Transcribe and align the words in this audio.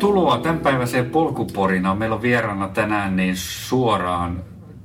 Tervetuloa 0.00 0.38
tämänpäiväiseen 0.38 1.10
polkuporinaan. 1.10 1.98
Meillä 1.98 2.16
on 2.16 2.22
vieraana 2.22 2.68
tänään 2.68 3.16
niin 3.16 3.36
suoraan 3.36 4.42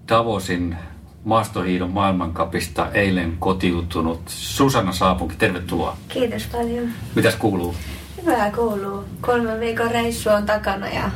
Davosin 0.09 0.75
maastohiidon 1.23 1.91
maailmankapista 1.91 2.91
eilen 2.91 3.37
kotiutunut 3.39 4.21
Susanna 4.25 4.91
Saapunki. 4.91 5.35
Tervetuloa. 5.35 5.97
Kiitos 6.09 6.47
paljon. 6.47 6.89
Mitäs 7.15 7.35
kuuluu? 7.35 7.75
Hyvää 8.21 8.51
kuuluu. 8.51 9.03
Kolmen 9.21 9.59
viikon 9.59 9.91
reissu 9.91 10.29
on 10.29 10.45
takana 10.45 10.87
ja 10.87 11.09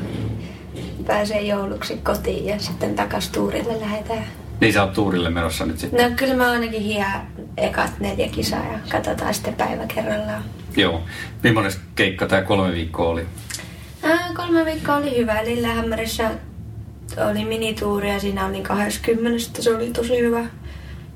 pääsee 1.07 1.41
jouluksi 1.41 1.97
kotiin 1.97 2.45
ja 2.45 2.59
sitten 2.59 2.95
takas 2.95 3.29
tuurille 3.29 3.79
lähdetään. 3.79 4.23
Niin 4.61 4.73
sä 4.73 4.83
oot 4.83 4.93
tuurille 4.93 5.29
menossa 5.29 5.65
nyt 5.65 5.79
sitten? 5.79 6.09
No 6.09 6.15
kyllä 6.15 6.33
mä 6.33 6.51
ainakin 6.51 6.81
hien 6.81 7.05
ekat 7.57 7.99
neljä 7.99 8.27
kisaa 8.27 8.65
ja 8.65 8.79
katsotaan 8.91 9.33
sitten 9.33 9.53
päivä 9.53 9.85
kerrallaan. 9.95 10.43
Joo. 10.77 11.01
Millainen 11.43 11.73
keikka 11.95 12.27
tämä 12.27 12.41
kolme 12.41 12.71
viikkoa 12.71 13.09
oli? 13.09 13.25
Ää, 14.03 14.29
kolme 14.35 14.65
viikkoa 14.65 14.95
oli 14.95 15.17
hyvä. 15.17 15.45
Lillehammerissa 15.45 16.31
oli 17.29 17.45
minituuri 17.45 18.09
ja 18.09 18.19
siinä 18.19 18.45
oli 18.45 18.61
20. 18.61 19.61
Se 19.61 19.75
oli 19.75 19.89
tosi 19.89 20.19
hyvä 20.19 20.45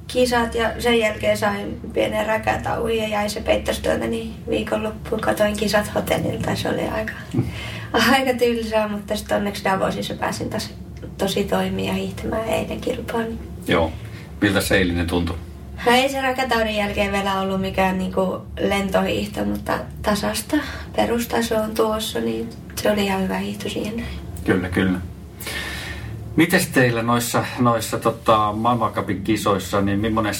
kisat 0.07 0.55
ja 0.55 0.81
sen 0.81 0.99
jälkeen 0.99 1.37
sain 1.37 1.79
pienen 1.93 2.25
räkätauin 2.25 2.97
ja 2.97 3.07
jäi 3.07 3.29
se 3.29 3.41
peittostöönä, 3.41 4.07
niin 4.07 4.33
viikonloppuun 4.49 5.21
katoin 5.21 5.57
kisat 5.57 5.95
hotellilta. 5.95 6.55
Se 6.55 6.69
oli 6.69 6.81
aika, 6.81 7.13
aika 8.11 8.33
tylsää, 8.33 8.87
mutta 8.87 9.15
sitten 9.15 9.37
onneksi 9.37 9.63
Davosissa 9.63 10.13
pääsin 10.13 10.49
tosi, 10.49 10.69
tosi 11.17 11.43
toimia 11.43 11.93
hiihtämään 11.93 12.47
eilen 12.49 12.81
kilpaan. 12.81 13.27
Joo. 13.67 13.91
Miltä 14.41 14.61
se 14.61 14.77
eilinen 14.77 15.07
tuntui? 15.07 15.37
Ei 15.87 16.09
se 16.09 16.21
räkätaudin 16.21 16.75
jälkeen 16.75 17.11
vielä 17.11 17.39
ollut 17.39 17.61
mikään 17.61 17.97
niinku 17.97 18.41
lentohiihto, 18.59 19.45
mutta 19.45 19.79
tasasta 20.01 20.57
perustaso 20.95 21.55
on 21.55 21.73
tuossa, 21.75 22.19
niin 22.19 22.49
se 22.75 22.91
oli 22.91 23.05
ihan 23.05 23.23
hyvä 23.23 23.37
hiihto 23.37 23.69
siihen. 23.69 24.05
Kyllä, 24.45 24.69
kyllä. 24.69 24.99
Mites 26.35 26.67
teillä 26.67 27.03
noissa, 27.03 27.45
noissa 27.59 27.99
tota, 27.99 28.53
maailmankapin 28.53 29.23
kisoissa, 29.23 29.81
niin 29.81 29.99
millainen 29.99 30.33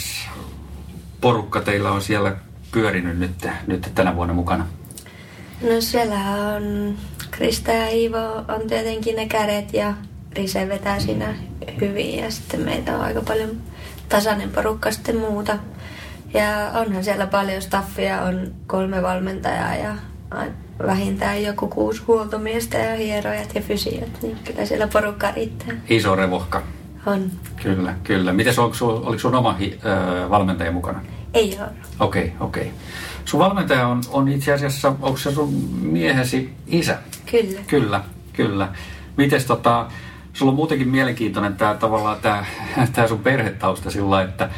porukka 1.21 1.61
teillä 1.61 1.91
on 1.91 2.01
siellä 2.01 2.35
pyörinyt 2.71 3.19
nyt, 3.19 3.47
nyt 3.67 3.91
tänä 3.95 4.15
vuonna 4.15 4.33
mukana? 4.33 4.67
No 5.61 5.81
siellä 5.81 6.19
on 6.55 6.95
Krista 7.31 7.71
ja 7.71 7.89
Iivo 7.89 8.35
on 8.47 8.67
tietenkin 8.67 9.15
ne 9.15 9.25
kädet 9.25 9.73
ja 9.73 9.93
Rise 10.31 10.69
vetää 10.69 10.99
siinä 10.99 11.35
hyvin 11.81 12.17
ja 12.17 12.31
sitten 12.31 12.61
meitä 12.61 12.95
on 12.95 13.01
aika 13.01 13.21
paljon 13.21 13.49
tasainen 14.09 14.49
porukka 14.49 14.91
sitten 14.91 15.17
muuta. 15.17 15.57
Ja 16.33 16.71
onhan 16.79 17.03
siellä 17.03 17.27
paljon 17.27 17.61
staffia, 17.61 18.21
on 18.21 18.53
kolme 18.67 19.01
valmentajaa 19.01 19.75
ja 19.75 19.95
vähintään 20.85 21.43
joku 21.43 21.67
kuusi 21.67 22.01
huoltomiestä 22.07 22.77
ja 22.77 22.95
hierojat 22.95 23.55
ja 23.55 23.61
fysiot, 23.61 24.21
niin 24.21 24.37
kyllä 24.43 24.65
siellä 24.65 24.87
porukka 24.87 25.31
riittää. 25.31 25.75
Iso 25.89 26.15
revohka. 26.15 26.61
On. 27.05 27.31
Kyllä, 27.63 27.95
kyllä. 28.03 28.33
Miten 28.33 28.59
oliko, 28.59 28.75
sun, 28.75 28.89
oliko 28.89 29.19
sun 29.19 29.35
oma 29.35 29.53
hi, 29.53 29.79
ö, 29.85 30.29
valmentaja 30.29 30.71
mukana? 30.71 31.01
Ei 31.33 31.57
ole. 31.59 31.69
Okei, 31.99 32.23
okay, 32.23 32.47
okei. 32.47 32.63
Okay. 32.63 32.73
Sun 33.25 33.39
valmentaja 33.39 33.87
on, 33.87 34.01
on 34.09 34.27
itse 34.27 34.53
asiassa, 34.53 34.87
onko 35.01 35.17
se 35.17 35.31
sun 35.31 35.53
miehesi 35.81 36.53
isä? 36.67 36.97
Kyllä. 37.31 37.59
Kyllä, 37.67 38.03
kyllä. 38.33 38.67
Mites 39.17 39.45
tota, 39.45 39.87
sulla 40.33 40.49
on 40.49 40.55
muutenkin 40.55 40.89
mielenkiintoinen 40.89 41.55
tämä 41.55 41.73
tavallaan 41.73 42.17
tämä, 42.21 42.45
tämä 42.93 43.07
sun 43.07 43.19
perhetausta 43.19 43.91
sillä 43.91 44.21
että 44.21 44.49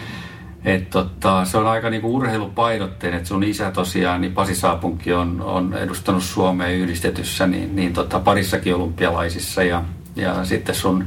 et 0.65 0.89
tota, 0.89 1.45
se 1.45 1.57
on 1.57 1.67
aika 1.67 1.89
niinku 1.89 2.15
urheilupainotteinen, 2.15 3.17
että 3.17 3.27
sun 3.27 3.43
isä 3.43 3.71
tosiaan, 3.71 4.21
niin 4.21 4.33
Pasi 4.33 4.55
Saapunki 4.55 5.13
on, 5.13 5.41
on 5.41 5.73
edustanut 5.73 6.23
Suomea 6.23 6.67
yhdistetyssä, 6.67 7.47
niin, 7.47 7.75
niin 7.75 7.94
tota, 7.94 8.19
parissakin 8.19 8.75
olympialaisissa 8.75 9.63
ja, 9.63 9.83
ja 10.16 10.45
sitten 10.45 10.75
sun, 10.75 11.05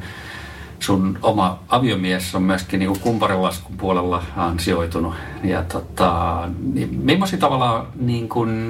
sun 0.81 1.19
oma 1.23 1.59
aviomies 1.69 2.35
on 2.35 2.43
myöskin 2.43 2.81
niinku 2.81 2.99
kumparilaskun 3.01 3.77
puolella 3.77 4.23
ansioitunut. 4.37 5.15
Ja 5.45 5.63
tota, 5.63 6.43
niin 6.73 6.95
millaisia 6.95 7.39
tavalla 7.39 7.87
niin 8.01 8.29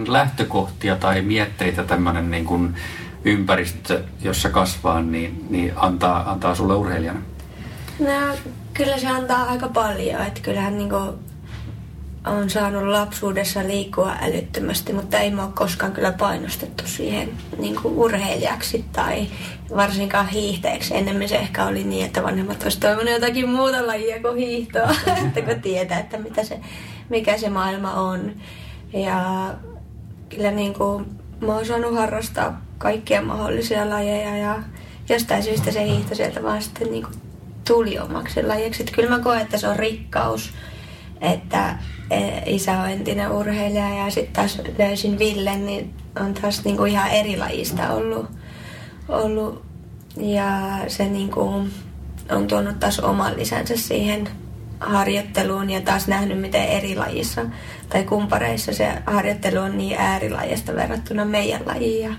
lähtökohtia 0.08 0.96
tai 0.96 1.22
mietteitä 1.22 1.84
tämmöinen 1.84 2.30
niin 2.30 2.74
ympäristö, 3.28 4.04
jossa 4.22 4.50
kasvaa, 4.50 5.02
niin, 5.02 5.46
niin 5.50 5.72
antaa, 5.76 6.30
antaa 6.30 6.54
sulle 6.54 6.74
urheilijana? 6.74 7.20
No, 7.98 8.36
kyllä 8.74 8.98
se 8.98 9.06
antaa 9.06 9.44
aika 9.44 9.68
paljon. 9.68 10.22
Että 10.22 10.40
kyllähän 10.40 10.78
niin 10.78 10.90
kuin 10.90 11.10
on 12.26 12.50
saanut 12.50 12.82
lapsuudessa 12.82 13.60
liikkua 13.66 14.12
älyttömästi, 14.22 14.92
mutta 14.92 15.18
ei 15.18 15.30
mä 15.30 15.44
ole 15.44 15.52
koskaan 15.54 15.92
kyllä 15.92 16.12
painostettu 16.12 16.86
siihen 16.86 17.30
niin 17.58 17.76
kuin 17.82 17.94
urheilijaksi 17.94 18.84
tai 18.92 19.26
varsinkaan 19.76 20.28
hiihteeksi. 20.28 20.96
Ennemmin 20.96 21.28
se 21.28 21.36
ehkä 21.36 21.64
oli 21.64 21.84
niin, 21.84 22.06
että 22.06 22.22
vanhemmat 22.22 22.62
olisivat 22.62 22.80
toivonut 22.82 23.12
jotakin 23.12 23.48
muuta 23.48 23.86
lajia 23.86 24.20
kuin 24.22 24.36
hiihtoa, 24.36 24.90
että 25.26 25.42
kun 25.42 25.62
tietää, 25.62 26.00
että 26.00 26.18
mitä 26.18 26.44
se, 26.44 26.60
mikä 27.08 27.38
se 27.38 27.50
maailma 27.50 27.92
on. 27.92 28.32
Ja 28.92 29.50
kyllä 30.28 30.50
niin 30.50 30.74
kuin, 30.74 31.04
mä 31.40 31.54
oon 31.54 31.66
saanut 31.66 31.94
harrastaa 31.94 32.67
kaikkia 32.78 33.22
mahdollisia 33.22 33.90
lajeja 33.90 34.36
ja 34.36 34.62
jostain 35.08 35.42
syystä 35.42 35.70
se 35.70 35.84
hiihto 35.84 36.14
sieltä 36.14 36.42
vaan 36.42 36.62
sitten 36.62 36.90
niin 36.90 37.02
kuin 37.02 37.14
tuli 37.68 37.98
omaksi 37.98 38.42
lajiksi. 38.42 38.82
Että 38.82 38.94
kyllä 38.94 39.16
mä 39.16 39.18
koen, 39.18 39.40
että 39.40 39.58
se 39.58 39.68
on 39.68 39.76
rikkaus, 39.76 40.50
että 41.20 41.78
e, 42.10 42.18
isä 42.46 42.72
on 42.72 42.90
entinen 42.90 43.32
urheilija 43.32 43.94
ja 43.94 44.10
sitten 44.10 44.34
taas 44.34 44.60
löysin 44.78 45.18
Villen, 45.18 45.66
niin 45.66 45.94
on 46.20 46.34
taas 46.34 46.64
niinku 46.64 46.84
ihan 46.84 47.10
eri 47.10 47.36
lajista 47.36 47.90
ollut. 47.90 48.26
ollut. 49.08 49.62
Ja 50.16 50.78
se 50.86 51.08
niinku 51.08 51.40
on 52.30 52.46
tuonut 52.46 52.80
taas 52.80 53.00
oman 53.00 53.36
lisänsä 53.36 53.76
siihen 53.76 54.28
harjoitteluun 54.80 55.70
ja 55.70 55.80
taas 55.80 56.08
nähnyt, 56.08 56.40
miten 56.40 56.64
eri 56.64 56.96
lajissa 56.96 57.44
tai 57.88 58.04
kumpareissa 58.04 58.72
se 58.72 58.92
harjoittelu 59.06 59.58
on 59.58 59.78
niin 59.78 59.98
äärilajista 59.98 60.74
verrattuna 60.74 61.24
meidän 61.24 61.62
lajiin. 61.66 62.16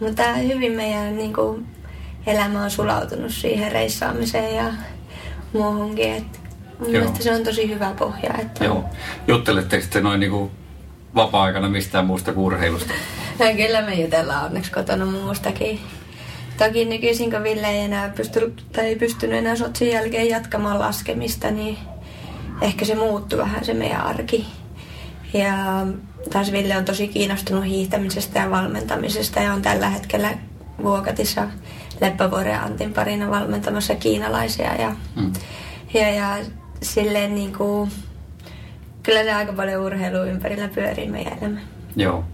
Mutta 0.00 0.32
hyvin 0.34 0.72
meidän 0.72 1.16
niin 1.16 1.34
kuin, 1.34 1.66
elämä 2.26 2.64
on 2.64 2.70
sulautunut 2.70 3.32
siihen 3.32 3.72
reissaamiseen 3.72 4.56
ja 4.56 4.72
muuhunkin. 5.52 6.12
Et 6.12 6.40
mun 6.78 6.92
Joo. 6.92 7.00
mielestä 7.02 7.24
se 7.24 7.34
on 7.34 7.44
tosi 7.44 7.68
hyvä 7.68 7.94
pohja. 7.98 8.34
Että... 8.38 8.64
Joo. 8.64 8.84
Jutteletteko 9.26 9.86
te 9.90 10.00
noin 10.00 10.20
niin 10.20 10.50
vapaa-aikana 11.14 11.68
mistään 11.68 12.06
muusta 12.06 12.32
kuin 12.32 12.44
urheilusta? 12.44 12.92
No, 13.38 13.46
kyllä 13.56 13.82
me 13.82 13.94
jutellaan 13.94 14.44
onneksi 14.44 14.72
kotona 14.72 15.06
muustakin. 15.06 15.80
Toki 16.58 16.84
nykyisin, 16.84 17.30
kun 17.30 17.42
Ville 17.42 17.66
ei 17.66 17.78
enää 17.78 18.08
pysty, 18.08 18.54
tai 18.72 18.84
ei 18.84 18.96
pystynyt 18.96 19.38
enää 19.38 19.56
sotsin 19.56 19.90
jälkeen 19.90 20.28
jatkamaan 20.28 20.78
laskemista, 20.78 21.50
niin 21.50 21.78
ehkä 22.60 22.84
se 22.84 22.94
muuttui 22.94 23.38
vähän 23.38 23.64
se 23.64 23.74
meidän 23.74 24.00
arki. 24.00 24.46
Ja 25.34 25.86
taas 26.32 26.52
Ville 26.52 26.76
on 26.76 26.84
tosi 26.84 27.08
kiinnostunut 27.08 27.64
hiihtämisestä 27.64 28.40
ja 28.40 28.50
valmentamisesta 28.50 29.40
ja 29.40 29.52
on 29.52 29.62
tällä 29.62 29.88
hetkellä 29.88 30.38
Vuokatissa 30.82 31.48
Leppävuoren 32.00 32.60
Antin 32.60 32.92
parina 32.92 33.30
valmentamassa 33.30 33.94
kiinalaisia. 33.94 34.74
Ja, 34.74 34.96
mm. 35.16 35.32
ja, 35.94 36.10
ja 36.10 36.38
silleen 36.82 37.34
niin 37.34 37.52
kuin, 37.56 37.90
kyllä 39.02 39.22
se 39.22 39.32
aika 39.32 39.52
paljon 39.52 39.84
urheilua 39.84 40.24
ympärillä 40.24 40.68
pyörii 40.68 41.08
meidän 41.08 41.38
elämä. 41.38 41.60
Joo. 41.96 42.24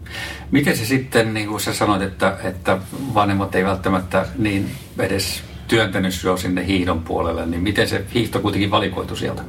Miten 0.50 0.76
se 0.76 0.84
sitten, 0.84 1.34
niin 1.34 1.48
kuin 1.48 1.60
sä 1.60 1.74
sanoit, 1.74 2.02
että, 2.02 2.36
että 2.44 2.78
vanhemmat 3.14 3.54
ei 3.54 3.64
välttämättä 3.64 4.26
niin 4.38 4.70
edes 4.98 5.42
työntänyt 5.68 6.14
sinua 6.14 6.36
sinne 6.36 6.66
hiihdon 6.66 7.02
puolelle, 7.02 7.46
niin 7.46 7.62
miten 7.62 7.88
se 7.88 8.04
hiihto 8.14 8.40
kuitenkin 8.40 8.70
valikoitu 8.70 9.16
sieltä? 9.16 9.42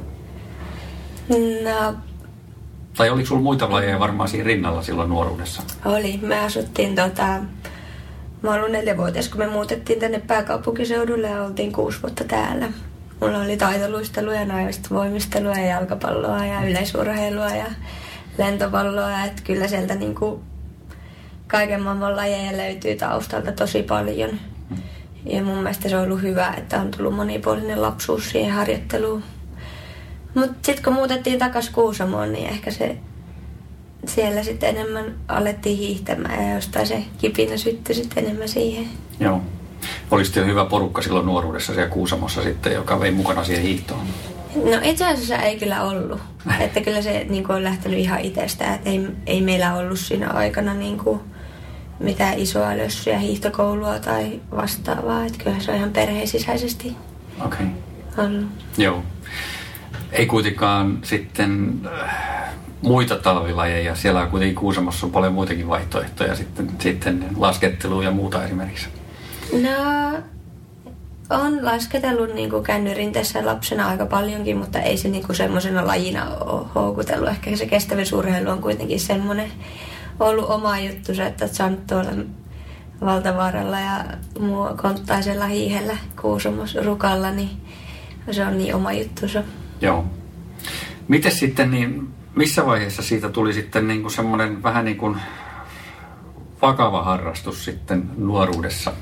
No, 1.64 1.94
tai 2.96 3.10
oliko 3.10 3.26
sulla 3.26 3.42
muita 3.42 3.70
lajeja 3.70 3.98
varmaan 3.98 4.28
siinä 4.28 4.44
rinnalla 4.44 4.82
silloin 4.82 5.08
nuoruudessa? 5.08 5.62
Oli. 5.84 6.18
Me 6.22 6.38
asuttiin 6.38 6.94
tota, 6.94 7.40
Mä 8.42 8.54
olin 8.54 8.72
neljävuotias, 8.72 9.28
kun 9.28 9.38
me 9.38 9.46
muutettiin 9.46 10.00
tänne 10.00 10.18
pääkaupunkiseudulle 10.18 11.28
ja 11.28 11.42
oltiin 11.42 11.72
kuusi 11.72 12.02
vuotta 12.02 12.24
täällä. 12.24 12.68
Mulla 13.20 13.38
oli 13.38 13.56
taitoluistelua 13.56 14.34
ja 14.34 14.44
naivista 14.44 14.88
voimistelua 14.90 15.54
ja 15.54 15.66
jalkapalloa 15.66 16.46
ja 16.46 16.62
yleisurheilua 16.62 17.48
ja 17.50 17.66
lentopalloa. 18.38 19.24
Että 19.24 19.42
kyllä 19.42 19.68
sieltä 19.68 19.94
niinku 19.94 20.40
kaiken 21.46 21.82
maailman 21.82 22.16
lajeja 22.16 22.56
löytyy 22.56 22.96
taustalta 22.96 23.52
tosi 23.52 23.82
paljon. 23.82 24.30
Ja 25.24 25.42
mun 25.42 25.56
mielestä 25.56 25.88
se 25.88 25.96
on 25.96 26.04
ollut 26.04 26.22
hyvä, 26.22 26.54
että 26.56 26.80
on 26.80 26.90
tullut 26.90 27.14
monipuolinen 27.14 27.82
lapsuus 27.82 28.30
siihen 28.30 28.52
harjoitteluun. 28.52 29.22
Mutta 30.36 30.54
sitten 30.62 30.84
kun 30.84 30.92
muutettiin 30.92 31.38
takaisin 31.38 31.72
Kuusamoon, 31.72 32.32
niin 32.32 32.48
ehkä 32.48 32.70
se 32.70 32.96
siellä 34.06 34.42
sitten 34.42 34.68
enemmän 34.68 35.14
alettiin 35.28 35.78
hiihtämään 35.78 36.48
ja 36.48 36.54
jostain 36.54 36.86
se 36.86 37.04
kipinä 37.18 37.56
syttyi 37.56 37.94
sitten 37.94 38.24
enemmän 38.24 38.48
siihen. 38.48 38.88
Joo. 39.20 39.40
Olisi 40.10 40.46
hyvä 40.46 40.64
porukka 40.64 41.02
silloin 41.02 41.26
nuoruudessa 41.26 41.74
siellä 41.74 41.90
Kuusamossa 41.90 42.42
sitten, 42.42 42.72
joka 42.72 43.00
vei 43.00 43.10
mukana 43.10 43.44
siihen 43.44 43.62
hiihtoon? 43.62 44.06
No 44.54 44.78
itse 44.82 45.06
asiassa 45.06 45.36
ei 45.36 45.58
kyllä 45.58 45.82
ollut. 45.82 46.20
että 46.60 46.80
kyllä 46.80 47.02
se 47.02 47.26
niin 47.28 47.44
kuin, 47.44 47.56
on 47.56 47.64
lähtenyt 47.64 47.98
ihan 47.98 48.20
itsestä. 48.20 48.74
Että 48.74 48.90
ei, 48.90 49.08
ei 49.26 49.40
meillä 49.40 49.74
ollut 49.74 49.98
siinä 49.98 50.30
aikana 50.30 50.74
niin 50.74 50.98
kuin, 50.98 51.20
mitään 52.00 52.38
isoa 52.38 52.76
lössyä, 52.76 53.18
hiihtokoulua 53.18 53.98
tai 53.98 54.40
vastaavaa. 54.56 55.26
Että 55.26 55.38
kyllähän 55.38 55.62
se 55.62 55.70
on 55.70 55.76
ihan 55.76 55.90
perheen 55.90 56.28
sisäisesti 56.28 56.96
Okei. 57.44 57.66
ollut. 58.18 58.46
Joo. 58.78 59.02
Ei 60.12 60.26
kuitenkaan 60.26 60.98
sitten 61.02 61.80
äh, 61.86 62.54
muita 62.82 63.16
talvilajeja. 63.16 63.94
Siellä 63.94 64.20
on 64.20 64.30
kuitenkin 64.30 64.56
Kuusamossa 64.56 65.06
on 65.06 65.12
paljon 65.12 65.32
muitakin 65.32 65.68
vaihtoehtoja 65.68 66.34
sitten, 66.34 66.68
sitten 66.78 67.26
laskettelua 67.36 68.04
ja 68.04 68.10
muuta 68.10 68.44
esimerkiksi. 68.44 68.88
No, 69.52 70.18
on 71.30 71.64
lasketellut 71.64 72.34
niin 72.34 72.50
kuin 72.50 72.64
käynyt 72.64 72.96
rinteessä 72.96 73.46
lapsena 73.46 73.88
aika 73.88 74.06
paljonkin, 74.06 74.56
mutta 74.56 74.80
ei 74.80 74.96
se 74.96 75.08
niin 75.08 75.26
kuin 75.26 75.36
semmoisena 75.36 75.86
lajina 75.86 76.34
ole 76.34 76.66
houkutellut. 76.74 77.28
Ehkä 77.28 77.56
se 77.56 77.66
kestävyysurheilu 77.66 78.50
on 78.50 78.62
kuitenkin 78.62 79.00
semmoinen 79.00 79.52
ollut 80.20 80.50
oma 80.50 80.78
juttu, 80.78 81.12
että 81.26 81.44
oot 81.44 81.54
saanut 81.54 81.86
tuolla 81.86 82.10
Valtavaaralla 83.00 83.80
ja 83.80 84.04
muu 84.40 84.68
konttaisella 84.82 85.46
hiihellä 85.46 85.96
Kuusamossa 86.20 86.82
rukalla, 86.82 87.30
niin 87.30 87.50
se 88.30 88.46
on 88.46 88.58
niin 88.58 88.74
oma 88.74 88.92
juttunsa. 88.92 89.42
Joo. 89.80 90.04
Miten 91.08 91.32
sitten, 91.32 91.70
niin 91.70 92.08
missä 92.34 92.66
vaiheessa 92.66 93.02
siitä 93.02 93.28
tuli 93.28 93.52
sitten 93.52 93.88
niin 93.88 94.02
kuin 94.02 94.12
semmoinen 94.12 94.62
vähän 94.62 94.84
niin 94.84 94.96
kuin 94.96 95.16
vakava 96.62 97.02
harrastus 97.02 97.64
sitten 97.64 98.10
nuoruudessa? 98.16 98.92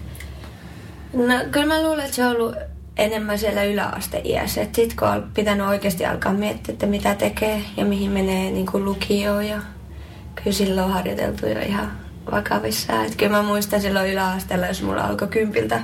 No 1.13 1.35
kyllä 1.51 1.67
mä 1.67 1.83
luulen, 1.83 2.05
että 2.05 2.17
se 2.17 2.27
on 2.27 2.37
ollut 2.37 2.55
enemmän 2.97 3.39
siellä 3.39 3.65
yläasteiässä. 3.65 4.63
Että 4.63 4.77
sit 4.77 4.95
kun 4.95 5.09
on 5.09 5.31
pitänyt 5.35 5.67
oikeasti 5.67 6.07
alkaa 6.07 6.33
miettiä, 6.33 6.73
että 6.73 6.87
mitä 6.87 7.15
tekee 7.15 7.63
ja 7.77 7.85
mihin 7.85 8.11
menee 8.11 8.51
niin 8.51 8.67
kuin 8.67 8.85
lukioon 8.85 9.49
ja 9.49 9.63
kyllä 10.35 10.53
silloin 10.53 10.87
on 10.87 10.93
harjoiteltu 10.93 11.47
jo 11.47 11.61
ihan 11.61 11.93
vakavissaan. 12.31 13.05
Että 13.05 13.17
kyllä 13.17 13.37
mä 13.37 13.43
muistan 13.43 13.81
silloin 13.81 14.13
yläasteella, 14.13 14.67
jos 14.67 14.83
mulla 14.83 15.05
alkoi 15.05 15.29
kympiltä 15.29 15.83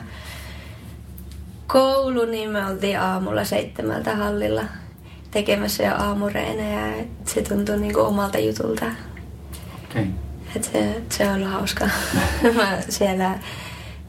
koulu, 1.67 2.25
niin 2.25 2.51
me 2.51 2.67
oltiin 2.67 3.01
aamulla 3.01 3.45
seitsemältä 3.45 4.17
hallilla 4.17 4.63
tekemässä 5.31 5.83
jo 5.83 5.95
aamureenejä. 5.95 7.05
Se 7.25 7.43
tuntui 7.43 7.77
niin 7.77 7.95
kuin 7.95 8.07
omalta 8.07 8.39
jutulta. 8.39 8.85
Okay. 9.91 10.07
Et 10.57 10.65
se, 10.65 11.03
se 11.09 11.29
on 11.29 11.35
ollut 11.35 11.51
hauskaa. 11.51 11.89
Mä 12.57 12.79
siellä 12.89 13.39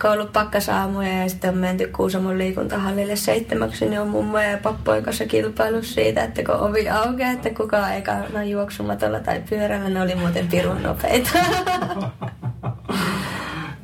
koulu 0.02 0.26
pakkasaamuja 0.34 1.24
ja 1.24 1.30
sitten 1.30 1.50
on 1.50 1.58
menty 1.58 1.88
Kuusamon 1.88 2.38
liikuntahallille 2.38 3.16
seitsemäksi, 3.16 3.86
niin 3.86 4.02
on 4.02 4.08
mummoja 4.08 4.52
ja 4.52 4.58
pappojen 4.58 5.04
kanssa 5.04 5.26
kilpailu 5.26 5.84
siitä, 5.84 6.24
että 6.24 6.44
kun 6.44 6.56
ovi 6.56 6.90
aukeaa, 6.90 7.32
että 7.32 7.50
kukaan 7.50 7.94
ei 7.94 8.02
kanna 8.02 8.44
juoksumatolla 8.44 9.20
tai 9.20 9.42
pyörällä, 9.50 9.90
ne 9.90 10.02
oli 10.02 10.16
muuten 10.16 10.48
pirun 10.48 10.84
nopeita. 10.84 11.30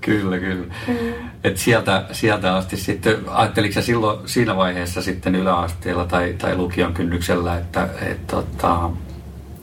Kyllä, 0.08 0.40
kyllä. 0.40 0.74
Mm. 0.88 0.96
Et 1.44 1.58
sieltä, 1.58 2.06
sieltä 2.12 2.56
asti 2.56 2.78
sitten, 2.78 3.16
ajatteliko 3.28 3.82
silloin 3.82 4.20
siinä 4.30 4.56
vaiheessa 4.56 5.02
sitten 5.02 5.36
yläasteella 5.36 6.06
tai, 6.06 6.36
tai 6.38 6.56
lukion 6.56 6.94
kynnyksellä, 6.94 7.58
että 7.58 7.90
et, 8.02 8.28
tota, 8.28 8.90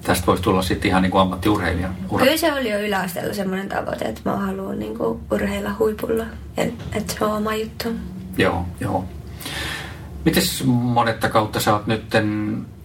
tästä 0.02 0.26
voisi 0.26 0.42
tulla 0.42 0.62
sitten 0.62 0.88
ihan 0.88 1.02
niin 1.02 1.10
kuin 1.10 1.22
ammattiurheilija? 1.22 1.88
Ura. 2.10 2.24
Kyllä 2.24 2.36
se 2.36 2.52
oli 2.52 2.70
jo 2.70 2.80
yläasteella 2.80 3.34
semmoinen 3.34 3.68
tavoite, 3.68 4.04
että 4.04 4.20
mä 4.24 4.36
haluan 4.36 4.78
niin 4.78 4.98
kuin 4.98 5.20
urheilla 5.30 5.70
huipulla, 5.78 6.24
että 6.56 7.14
se 7.18 7.24
on 7.24 7.32
oma 7.32 7.54
juttu. 7.54 7.88
Joo, 8.38 8.66
joo. 8.80 9.04
Mites 10.24 10.64
monetta 10.66 11.28
kautta 11.28 11.60
sä 11.60 11.72
oot 11.72 11.86
nyt 11.86 12.04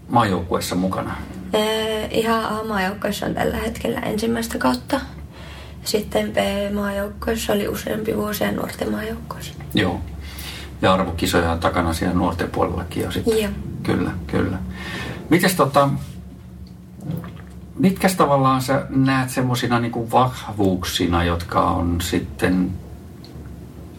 maajoukkueessa 0.09 0.75
mukana? 0.75 1.15
Ee, 1.53 2.05
ihan 2.11 2.45
A-maajoukkueessa 2.45 3.25
on 3.25 3.33
tällä 3.33 3.57
hetkellä 3.57 3.99
ensimmäistä 3.99 4.57
kautta. 4.57 4.99
Sitten 5.83 6.31
B-maajoukkueessa 6.31 7.53
oli 7.53 7.67
useampi 7.67 8.17
vuosi 8.17 8.43
ja 8.43 8.51
nuorten 8.51 8.91
maajoukkueessa. 8.91 9.53
Joo. 9.73 10.01
Ja 10.81 10.93
arvokisoja 10.93 11.51
on 11.51 11.59
takana 11.59 11.93
siellä 11.93 12.15
nuorten 12.15 12.51
puolellakin 12.51 13.03
jo 13.03 13.11
sitten. 13.11 13.41
Joo. 13.41 13.51
Kyllä, 13.83 14.11
kyllä. 14.27 14.57
Mites 15.29 15.55
tota, 15.55 15.89
mitkä 17.79 18.09
tavallaan 18.17 18.61
sä 18.61 18.85
näet 18.89 19.29
semmoisina 19.29 19.79
niin 19.79 20.11
vahvuuksina, 20.11 21.23
jotka 21.23 21.61
on 21.61 22.01
sitten 22.01 22.71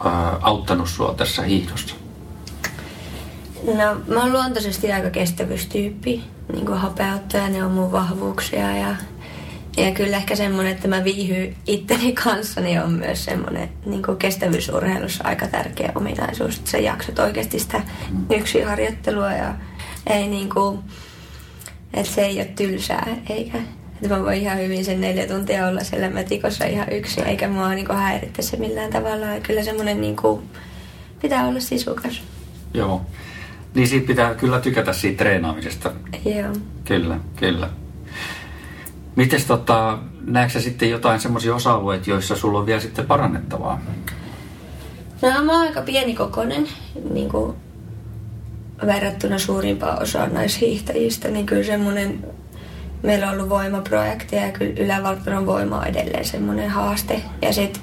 ää, 0.04 0.36
auttanut 0.40 0.88
sua 0.88 1.14
tässä 1.14 1.42
hiihdossa? 1.42 1.94
No, 3.66 4.14
mä 4.14 4.20
oon 4.20 4.32
luontaisesti 4.32 4.92
aika 4.92 5.10
kestävyystyyppi. 5.10 6.24
Niin 6.52 6.66
kuin 6.66 6.78
hapeuttaja, 6.78 7.48
ne 7.48 7.64
on 7.64 7.70
mun 7.70 7.92
vahvuuksia 7.92 8.76
ja, 8.76 8.96
ja 9.76 9.92
kyllä 9.92 10.16
ehkä 10.16 10.36
semmoinen, 10.36 10.72
että 10.72 10.88
mä 10.88 11.04
viihdyn 11.04 11.56
itteni 11.66 12.12
kanssa, 12.12 12.60
niin 12.60 12.82
on 12.82 12.92
myös 12.92 13.24
semmoinen 13.24 13.68
niin 13.86 14.02
kuin 14.02 14.16
kestävyysurheilussa 14.16 15.24
aika 15.24 15.46
tärkeä 15.46 15.92
ominaisuus, 15.94 16.58
että 16.58 16.70
sä 16.70 16.78
jaksat 16.78 17.18
oikeasti 17.18 17.58
sitä 17.58 17.82
yksin 18.30 18.66
harjoittelua 18.66 19.32
ja 19.32 19.54
ei 20.06 20.28
niin 20.28 20.50
kuin, 20.50 20.78
että 21.94 22.12
se 22.12 22.22
ei 22.22 22.36
ole 22.36 22.44
tylsää 22.44 23.16
eikä 23.30 23.58
että 24.02 24.16
mä 24.16 24.24
voin 24.24 24.42
ihan 24.42 24.58
hyvin 24.58 24.84
sen 24.84 25.00
neljä 25.00 25.26
tuntia 25.26 25.66
olla 25.66 25.84
siellä 25.84 26.10
metikossa 26.10 26.64
ihan 26.64 26.92
yksin, 26.92 27.26
eikä 27.26 27.48
mua 27.48 27.74
niinku 27.74 27.92
häiritse 27.92 28.42
se 28.42 28.56
millään 28.56 28.90
tavalla. 28.90 29.26
Ja 29.26 29.40
kyllä 29.40 29.62
semmoinen 29.62 30.00
niinku, 30.00 30.42
pitää 31.22 31.46
olla 31.46 31.60
sisukas. 31.60 32.22
Joo. 32.74 33.06
Niin 33.74 33.88
siitä 33.88 34.06
pitää 34.06 34.34
kyllä 34.34 34.60
tykätä 34.60 34.92
siitä 34.92 35.18
treenaamisesta. 35.18 35.92
Joo. 36.24 36.52
Kyllä, 36.84 37.20
kyllä. 37.36 37.70
Mites 39.20 39.46
tota, 39.46 39.98
näetkö 40.26 40.60
sitten 40.60 40.90
jotain 40.90 41.20
semmoisia 41.20 41.54
osa-alueita, 41.54 42.10
joissa 42.10 42.36
sulla 42.36 42.58
on 42.58 42.66
vielä 42.66 42.80
sitten 42.80 43.06
parannettavaa? 43.06 43.80
No 45.22 45.44
mä 45.44 45.52
oon 45.52 45.66
aika 45.66 45.82
pienikokoinen, 45.82 46.68
niin 47.12 47.28
kuin 47.28 47.56
verrattuna 48.86 49.38
suurimpaan 49.38 50.02
osaan 50.02 50.34
naishiihtäjistä, 50.34 51.28
niin 51.28 51.46
kyllä 51.46 51.62
semmoinen 51.62 52.24
meillä 53.02 53.26
on 53.26 53.34
ollut 53.34 53.48
voimaprojekti 53.48 54.36
ja 54.36 54.52
kyllä 54.52 54.72
ylävaltanon 54.76 55.46
voima 55.46 55.78
on 55.78 55.86
edelleen 55.86 56.24
semmoinen 56.24 56.70
haaste. 56.70 57.22
Ja 57.42 57.52
sitten, 57.52 57.82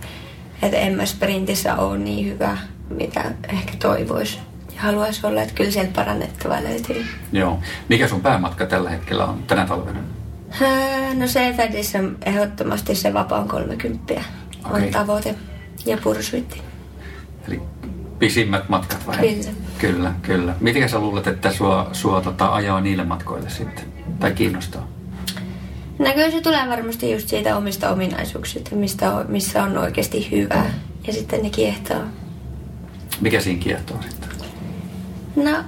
että 0.62 0.78
en 0.78 0.96
mä 0.96 1.06
sprintissä 1.06 1.76
ole 1.76 1.98
niin 1.98 2.26
hyvä, 2.26 2.58
mitä 2.90 3.32
ehkä 3.50 3.74
toivoisi 3.80 4.40
ja 4.76 4.82
haluaisi 4.82 5.28
olla, 5.28 5.42
että 5.42 5.54
kyllä 5.54 5.72
sieltä 5.72 5.92
parannettavaa 5.96 6.64
löytyy. 6.64 7.06
Joo. 7.32 7.60
Mikä 7.90 8.08
sun 8.08 8.22
päämatka 8.22 8.66
tällä 8.66 8.90
hetkellä 8.90 9.26
on 9.26 9.44
tänä 9.44 9.66
talvena? 9.66 10.17
No 11.14 11.26
CFDissä 11.26 12.00
on 12.00 12.18
ehdottomasti 12.26 12.96
se 12.96 13.14
vapaan 13.14 13.48
30 13.48 14.14
okay. 14.66 14.86
on 14.86 14.92
tavoite 14.92 15.36
ja 15.86 15.98
pursuitti. 16.04 16.62
Eli 17.48 17.62
pisimmät 18.20 18.70
matkat 18.70 19.08
vai? 19.08 19.18
Kyllä. 19.18 19.52
Kyllä, 19.78 20.14
kyllä. 20.22 20.56
Miten 20.60 20.90
sä 20.90 21.00
luulet, 21.00 21.28
että 21.28 21.52
sua, 21.52 21.90
sua 21.92 22.22
tota, 22.22 22.54
ajaa 22.54 22.82
niille 22.82 23.04
matkoille 23.04 23.50
sitten? 23.50 23.86
Tai 24.20 24.32
kiinnostaa? 24.32 24.88
No 26.00 26.12
kyllä 26.14 26.32
se 26.32 26.42
tulee 26.42 26.70
varmasti 26.70 27.12
just 27.12 27.30
siitä 27.30 27.58
omista 27.58 27.90
ominaisuuksista, 27.90 28.76
mistä 28.76 29.12
on, 29.12 29.26
missä 29.30 29.64
on 29.64 29.78
oikeasti 29.78 30.32
hyvä. 30.32 30.66
Ja 31.08 31.14
sitten 31.14 31.44
ne 31.44 31.50
kiehtoo. 31.50 32.02
Mikä 33.22 33.42
siinä 33.42 33.60
kiehtoo 33.60 33.98
sitten? 34.02 34.30
No 35.36 35.64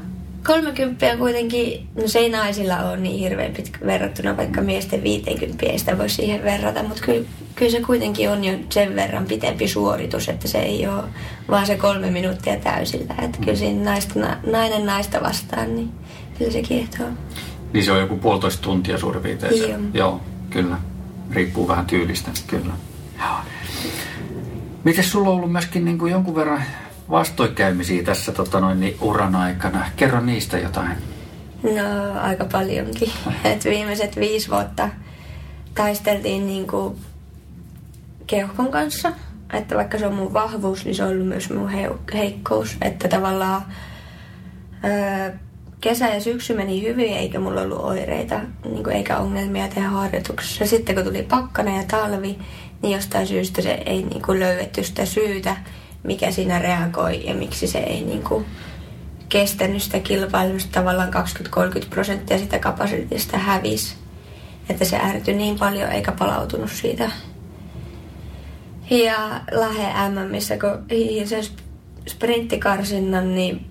30 0.45 1.17
kuitenkin, 1.17 1.87
no 1.95 2.07
se 2.07 2.19
ei 2.19 2.29
naisilla 2.29 2.77
ole 2.77 2.97
niin 2.97 3.19
hirveän 3.19 3.53
pitkä 3.53 3.79
verrattuna 3.85 4.37
vaikka 4.37 4.61
miesten 4.61 5.03
50, 5.03 5.65
ei 5.65 5.79
sitä 5.79 5.97
voi 5.97 6.09
siihen 6.09 6.43
verrata, 6.43 6.83
mutta 6.83 7.01
kyllä, 7.05 7.25
kyllä 7.55 7.71
se 7.71 7.81
kuitenkin 7.81 8.29
on 8.29 8.43
jo 8.43 8.53
sen 8.69 8.95
verran 8.95 9.25
pitempi 9.25 9.67
suoritus, 9.67 10.29
että 10.29 10.47
se 10.47 10.59
ei 10.59 10.87
ole 10.87 11.03
vaan 11.49 11.65
se 11.65 11.75
kolme 11.75 12.11
minuuttia 12.11 12.59
täysillä. 12.59 13.13
Että 13.21 13.37
kyllä 13.37 13.57
siinä 13.57 13.91
naista, 13.91 14.19
nainen 14.45 14.85
naista 14.85 15.21
vastaan, 15.21 15.75
niin 15.75 15.91
kyllä 16.37 16.51
se 16.51 16.61
kiehtoo. 16.61 17.07
Niin 17.73 17.85
se 17.85 17.91
on 17.91 17.99
joku 17.99 18.17
puolitoista 18.17 18.61
tuntia 18.61 18.97
suurin 18.97 19.23
piirtein. 19.23 19.61
Joo. 19.61 19.79
Joo, 19.93 20.21
kyllä. 20.49 20.77
Riippuu 21.31 21.67
vähän 21.67 21.85
tyylistä, 21.85 22.31
kyllä. 22.47 22.73
Joo. 23.19 23.37
Miten 24.83 25.03
sulla 25.03 25.29
on 25.29 25.35
ollut 25.35 25.51
myöskin 25.51 25.85
niin 25.85 25.97
kuin 25.97 26.11
jonkun 26.11 26.35
verran 26.35 26.63
vastoinkäymisiä 27.09 28.03
tässä 28.03 28.31
tota 28.31 28.59
noin, 28.59 28.79
niin 28.79 28.97
uran 29.01 29.35
aikana? 29.35 29.85
Kerro 29.95 30.21
niistä 30.21 30.57
jotain. 30.57 30.97
No 31.63 32.19
aika 32.21 32.45
paljonkin. 32.45 33.11
Et 33.43 33.65
viimeiset 33.65 34.15
viisi 34.15 34.49
vuotta 34.49 34.89
taisteltiin 35.75 36.47
niin 36.47 36.67
kuin 36.67 36.97
keuhkon 38.27 38.71
kanssa. 38.71 39.11
Että 39.53 39.75
vaikka 39.75 39.97
se 39.97 40.07
on 40.07 40.13
mun 40.13 40.33
vahvuus, 40.33 40.85
niin 40.85 40.95
se 40.95 41.03
on 41.03 41.09
ollut 41.09 41.27
myös 41.27 41.49
mun 41.49 41.69
heikkous. 42.13 42.77
Että 42.81 43.07
tavallaan 43.07 43.61
öö, 44.85 45.31
kesä 45.81 46.07
ja 46.07 46.21
syksy 46.21 46.53
meni 46.53 46.81
hyvin, 46.81 47.13
eikä 47.13 47.39
mulla 47.39 47.61
ollut 47.61 47.79
oireita, 47.79 48.39
niin 48.65 48.83
kuin, 48.83 48.95
eikä 48.95 49.17
ongelmia 49.17 49.67
tehdä 49.67 49.89
harjoituksessa. 49.89 50.65
Sitten 50.65 50.95
kun 50.95 51.03
tuli 51.03 51.23
pakkana 51.23 51.77
ja 51.77 51.83
talvi, 51.87 52.39
niin 52.81 52.93
jostain 52.93 53.27
syystä 53.27 53.61
se 53.61 53.71
ei 53.85 54.03
niin 54.03 54.21
kuin, 54.21 54.39
löydetty 54.39 54.83
sitä 54.83 55.05
syytä, 55.05 55.57
mikä 56.03 56.31
siinä 56.31 56.59
reagoi 56.59 57.25
ja 57.25 57.33
miksi 57.33 57.67
se 57.67 57.79
ei 57.79 58.01
niin 58.01 58.23
kuin, 58.23 58.45
kestänyt 59.29 59.83
sitä 59.83 59.99
kilpailusta. 59.99 60.71
Tavallaan 60.71 61.13
20-30 61.13 61.85
prosenttia 61.89 62.37
sitä 62.37 62.59
kapasiteetista 62.59 63.37
hävisi. 63.37 63.95
Että 64.69 64.85
se 64.85 64.97
ärtyi 64.97 65.33
niin 65.33 65.59
paljon 65.59 65.91
eikä 65.91 66.11
palautunut 66.11 66.71
siitä. 66.71 67.11
Ja 68.89 69.41
Lahe 69.51 69.93
missä 70.29 70.57
kun 70.57 70.85
sen 71.25 71.43
sprinttikarsinnan, 72.07 73.35
niin 73.35 73.65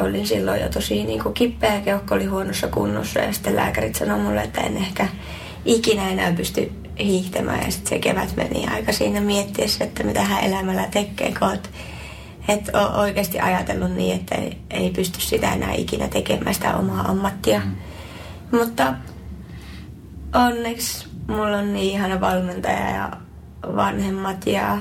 olin 0.00 0.26
silloin 0.26 0.60
jo 0.60 0.68
tosi 0.68 1.04
niin 1.04 1.22
kuin 1.22 1.34
kipeä, 1.34 1.80
keuhko 1.80 2.14
oli 2.14 2.24
huonossa 2.24 2.68
kunnossa 2.68 3.20
ja 3.20 3.32
sitten 3.32 3.56
lääkärit 3.56 3.94
sanoi 3.94 4.18
mulle, 4.18 4.42
että 4.42 4.60
en 4.60 4.76
ehkä 4.76 5.08
ikinä 5.64 6.10
enää 6.10 6.32
pysty 6.32 6.72
hiihtämään 6.98 7.64
ja 7.64 7.72
sitten 7.72 7.88
se 7.88 7.98
kevät 7.98 8.36
meni 8.36 8.66
aika 8.66 8.92
siinä 8.92 9.20
miettiessä, 9.20 9.84
että 9.84 10.04
mitä 10.04 10.22
hän 10.22 10.44
elämällä 10.44 10.88
tekee, 10.90 11.34
kun 11.38 11.48
oot, 11.48 11.70
et 12.48 12.70
ole 12.74 13.00
oikeasti 13.00 13.40
ajatellut 13.40 13.92
niin, 13.92 14.16
että 14.16 14.34
ei, 14.34 14.58
ei 14.70 14.90
pysty 14.90 15.20
sitä 15.20 15.52
enää 15.52 15.72
ikinä 15.72 16.08
tekemään 16.08 16.54
sitä 16.54 16.76
omaa 16.76 17.08
ammattia. 17.08 17.60
Mm. 17.60 17.74
Mutta 18.58 18.94
onneksi 20.34 21.08
mulla 21.26 21.58
on 21.58 21.72
niin 21.72 21.92
ihana 21.92 22.20
valmentaja 22.20 22.90
ja 22.90 23.12
vanhemmat 23.76 24.46
ja 24.46 24.78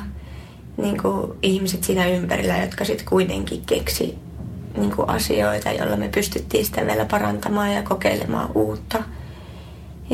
niin 0.77 1.01
kuin, 1.01 1.32
ihmiset 1.41 1.84
siinä 1.84 2.08
ympärillä, 2.08 2.58
jotka 2.58 2.86
sitten 2.86 3.05
kuitenkin 3.05 3.63
keksi 3.65 4.17
niin 4.77 4.91
kuin, 4.96 5.10
asioita, 5.10 5.72
joilla 5.72 5.98
me 5.98 6.10
pystyttiin 6.10 6.65
sitä 6.65 6.86
vielä 6.86 7.05
parantamaan 7.05 7.74
ja 7.74 7.84
kokeilemaan 7.84 8.50
uutta. 8.55 9.03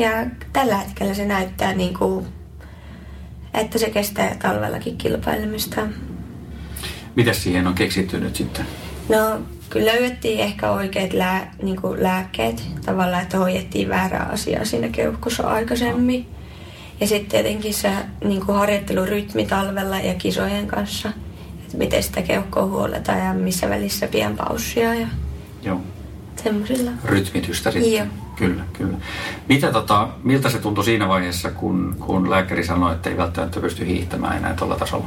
Ja 0.00 0.26
tällä 0.52 0.76
hetkellä 0.76 1.14
se 1.14 1.24
näyttää, 1.24 1.72
niin 1.72 1.94
kuin, 1.94 2.26
että 3.54 3.78
se 3.78 3.90
kestää 3.90 4.36
talvellakin 4.42 4.96
kilpailemista. 4.96 5.80
Mitä 7.14 7.32
siihen 7.32 7.66
on 7.66 7.74
keksitty 7.74 8.20
nyt 8.20 8.36
sitten? 8.36 8.66
No, 9.08 9.40
kyllä 9.70 9.92
löydettiin 9.92 10.40
ehkä 10.40 10.70
oikeat 10.70 11.12
lää, 11.12 11.54
niin 11.62 11.80
kuin 11.80 12.02
lääkkeet. 12.02 12.62
Tavallaan, 12.86 13.22
että 13.22 13.38
hoidettiin 13.38 13.88
väärää 13.88 14.28
asiaa 14.32 14.64
siinä 14.64 14.88
keuhkossa 14.88 15.48
aikaisemmin. 15.48 16.26
Ja 17.00 17.06
sitten 17.06 17.30
tietenkin 17.30 17.74
se 17.74 17.90
niin 18.24 18.46
kuin 18.46 18.58
harjoittelurytmi 18.58 19.46
talvella 19.46 19.98
ja 19.98 20.14
kisojen 20.14 20.66
kanssa. 20.66 21.12
Että 21.62 21.76
miten 21.76 22.02
sitä 22.02 22.22
keuhkoa 22.22 22.66
huoletaan 22.66 23.18
ja 23.18 23.32
missä 23.34 23.68
välissä 23.68 24.06
pian 24.06 24.36
paussia 24.36 24.94
ja 24.94 25.06
Joo. 25.62 25.80
semmoisilla. 26.42 26.90
Rytmitystä 27.04 27.70
sitten. 27.70 27.92
Joo. 27.92 28.06
Kyllä, 28.40 28.64
kyllä. 28.72 28.96
Mitä, 29.48 29.72
tota, 29.72 30.08
miltä 30.22 30.50
se 30.50 30.58
tuntui 30.58 30.84
siinä 30.84 31.08
vaiheessa, 31.08 31.50
kun, 31.50 31.96
kun 32.06 32.30
lääkäri 32.30 32.64
sanoi, 32.64 32.94
että 32.94 33.10
ei 33.10 33.16
välttämättä 33.16 33.60
pysty 33.60 33.86
hiihtämään 33.86 34.36
enää 34.36 34.54
tuolla 34.54 34.76
tasolla? 34.76 35.06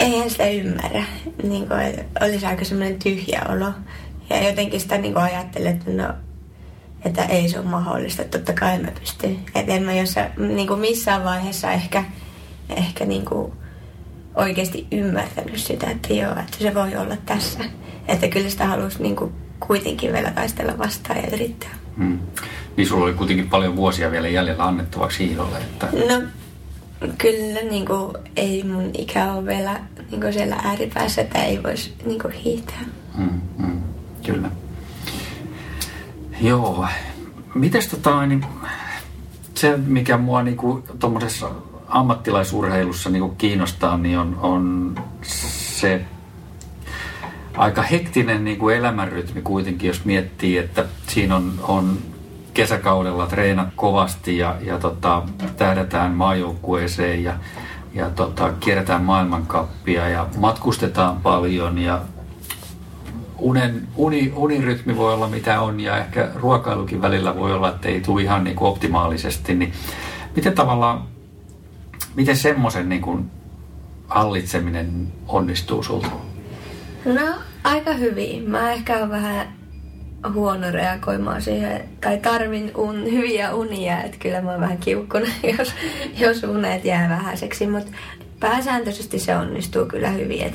Eihän 0.00 0.30
sitä 0.30 0.48
ymmärrä. 0.48 1.04
Niin 1.42 1.68
kuin, 1.68 1.80
olisi 2.20 2.46
aika 2.46 2.64
semmoinen 2.64 2.98
tyhjä 2.98 3.42
olo. 3.48 3.72
Ja 4.30 4.48
jotenkin 4.48 4.80
sitä 4.80 4.98
niin 4.98 5.16
ajattelin, 5.16 5.68
että 5.68 5.90
no, 5.90 6.14
että 7.04 7.24
ei 7.24 7.48
se 7.48 7.58
ole 7.58 7.68
mahdollista. 7.68 8.24
Totta 8.24 8.52
kai 8.52 8.78
mä 8.78 8.90
pystyn. 9.00 9.38
Että 9.54 9.72
en 9.72 9.82
mä 9.82 9.92
jossa, 9.92 10.20
niin 10.38 10.68
kuin 10.68 10.80
missään 10.80 11.24
vaiheessa 11.24 11.72
ehkä, 11.72 12.04
ehkä 12.76 13.04
niin 13.04 13.24
kuin 13.24 13.52
oikeasti 14.34 14.86
ymmärtänyt 14.92 15.58
sitä, 15.58 15.90
että 15.90 16.12
joo, 16.12 16.32
että 16.32 16.58
se 16.58 16.74
voi 16.74 16.96
olla 16.96 17.16
tässä. 17.26 17.64
Että 18.08 18.28
kyllä 18.28 18.50
sitä 18.50 18.66
halusi 18.66 19.02
niin 19.02 19.16
kuin 19.16 19.32
kuitenkin 19.60 20.12
vielä 20.12 20.30
taistella 20.30 20.78
vastaan 20.78 21.18
ja 21.22 21.28
yrittää. 21.32 21.85
Hmm. 21.98 22.18
Niin 22.76 22.88
sulla 22.88 23.04
oli 23.04 23.14
kuitenkin 23.14 23.50
paljon 23.50 23.76
vuosia 23.76 24.10
vielä 24.10 24.28
jäljellä 24.28 24.64
annettavaksi 24.64 25.28
hiidolle. 25.28 25.58
Että... 25.58 25.88
No 26.08 26.22
kyllä 27.18 27.60
niin 27.70 27.86
kuin, 27.86 28.12
ei 28.36 28.64
mun 28.64 28.90
ikä 28.98 29.32
ole 29.32 29.46
vielä 29.46 29.80
niin 30.10 30.20
kuin 30.20 30.32
siellä 30.32 30.56
ääripäässä, 30.64 31.22
että 31.22 31.42
ei 31.42 31.62
voisi 31.62 31.94
niin 32.04 32.20
kuin, 32.20 32.32
hiihtää. 32.32 32.84
Hmm, 33.16 33.40
hmm, 33.58 33.80
kyllä. 34.26 34.50
Joo. 36.40 36.86
Mites 37.54 37.88
tota, 37.88 38.26
niin, 38.26 38.44
se, 39.54 39.76
mikä 39.76 40.16
mua 40.16 40.42
niin 40.42 40.56
tuommoisessa 40.98 41.50
ammattilaisurheilussa 41.88 43.10
niin 43.10 43.36
kiinnostaa, 43.36 43.98
niin 43.98 44.18
on, 44.18 44.38
on 44.42 44.94
se 45.22 46.04
aika 47.56 47.82
hektinen 47.82 48.44
niin 48.44 48.58
kuin 48.58 48.76
elämänrytmi 48.76 49.42
kuitenkin, 49.42 49.88
jos 49.88 50.04
miettii, 50.04 50.58
että 50.58 50.84
siinä 51.16 51.36
on, 51.36 51.52
on 51.62 51.98
kesäkaudella 52.54 53.26
treenat 53.26 53.68
kovasti 53.76 54.38
ja, 54.38 54.56
ja 54.60 54.78
tota, 54.78 55.22
tähdätään 55.56 56.12
maajoukkueeseen 56.12 57.24
ja, 57.24 57.34
ja 57.94 58.10
tota, 58.10 58.52
kierretään 58.60 59.02
maailmankappia 59.02 60.08
ja 60.08 60.26
matkustetaan 60.38 61.16
paljon 61.20 61.78
ja 61.78 62.00
unen, 63.38 63.88
uni, 63.96 64.32
unirytmi 64.36 64.96
voi 64.96 65.14
olla 65.14 65.28
mitä 65.28 65.60
on 65.60 65.80
ja 65.80 65.98
ehkä 65.98 66.30
ruokailukin 66.34 67.02
välillä 67.02 67.36
voi 67.36 67.52
olla, 67.52 67.68
että 67.68 67.88
ei 67.88 68.00
tule 68.00 68.22
ihan 68.22 68.44
niin 68.44 68.56
kuin 68.56 68.68
optimaalisesti. 68.68 69.54
Niin 69.54 69.72
miten 70.36 70.52
tavallaan, 70.52 71.02
miten 72.14 72.36
semmoisen 72.36 72.88
niin 72.88 73.30
hallitseminen 74.08 75.12
onnistuu 75.28 75.82
sulta? 75.82 76.08
No 77.04 77.34
aika 77.64 77.92
hyvin. 77.92 78.50
Mä 78.50 78.72
ehkä 78.72 78.96
olen 78.96 79.10
vähän 79.10 79.65
huono 80.32 80.70
reagoimaan 80.70 81.42
siihen, 81.42 81.88
tai 82.00 82.18
tarvin 82.18 82.70
un, 82.74 83.04
hyviä 83.04 83.54
unia, 83.54 84.02
että 84.02 84.16
kyllä 84.18 84.40
mä 84.40 84.50
oon 84.50 84.60
vähän 84.60 84.78
kiukkuna, 84.78 85.26
jos, 85.58 85.74
jos 86.18 86.42
unet 86.42 86.84
jää 86.84 87.08
vähäiseksi, 87.08 87.66
mutta 87.66 87.92
pääsääntöisesti 88.40 89.18
se 89.18 89.36
onnistuu 89.36 89.86
kyllä 89.86 90.10
hyvin. 90.10 90.42
Et 90.42 90.54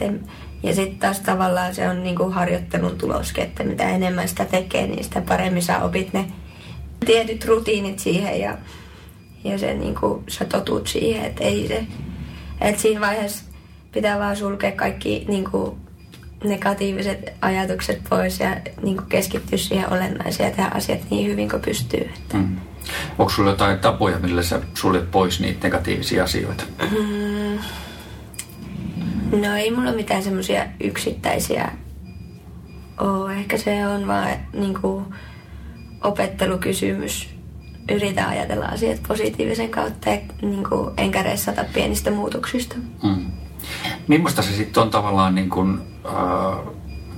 ja 0.63 0.75
sitten 0.75 0.99
taas 0.99 1.19
tavallaan 1.19 1.75
se 1.75 1.89
on 1.89 2.03
niinku 2.03 2.29
harjoittelun 2.29 2.97
tuloske, 2.97 3.41
että 3.41 3.63
mitä 3.63 3.89
enemmän 3.89 4.27
sitä 4.27 4.45
tekee, 4.45 4.87
niin 4.87 5.03
sitä 5.03 5.21
paremmin 5.21 5.63
sä 5.63 5.83
opit 5.83 6.13
ne 6.13 6.25
tietyt 7.05 7.45
rutiinit 7.45 7.99
siihen 7.99 8.39
ja, 8.39 8.57
ja 9.43 9.57
se 9.57 9.73
niinku, 9.73 10.23
sä 10.27 10.45
totut 10.45 10.87
siihen, 10.87 11.25
että 11.25 11.43
ei 11.43 11.67
se, 11.67 11.85
että 12.61 12.81
siinä 12.81 13.01
vaiheessa 13.01 13.43
pitää 13.91 14.19
vaan 14.19 14.35
sulkea 14.35 14.71
kaikki 14.71 15.25
niinku, 15.27 15.77
negatiiviset 16.43 17.33
ajatukset 17.41 18.01
pois 18.09 18.39
ja 18.39 18.57
niinku, 18.81 19.03
keskittyä 19.09 19.57
siihen 19.57 19.93
olennaiseen 19.93 20.49
ja 20.49 20.55
tehdä 20.55 20.71
asiat 20.73 20.99
niin 21.09 21.31
hyvin 21.31 21.49
kuin 21.49 21.61
pystyy. 21.61 22.01
Että. 22.01 22.37
Mm. 22.37 22.57
Onko 23.19 23.31
sulla 23.31 23.49
jotain 23.49 23.79
tapoja, 23.79 24.19
millä 24.19 24.43
sä 24.43 24.61
suljet 24.73 25.11
pois 25.11 25.39
niitä 25.39 25.59
negatiivisia 25.67 26.23
asioita? 26.23 26.63
Mm. 26.91 27.59
No 29.41 29.55
ei 29.55 29.71
mulla 29.71 29.91
mitään 29.91 30.23
semmoisia 30.23 30.65
yksittäisiä 30.83 31.71
ole. 32.99 33.33
Ehkä 33.33 33.57
se 33.57 33.87
on 33.87 34.07
vaan 34.07 34.29
niinku 34.53 35.03
opettelukysymys. 36.03 37.29
Yritän 37.91 38.29
ajatella 38.29 38.65
asiat 38.65 38.99
positiivisen 39.07 39.69
kautta 39.69 40.09
ja 40.09 40.17
niinku, 40.41 40.91
enkä 40.97 41.23
ressata 41.23 41.65
pienistä 41.73 42.11
muutoksista. 42.11 42.75
Mm. 43.03 43.31
Millaista 44.11 44.41
se 44.41 44.51
sitten 44.51 44.83
on 44.83 44.89
tavallaan, 44.89 45.35
niin 45.35 45.49
kun, 45.49 45.81
äh, 46.05 46.73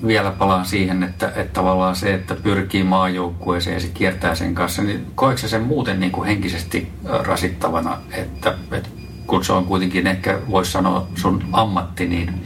vielä 0.07 0.31
palaan 0.31 0.65
siihen, 0.65 1.03
että, 1.03 1.27
että 1.27 1.53
tavallaan 1.53 1.95
se, 1.95 2.13
että 2.13 2.35
pyrkii 2.35 2.83
maajoukkueeseen 2.83 3.73
ja 3.73 3.79
se 3.79 3.88
kiertää 3.88 4.35
sen 4.35 4.55
kanssa, 4.55 4.81
niin 4.81 5.05
koetko 5.15 5.47
sen 5.47 5.62
muuten 5.62 6.00
niin 6.00 6.12
kuin 6.12 6.27
henkisesti 6.27 6.91
rasittavana, 7.05 7.97
että, 8.12 8.53
että 8.71 8.89
kun 9.27 9.45
se 9.45 9.53
on 9.53 9.65
kuitenkin 9.65 10.07
ehkä, 10.07 10.39
voisi 10.50 10.71
sanoa, 10.71 11.07
sun 11.15 11.43
ammatti, 11.51 12.07
niin, 12.07 12.43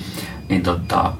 niin 0.50 0.64
tota, 0.64 1.14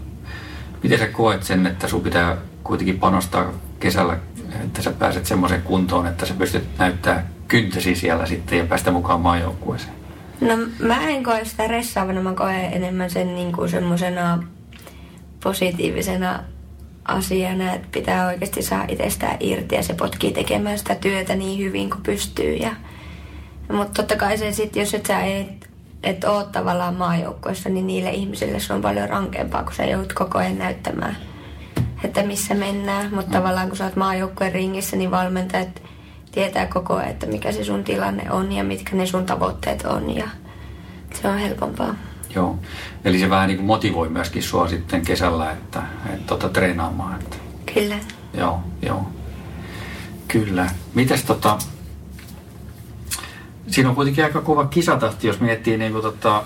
miten 0.84 1.00
sä 1.00 1.08
koet 1.08 1.44
sen, 1.44 1.68
että 1.68 1.88
sun 1.88 2.02
pitää 2.02 2.38
kuitenkin 2.64 3.00
panostaa 3.00 3.46
kesällä, 3.80 4.18
että 4.64 4.82
sä 4.82 4.92
pääset 4.92 5.26
semmoiseen 5.26 5.62
kuntoon, 5.62 6.08
että 6.08 6.26
sä 6.26 6.34
pystyt 6.34 6.78
näyttää 6.78 7.28
kyntäsi 7.48 7.96
siellä 7.96 8.26
sitten 8.26 8.58
ja 8.58 8.66
päästä 8.66 8.92
mukaan 8.92 9.22
maajoukkueeseen? 9.22 9.97
No 10.42 10.58
mä 10.80 11.08
en 11.08 11.24
koe 11.24 11.46
sitä 11.46 11.68
ressaavana, 11.68 12.22
mä 12.22 12.34
koen 12.34 12.74
enemmän 12.74 13.10
sen 13.10 13.36
niin 13.36 13.52
kuin 13.52 13.70
semmoisena 13.70 14.44
positiivisena 15.44 16.44
asiana, 17.06 17.74
että 17.74 17.88
pitää 17.92 18.28
oikeasti 18.28 18.62
saa 18.62 18.86
itsestään 18.88 19.38
irti 19.40 19.76
ja 19.76 19.84
se 19.84 19.94
potkii 19.94 20.32
tekemään 20.32 20.78
sitä 20.78 20.96
työtä 20.96 21.36
niin 21.36 21.60
hyvin 21.60 21.90
kuin 21.90 22.04
pystyy 22.04 22.54
ja 22.54 22.72
mutta 23.72 23.94
totta 23.94 24.16
kai 24.16 24.38
se 24.38 24.52
sitten, 24.52 24.80
jos 24.80 24.94
et 24.94 25.06
sä 25.06 25.20
et, 25.20 25.70
et 26.04 26.24
ole 26.24 26.46
tavallaan 26.52 26.96
maajoukkoissa, 26.96 27.70
niin 27.70 27.88
niille 27.88 28.10
ihmisille 28.10 28.60
se 28.60 28.74
on 28.74 28.82
paljon 28.82 29.10
rankempaa, 29.10 29.64
kun 29.64 29.74
sä 29.74 29.86
joudut 29.86 30.14
koko 30.14 30.38
ajan 30.38 30.58
näyttämään, 30.58 31.18
että 32.04 32.24
missä 32.24 32.56
mennään. 32.56 33.14
Mutta 33.14 33.28
mm. 33.28 33.34
tavallaan 33.34 33.68
kun 33.68 33.78
sä 33.78 33.86
oot 33.86 33.96
maajoukkojen 33.96 34.54
ringissä, 34.54 34.96
niin 34.96 35.12
valmentajat 35.12 35.82
tietää 36.32 36.66
koko 36.66 36.96
ajan, 36.96 37.10
että 37.10 37.26
mikä 37.26 37.52
se 37.52 37.64
sun 37.64 37.84
tilanne 37.84 38.32
on 38.32 38.52
ja 38.52 38.64
mitkä 38.64 38.96
ne 38.96 39.06
sun 39.06 39.26
tavoitteet 39.26 39.86
on 39.86 40.16
ja 40.16 40.28
se 41.22 41.28
on 41.28 41.38
helpompaa. 41.38 41.96
Joo, 42.36 42.60
eli 43.06 43.20
se 43.20 43.30
vähän 43.30 43.48
niin 43.48 43.58
kuin 43.58 43.68
motivoi 43.68 44.10
myöskin 44.10 44.44
sua 44.44 44.68
sitten 44.68 45.02
kesällä, 45.02 45.52
että, 45.52 45.82
että 46.06 46.28
tota, 46.28 46.50
treenaamaan. 46.50 47.20
Että... 47.20 47.38
Kyllä. 47.74 47.96
Joo, 48.34 48.60
joo. 48.82 49.10
Kyllä. 50.28 50.70
Mites 50.94 51.24
tota, 51.24 51.58
siinä 53.68 53.90
on 53.90 53.96
kuitenkin 53.96 54.24
aika 54.24 54.42
kova 54.42 54.66
kisatahti, 54.66 55.28
jos 55.28 55.40
miettii 55.40 55.78
niin 55.78 55.92
kuin 55.92 56.02
tota, 56.02 56.44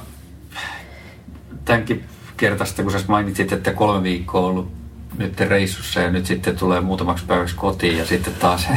tämänkin 1.65 2.03
kertaista, 2.37 2.83
kun 2.83 2.91
sä 2.91 2.99
mainitsit, 3.07 3.51
että 3.51 3.73
kolme 3.73 4.03
viikkoa 4.03 4.41
on 4.41 4.47
ollut 4.47 4.80
nyt 5.17 5.39
reissussa 5.39 5.99
ja 5.99 6.11
nyt 6.11 6.25
sitten 6.25 6.57
tulee 6.57 6.81
muutamaksi 6.81 7.25
päiväksi 7.25 7.55
kotiin 7.55 7.97
ja 7.97 8.05
sitten 8.05 8.33
taas 8.33 8.67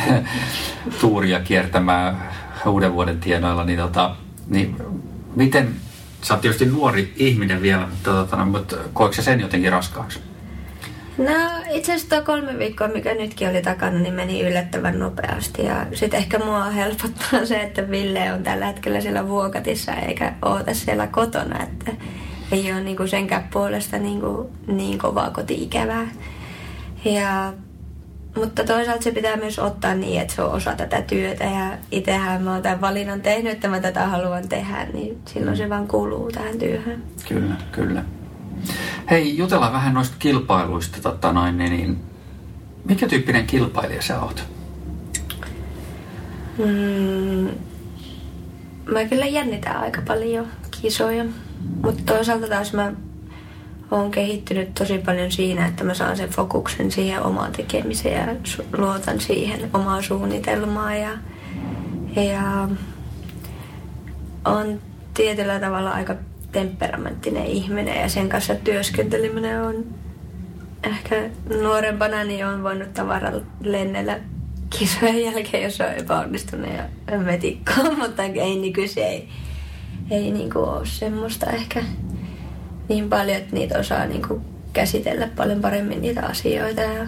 tuuria 1.00 1.40
kiertämään 1.40 2.30
uuden 2.66 2.92
vuoden 2.92 3.20
tienoilla, 3.20 3.64
niin, 3.64 3.78
tota, 3.78 4.16
niin 4.48 4.76
miten, 5.36 5.74
sä 6.22 6.34
oot 6.34 6.40
tietysti 6.40 6.66
nuori 6.66 7.12
ihminen 7.16 7.62
vielä, 7.62 7.86
mutta, 7.86 8.10
tota, 8.10 8.44
mutta 8.44 8.76
koiko 8.92 9.14
sen 9.14 9.40
jotenkin 9.40 9.72
raskaaksi? 9.72 10.20
No 11.18 11.32
itse 11.70 11.94
asiassa 11.94 12.16
tuo 12.16 12.24
kolme 12.24 12.58
viikkoa, 12.58 12.88
mikä 12.88 13.14
nytkin 13.14 13.48
oli 13.48 13.62
takana, 13.62 13.98
niin 13.98 14.14
meni 14.14 14.42
yllättävän 14.42 14.98
nopeasti. 14.98 15.64
Ja 15.64 15.86
sitten 15.92 16.18
ehkä 16.18 16.38
mua 16.38 16.64
helpottaa 16.80 17.46
se, 17.46 17.60
että 17.62 17.90
Ville 17.90 18.32
on 18.32 18.42
tällä 18.42 18.66
hetkellä 18.66 19.00
siellä 19.00 19.28
vuokatissa 19.28 19.92
eikä 19.92 20.32
oota 20.42 20.74
siellä 20.74 21.06
kotona. 21.06 21.62
Että 21.62 21.92
ei 22.52 22.72
ole 22.72 22.80
niinku 22.80 23.06
senkään 23.06 23.48
puolesta 23.52 23.98
niinku, 23.98 24.50
niin 24.66 24.98
kovaa 24.98 25.30
koti-ikävää. 25.30 26.08
Ja, 27.04 27.52
mutta 28.36 28.64
toisaalta 28.64 29.02
se 29.04 29.10
pitää 29.10 29.36
myös 29.36 29.58
ottaa 29.58 29.94
niin, 29.94 30.20
että 30.20 30.34
se 30.34 30.42
on 30.42 30.52
osa 30.52 30.72
tätä 30.72 31.02
työtä. 31.02 31.44
Ja 31.44 31.78
itsehän 31.90 32.42
mä 32.42 32.52
oon 32.52 32.62
tämän 32.62 32.80
valinnan 32.80 33.20
tehnyt, 33.20 33.52
että 33.52 33.68
mä 33.68 33.80
tätä 33.80 34.06
haluan 34.06 34.48
tehdä, 34.48 34.86
niin 34.92 35.18
silloin 35.24 35.56
se 35.56 35.70
vaan 35.70 35.88
kuuluu 35.88 36.30
tähän 36.32 36.58
työhön. 36.58 37.02
Kyllä, 37.28 37.54
kyllä. 37.72 38.04
Hei, 39.10 39.38
jutellaan 39.38 39.72
vähän 39.72 39.94
noista 39.94 40.16
kilpailuista. 40.18 40.98
Tota 41.02 41.32
noin, 41.32 41.58
niin, 41.58 42.00
mikä 42.84 43.08
tyyppinen 43.08 43.46
kilpailija 43.46 44.02
sä 44.02 44.20
oot? 44.20 44.44
Mm, 46.58 47.48
mä 48.92 49.04
kyllä 49.10 49.26
jännitän 49.26 49.76
aika 49.76 50.02
paljon 50.06 50.46
kisoja, 50.82 51.24
mutta 51.82 52.02
toisaalta 52.06 52.48
taas 52.48 52.72
mä 52.72 52.92
oon 53.90 54.10
kehittynyt 54.10 54.74
tosi 54.74 54.98
paljon 54.98 55.32
siinä, 55.32 55.66
että 55.66 55.84
mä 55.84 55.94
saan 55.94 56.16
sen 56.16 56.28
fokuksen 56.28 56.90
siihen 56.90 57.22
omaan 57.22 57.52
tekemiseen 57.52 58.28
ja 58.28 58.36
luotan 58.78 59.20
siihen 59.20 59.70
omaan 59.72 60.02
suunnitelmaan 60.02 61.00
ja, 61.00 61.10
ja 62.16 62.68
on 64.44 64.80
tietyllä 65.14 65.60
tavalla 65.60 65.90
aika 65.90 66.14
temperamenttinen 66.52 67.46
ihminen 67.46 68.00
ja 68.00 68.08
sen 68.08 68.28
kanssa 68.28 68.54
työskenteleminen 68.54 69.62
on 69.62 69.84
ehkä 70.82 71.30
nuorempana 71.62 72.24
niin 72.24 72.46
on 72.46 72.62
voinut 72.62 72.94
tavara 72.94 73.32
lennellä 73.60 74.20
kisojen 74.78 75.24
jälkeen, 75.24 75.62
jos 75.62 75.80
on 75.80 75.86
epäonnistunut 75.86 76.70
ja 76.70 77.18
metikkoa, 77.18 77.94
mutta 78.02 78.22
ei 78.22 78.56
nykyisin 78.56 79.04
ei, 79.04 79.28
ei 80.10 80.30
niinku 80.30 80.58
ole 80.58 80.86
semmoista 80.86 81.46
ehkä 81.46 81.82
niin 82.88 83.08
paljon, 83.08 83.36
että 83.36 83.56
niitä 83.56 83.78
osaa 83.78 84.06
niinku 84.06 84.40
käsitellä 84.72 85.28
paljon 85.36 85.60
paremmin 85.60 86.02
niitä 86.02 86.26
asioita 86.26 86.80
ja 86.80 87.06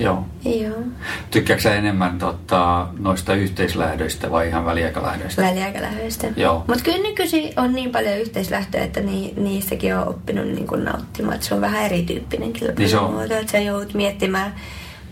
Joo. 0.00 0.24
Joo. 0.44 0.82
Tykkääksä 1.30 1.74
enemmän 1.74 2.18
tota, 2.18 2.86
noista 2.98 3.34
yhteislähdöistä 3.34 4.30
vai 4.30 4.48
ihan 4.48 4.64
väliaikalähdöistä? 4.64 5.42
Väliaikalähdöistä. 5.42 6.26
Joo. 6.36 6.64
Mutta 6.66 6.84
kyllä 6.84 7.02
nykyisin 7.02 7.52
on 7.56 7.72
niin 7.72 7.92
paljon 7.92 8.18
yhteislähtöä, 8.18 8.84
että 8.84 9.00
ni, 9.00 9.34
niistäkin 9.36 9.96
on 9.96 10.08
oppinut 10.08 10.46
niin 10.46 10.66
kuin 10.66 10.84
nauttimaan. 10.84 11.34
Että 11.34 11.46
se 11.46 11.54
on 11.54 11.60
vähän 11.60 11.84
erityyppinen 11.84 12.52
kilpailumuoto. 12.52 13.28
Niin 13.28 13.32
että 13.32 13.52
sä 13.52 13.58
joudut 13.58 13.94
miettimään 13.94 14.54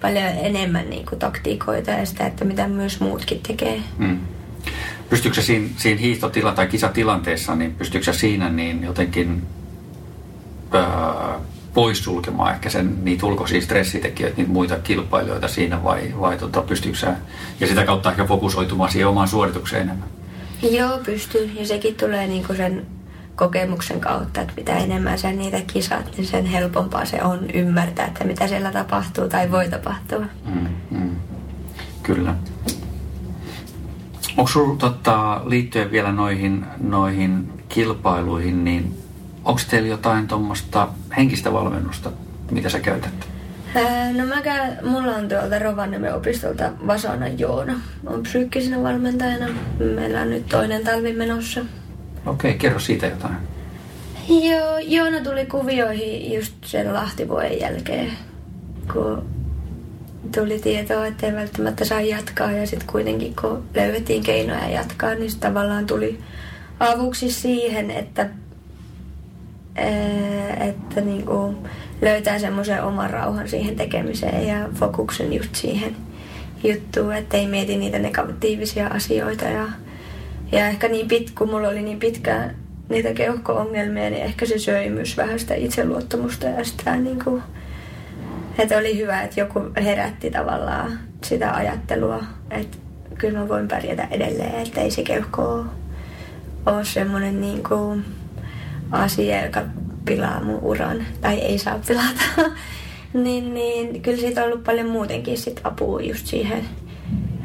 paljon 0.00 0.32
enemmän 0.42 0.90
niin 0.90 1.06
kuin 1.06 1.18
taktiikoita 1.18 1.90
ja 1.90 2.06
sitä, 2.06 2.26
että 2.26 2.44
mitä 2.44 2.68
myös 2.68 3.00
muutkin 3.00 3.40
tekee. 3.48 3.82
Mm. 3.98 4.18
Pystyykö 5.10 5.42
siinä, 5.42 5.68
siinä 5.76 6.00
hiihtotila- 6.00 6.54
tai 6.54 6.66
kisatilanteessa, 6.66 7.54
niin 7.54 7.74
pystyykö 7.74 8.12
siinä 8.12 8.48
niin 8.48 8.82
jotenkin 8.82 9.42
öö, 10.74 10.82
poissulkemaan 11.74 12.54
ehkä 12.54 12.70
sen, 12.70 13.04
niitä 13.04 13.26
ulkoisia 13.26 13.60
stressitekijöitä, 13.60 14.36
niitä 14.36 14.52
muita 14.52 14.78
kilpailijoita 14.78 15.48
siinä 15.48 15.84
vai, 15.84 16.14
vai 16.20 16.38
tota, 16.38 16.62
pystyykö 16.62 16.98
sä, 16.98 17.14
ja 17.60 17.66
sitä 17.66 17.84
kautta 17.84 18.10
ehkä 18.10 18.24
fokusoitumaan 18.24 18.90
siihen 18.90 19.08
omaan 19.08 19.28
suoritukseen 19.28 19.82
enemmän? 19.82 20.08
Joo, 20.70 20.98
pystyy. 21.04 21.50
Ja 21.54 21.66
sekin 21.66 21.94
tulee 21.94 22.26
niinku 22.26 22.54
sen 22.54 22.86
kokemuksen 23.36 24.00
kautta, 24.00 24.40
että 24.40 24.52
mitä 24.56 24.76
enemmän 24.76 25.18
sä 25.18 25.32
niitä 25.32 25.60
kisat, 25.72 26.16
niin 26.16 26.26
sen 26.26 26.46
helpompaa 26.46 27.04
se 27.04 27.22
on 27.22 27.50
ymmärtää, 27.54 28.06
että 28.06 28.24
mitä 28.24 28.48
siellä 28.48 28.72
tapahtuu 28.72 29.28
tai 29.28 29.50
voi 29.50 29.68
tapahtua. 29.68 30.24
Mm, 30.54 30.68
mm. 30.90 31.16
Kyllä. 32.02 32.34
Onko 34.38 34.50
sinulla 34.50 34.76
tota, 34.76 35.40
liittyen 35.44 35.90
vielä 35.90 36.12
noihin, 36.12 36.64
noihin 36.80 37.52
kilpailuihin, 37.68 38.64
niin 38.64 38.98
onko 39.44 39.60
teillä 39.70 39.88
jotain 39.88 40.28
tuommoista 40.28 40.88
henkistä 41.16 41.52
valmennusta, 41.52 42.10
mitä 42.50 42.68
sä 42.68 42.80
käytät? 42.80 43.28
no 44.16 44.26
mä 44.26 44.42
käyn, 44.42 44.78
mulla 44.84 45.14
on 45.14 45.28
tuolta 45.28 45.58
Rovaniemen 45.58 46.14
opistolta 46.14 46.72
Vasana 46.86 47.28
Joona. 47.28 47.80
on 48.06 48.22
psyykkisenä 48.22 48.82
valmentajana. 48.82 49.46
Meillä 49.94 50.20
on 50.20 50.30
nyt 50.30 50.46
toinen 50.46 50.84
talvi 50.84 51.12
menossa. 51.12 51.60
Okei, 52.26 52.50
okay, 52.50 52.58
kerro 52.58 52.78
siitä 52.78 53.06
jotain. 53.06 53.36
Joo, 54.28 54.78
Joona 54.78 55.20
tuli 55.20 55.46
kuvioihin 55.46 56.34
just 56.34 56.54
sen 56.64 56.94
Lahtivuoden 56.94 57.60
jälkeen, 57.60 58.12
kun 58.92 59.37
tuli 60.34 60.58
tietoa, 60.58 61.06
että 61.06 61.26
ei 61.26 61.34
välttämättä 61.34 61.84
saa 61.84 62.00
jatkaa. 62.00 62.52
Ja 62.52 62.66
sitten 62.66 62.88
kuitenkin 62.92 63.36
kun 63.40 63.64
löydettiin 63.74 64.22
keinoja 64.22 64.70
jatkaa, 64.70 65.14
niin 65.14 65.30
tavallaan 65.40 65.86
tuli 65.86 66.18
avuksi 66.80 67.32
siihen, 67.32 67.90
että 67.90 68.30
että 70.60 71.00
niin 71.00 71.26
kuin 71.26 71.56
löytää 72.02 72.38
semmoisen 72.38 72.84
oman 72.84 73.10
rauhan 73.10 73.48
siihen 73.48 73.76
tekemiseen 73.76 74.46
ja 74.46 74.68
fokuksen 74.74 75.32
just 75.32 75.54
siihen 75.54 75.96
juttuun, 76.64 77.14
että 77.14 77.36
ei 77.36 77.46
mieti 77.46 77.76
niitä 77.76 77.98
negatiivisia 77.98 78.86
asioita. 78.86 79.44
Ja, 79.44 79.68
ja 80.52 80.68
ehkä 80.68 80.88
niin 80.88 81.08
pit, 81.08 81.30
kun 81.30 81.50
mulla 81.50 81.68
oli 81.68 81.82
niin 81.82 81.98
pitkään 81.98 82.56
niitä 82.88 83.14
keuhko-ongelmia, 83.14 84.10
niin 84.10 84.24
ehkä 84.24 84.46
se 84.46 84.58
söi 84.58 84.90
myös 84.90 85.16
vähän 85.16 85.38
sitä 85.38 85.54
itseluottamusta 85.54 86.46
ja 86.46 86.64
sitä 86.64 86.96
niin 86.96 87.24
kuin, 87.24 87.42
että 88.58 88.78
oli 88.78 88.98
hyvä, 88.98 89.22
että 89.22 89.40
joku 89.40 89.60
herätti 89.76 90.30
tavallaan 90.30 90.98
sitä 91.24 91.54
ajattelua, 91.54 92.24
että 92.50 92.78
kyllä 93.18 93.38
mä 93.38 93.48
voin 93.48 93.68
pärjätä 93.68 94.08
edelleen, 94.10 94.54
että 94.54 94.80
ei 94.80 94.90
se 94.90 95.02
keuhko 95.02 95.64
ole 96.66 96.84
semmoinen 96.84 97.40
niin 97.40 97.62
kuin, 97.62 98.04
asia, 98.90 99.44
joka 99.44 99.62
pilaa 100.04 100.44
mun 100.44 100.58
uran, 100.62 101.06
tai 101.20 101.38
ei 101.38 101.58
saa 101.58 101.78
pilata, 101.86 102.22
niin, 103.24 103.54
niin 103.54 104.02
kyllä 104.02 104.18
siitä 104.18 104.40
on 104.40 104.46
ollut 104.46 104.64
paljon 104.64 104.88
muutenkin 104.88 105.38
sit 105.38 105.60
apua 105.64 106.00
just 106.00 106.26
siihen, 106.26 106.64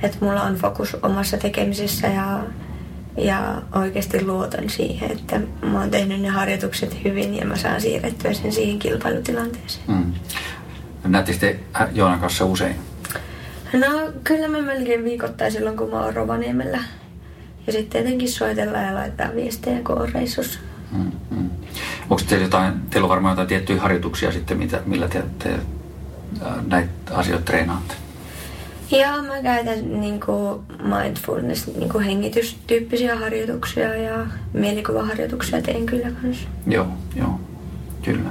että 0.03 0.17
mulla 0.21 0.41
on 0.41 0.55
fokus 0.55 0.95
omassa 1.03 1.37
tekemisessä 1.37 2.07
ja, 2.07 2.43
ja 3.17 3.61
oikeasti 3.75 4.25
luotan 4.25 4.69
siihen, 4.69 5.11
että 5.11 5.39
mä 5.61 5.79
oon 5.79 5.91
tehnyt 5.91 6.21
ne 6.21 6.27
harjoitukset 6.27 7.03
hyvin 7.03 7.35
ja 7.35 7.45
mä 7.45 7.55
saan 7.55 7.81
siirrettyä 7.81 8.33
sen 8.33 8.51
siihen 8.51 8.79
kilpailutilanteeseen. 8.79 9.85
Mm. 9.87 10.13
Näette 11.03 11.59
Joonan 11.91 12.19
kanssa 12.19 12.45
usein? 12.45 12.75
No 13.73 13.87
kyllä 14.23 14.47
mä 14.47 14.61
melkein 14.61 15.03
viikoittain 15.03 15.51
silloin, 15.51 15.77
kun 15.77 15.89
mä 15.89 16.03
oon 16.03 16.13
Rovaniemellä. 16.13 16.79
Ja 17.67 17.73
sitten 17.73 17.89
tietenkin 17.89 18.31
soitellaan 18.31 18.85
ja 18.85 18.93
laittaa 18.93 19.35
viestejä, 19.35 19.79
kun 19.83 20.01
on 20.01 20.09
reissussa. 20.09 20.59
Mm, 20.91 21.11
mm. 21.31 21.49
Onko 22.09 22.23
teillä 22.29 22.45
jotain, 22.45 22.73
teillä 22.89 23.05
on 23.05 23.09
varmaan 23.09 23.31
jotain 23.31 23.47
tiettyjä 23.47 23.81
harjoituksia 23.81 24.31
sitten, 24.31 24.57
mitä, 24.57 24.81
millä 24.85 25.07
te, 25.07 25.23
te 25.39 25.49
näitä 26.67 26.89
asioita 27.11 27.45
treenaatte? 27.45 27.93
Joo, 28.91 29.21
mä 29.21 29.41
käytän 29.43 30.01
niin 30.01 30.19
kuin 30.19 30.61
mindfulness, 30.83 31.67
niin 31.67 31.89
kuin 31.89 32.03
hengitystyyppisiä 32.03 33.15
harjoituksia 33.15 33.95
ja 33.95 34.27
mielikuvaharjoituksia 34.53 35.61
teen 35.61 35.85
kyllä 35.85 36.11
kanssa. 36.21 36.47
Joo, 36.67 36.87
joo, 37.15 37.39
kyllä. 38.01 38.29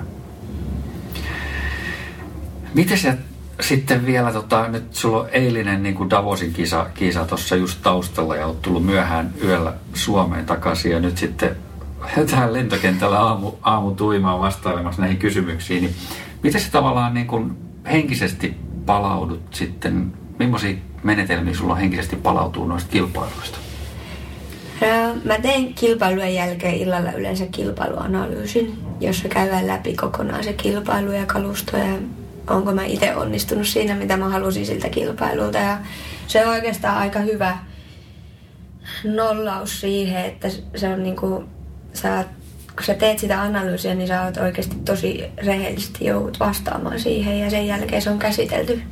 Miten 2.74 2.98
se 2.98 3.18
sitten 3.60 4.06
vielä, 4.06 4.32
tota, 4.32 4.68
nyt 4.68 4.94
sulla 4.94 5.20
on 5.20 5.28
eilinen 5.32 5.82
niin 5.82 5.94
kuin 5.94 6.10
Davosin 6.10 6.52
kisa, 6.52 6.86
kisa 6.94 7.24
tuossa 7.24 7.56
just 7.56 7.78
taustalla 7.82 8.36
ja 8.36 8.46
olet 8.46 8.62
tullut 8.62 8.86
myöhään 8.86 9.34
yöllä 9.44 9.74
Suomeen 9.94 10.46
takaisin 10.46 10.92
ja 10.92 11.00
nyt 11.00 11.18
sitten 11.18 11.56
tähän 12.30 12.52
lentokentällä 12.52 13.20
aamu, 13.20 13.52
aamu 13.62 13.90
tuimaan 13.90 14.40
vastailemassa 14.40 15.02
näihin 15.02 15.18
kysymyksiin, 15.18 15.82
niin 15.82 15.94
miten 16.42 16.60
se 16.60 16.70
tavallaan 16.70 17.14
niin 17.14 17.26
kuin 17.26 17.56
henkisesti 17.92 18.54
palaudut 18.86 19.42
sitten, 19.50 20.12
millaisia 20.38 20.76
menetelmiä 21.02 21.54
sulla 21.54 21.74
henkisesti 21.74 22.16
palautuu 22.16 22.66
noista 22.66 22.90
kilpailuista? 22.90 23.58
Mä 25.24 25.38
teen 25.38 25.74
kilpailujen 25.74 26.34
jälkeen 26.34 26.74
illalla 26.74 27.12
yleensä 27.12 27.46
kilpailuanalyysin, 27.46 28.78
jossa 29.00 29.28
käydään 29.28 29.66
läpi 29.66 29.94
kokonaan 29.94 30.44
se 30.44 30.52
kilpailu 30.52 31.12
ja 31.12 31.26
kalusto 31.26 31.76
ja 31.76 31.98
onko 32.50 32.74
mä 32.74 32.84
itse 32.84 33.14
onnistunut 33.16 33.66
siinä, 33.66 33.94
mitä 33.94 34.16
mä 34.16 34.28
halusin 34.28 34.66
siltä 34.66 34.88
kilpailulta. 34.88 35.58
Ja 35.58 35.78
se 36.26 36.46
on 36.46 36.52
oikeastaan 36.52 36.96
aika 36.96 37.18
hyvä 37.18 37.58
nollaus 39.04 39.80
siihen, 39.80 40.24
että 40.24 40.48
se 40.76 40.88
on 40.88 41.02
niinku 41.02 41.44
sä, 41.94 42.24
kun 42.76 42.84
sä 42.84 42.94
teet 42.94 43.18
sitä 43.18 43.42
analyysiä, 43.42 43.94
niin 43.94 44.08
sä 44.08 44.22
oot 44.22 44.36
oikeasti 44.36 44.76
tosi 44.84 45.24
rehellisesti 45.36 46.04
joudut 46.04 46.40
vastaamaan 46.40 47.00
siihen 47.00 47.40
ja 47.40 47.50
sen 47.50 47.66
jälkeen 47.66 48.02
se 48.02 48.10
on 48.10 48.18
käsitelty. 48.18 48.82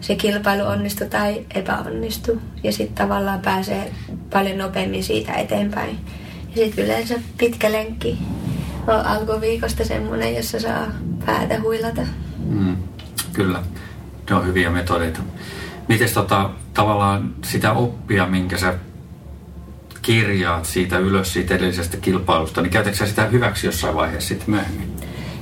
Se 0.00 0.14
kilpailu 0.14 0.66
onnistu 0.66 1.04
tai 1.10 1.46
epäonnistu 1.54 2.42
ja 2.62 2.72
sitten 2.72 3.06
tavallaan 3.06 3.40
pääsee 3.40 3.92
paljon 4.32 4.58
nopeammin 4.58 5.04
siitä 5.04 5.32
eteenpäin. 5.32 5.98
Sitten 6.54 6.84
yleensä 6.84 7.14
pitkä 7.38 7.72
lenkki 7.72 8.18
on 8.86 9.06
alkuviikosta 9.06 9.84
semmoinen, 9.84 10.36
jossa 10.36 10.60
saa 10.60 10.86
päätä 11.26 11.60
huilata. 11.60 12.02
Mm, 12.48 12.76
kyllä, 13.32 13.62
ne 14.30 14.36
on 14.36 14.46
hyviä 14.46 14.70
metodeita. 14.70 15.20
Miten 15.88 16.08
tota, 16.14 16.50
tavallaan 16.74 17.34
sitä 17.44 17.72
oppia, 17.72 18.26
minkä 18.26 18.58
sä 18.58 18.74
kirjaat 20.02 20.64
siitä 20.64 20.98
ylös 20.98 21.32
siitä 21.32 21.54
edellisestä 21.54 21.96
kilpailusta, 21.96 22.62
niin 22.62 22.70
käytätkö 22.70 23.06
sitä 23.06 23.24
hyväksi 23.26 23.66
jossain 23.66 23.94
vaiheessa 23.94 24.28
sitten 24.28 24.50
myöhemmin? 24.50 24.96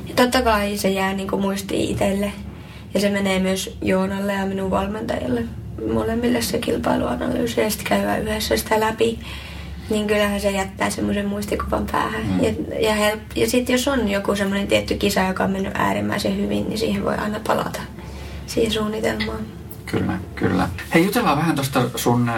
Ja 0.09 0.15
totta 0.15 0.43
kai 0.43 0.77
se 0.77 0.89
jää 0.89 1.13
niin 1.13 1.41
muistiin 1.41 1.91
itselle. 1.91 2.33
Ja 2.95 3.01
se 3.01 3.11
menee 3.11 3.39
myös 3.39 3.77
Joonalle 3.83 4.33
ja 4.33 4.47
minun 4.47 4.71
valmentajalle 4.71 5.45
molemmille 5.93 6.43
se 6.43 6.59
kilpailuanalyysi 6.59 7.61
ja 7.61 7.71
sitten 7.71 7.89
käydään 7.89 8.23
yhdessä 8.23 8.57
sitä 8.57 8.81
läpi. 8.81 9.19
Niin 9.91 10.07
kyllähän 10.07 10.41
se 10.41 10.51
jättää 10.51 10.91
semmoisen 10.91 11.27
muistikuvan 11.27 11.87
päähän. 11.93 12.27
Mm. 12.27 12.45
Ja, 12.45 12.53
ja, 12.81 12.95
help, 12.95 13.21
ja 13.35 13.51
sitten 13.51 13.73
jos 13.73 13.89
on 13.89 14.09
joku 14.09 14.37
semmoinen 14.37 14.69
tietty 14.69 14.95
kisa, 14.95 15.21
joka 15.21 15.45
on 15.45 15.51
mennyt 15.51 15.73
äärimmäisen 15.75 16.37
hyvin, 16.37 16.69
niin 16.69 16.79
siihen 16.79 17.05
voi 17.05 17.15
aina 17.15 17.41
palata 17.47 17.81
siihen 18.47 18.73
suunnitelmaan. 18.73 19.39
Kyllä, 19.87 20.19
kyllä. 20.35 20.69
Hei, 20.95 21.05
jutellaan 21.05 21.39
vähän 21.39 21.55
tuosta 21.55 21.83
sun 21.97 22.31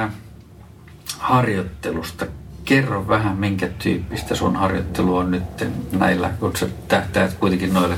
harjoittelusta. 1.18 2.26
Kerro 2.64 3.08
vähän, 3.08 3.36
minkä 3.36 3.68
tyyppistä 3.78 4.34
sun 4.34 4.56
harjoittelu 4.56 5.16
on 5.16 5.30
nyt 5.30 5.66
näillä, 5.92 6.30
kun 6.40 6.56
sä 6.56 6.66
tähtäät 6.88 7.34
kuitenkin 7.34 7.74
noille 7.74 7.96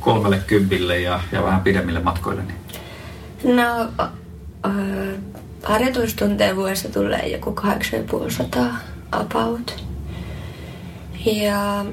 kolmelle 0.00 0.42
kympille 0.46 1.00
ja, 1.00 1.20
ja 1.32 1.42
vähän 1.42 1.60
pidemmille 1.60 2.00
matkoille. 2.00 2.42
Niin. 2.42 3.56
No, 3.56 3.88
äh, 4.00 5.20
harjoitustunteja 5.62 6.56
vuodessa 6.56 6.88
tulee 6.88 7.28
joku 7.28 7.52
8500 7.52 8.76
about. 9.12 9.84
Ja 11.26 11.84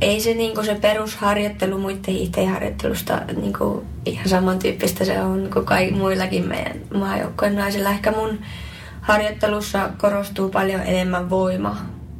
ei 0.00 0.20
se, 0.20 0.34
niinku 0.34 0.62
se 0.62 0.74
perusharjoittelu 0.74 1.78
muiden 1.78 2.14
hiihteen 2.14 2.48
harjoittelusta 2.48 3.22
niinku 3.36 3.84
ihan 4.04 4.28
samantyyppistä 4.28 5.04
se 5.04 5.20
on 5.20 5.48
kuin 5.52 5.64
kaikki 5.64 5.94
muillakin 5.94 6.48
meidän 6.48 6.76
maajoukkojen 6.94 7.56
naisilla. 7.56 7.90
Ehkä 7.90 8.12
mun 8.12 8.38
harjoittelussa 9.00 9.90
korostuu 9.98 10.48
paljon 10.48 10.80
enemmän 10.80 11.30
voima, 11.30 11.76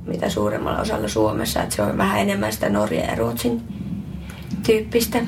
mitä 0.07 0.29
suuremmalla 0.29 0.81
osalla 0.81 1.09
Suomessa. 1.09 1.63
Että 1.63 1.77
se 1.77 1.83
on 1.83 1.99
vähän 1.99 2.21
enemmän 2.21 2.53
sitä 2.53 2.69
Norja 2.69 3.05
ja 3.05 3.15
Ruotsin 3.15 3.63
tyyppistä. 4.67 5.19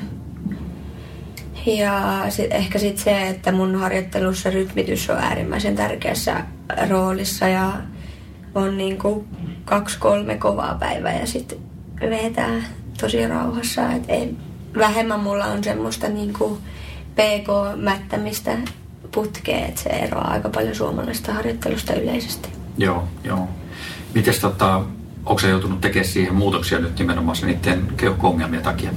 Ja 1.77 2.25
sit, 2.29 2.51
ehkä 2.51 2.79
sitten 2.79 3.03
se, 3.03 3.27
että 3.27 3.51
mun 3.51 3.75
harjoittelussa 3.75 4.49
rytmitys 4.49 5.09
on 5.09 5.17
äärimmäisen 5.17 5.75
tärkeässä 5.75 6.43
roolissa 6.89 7.47
ja 7.47 7.73
on 8.55 8.77
niinku 8.77 9.25
kaksi-kolme 9.65 10.37
kovaa 10.37 10.75
päivää 10.79 11.19
ja 11.19 11.27
sitten 11.27 11.57
vetää 12.01 12.63
tosi 13.01 13.27
rauhassa. 13.27 13.91
Et 13.91 14.03
ei, 14.07 14.35
vähemmän 14.77 15.19
mulla 15.19 15.45
on 15.45 15.63
semmoista 15.63 16.07
niinku 16.07 16.57
PK-mättämistä 17.15 18.57
putkea, 19.11 19.65
että 19.65 19.81
se 19.81 19.89
eroaa 19.89 20.31
aika 20.31 20.49
paljon 20.49 20.75
suomalaisesta 20.75 21.33
harjoittelusta 21.33 21.93
yleisesti. 21.93 22.49
Joo, 22.77 23.07
joo. 23.23 23.47
Mites 24.13 24.39
tota, 24.39 24.75
onko 25.25 25.39
se 25.39 25.49
joutunut 25.49 25.81
tekemään 25.81 26.07
siihen 26.07 26.35
muutoksia 26.35 26.79
nyt 26.79 26.99
nimenomaan 26.99 27.37
niiden 27.41 27.87
keuhko-ongelmien 27.97 28.63
takia? 28.63 28.91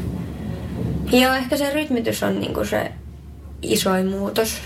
Joo, 1.12 1.34
ehkä 1.34 1.56
se 1.56 1.72
rytmitys 1.74 2.22
on 2.22 2.40
niinku 2.40 2.64
se 2.64 2.92
isoin 3.62 4.06
muutos. 4.06 4.62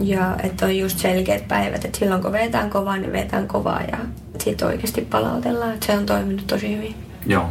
Ja 0.00 0.36
että 0.42 0.66
on 0.66 0.78
just 0.78 0.98
selkeät 0.98 1.48
päivät, 1.48 1.84
että 1.84 1.98
silloin 1.98 2.22
kun 2.22 2.32
vetään 2.32 2.70
kovaa, 2.70 2.96
niin 2.96 3.12
vetään 3.12 3.48
kovaa 3.48 3.82
ja 3.82 3.98
sitten 4.38 4.68
oikeasti 4.68 5.00
palautellaan. 5.00 5.74
Että 5.74 5.86
se 5.86 5.98
on 5.98 6.06
toiminut 6.06 6.46
tosi 6.46 6.76
hyvin. 6.76 6.94
Joo. 7.26 7.48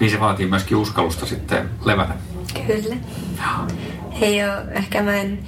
Niin 0.00 0.10
se 0.10 0.20
vaatii 0.20 0.46
myöskin 0.46 0.76
uskallusta 0.76 1.26
sitten 1.26 1.70
levätä. 1.84 2.14
Kyllä. 2.66 2.96
Ei 4.20 4.44
ole, 4.44 4.72
ehkä 4.72 5.02
mä 5.02 5.16
en 5.16 5.38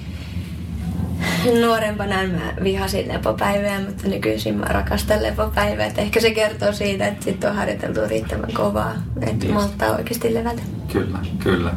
nuorempana 1.67 2.17
mä 2.17 2.53
vihasin 2.63 3.09
lepopäivää, 3.09 3.81
mutta 3.81 4.09
nykyisin 4.09 4.55
mä 4.55 4.65
rakastan 4.65 5.23
lepopäivää. 5.23 5.87
Et 5.87 5.99
ehkä 5.99 6.21
se 6.21 6.31
kertoo 6.31 6.73
siitä, 6.73 7.07
että 7.07 7.25
sit 7.25 7.45
on 7.45 7.57
harjoiteltu 7.57 8.01
riittävän 8.09 8.53
kovaa, 8.53 8.93
että 9.21 9.45
niin. 9.45 9.55
malttaa 9.55 9.97
oikeasti 9.97 10.35
levätä. 10.35 10.63
Kyllä, 10.93 11.19
kyllä. 11.39 11.73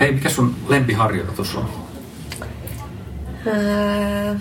Hei, 0.00 0.12
mikä 0.12 0.28
sun 0.28 0.56
lempiharjoitus 0.68 1.56
on? 1.56 1.68
Öö, 3.46 4.34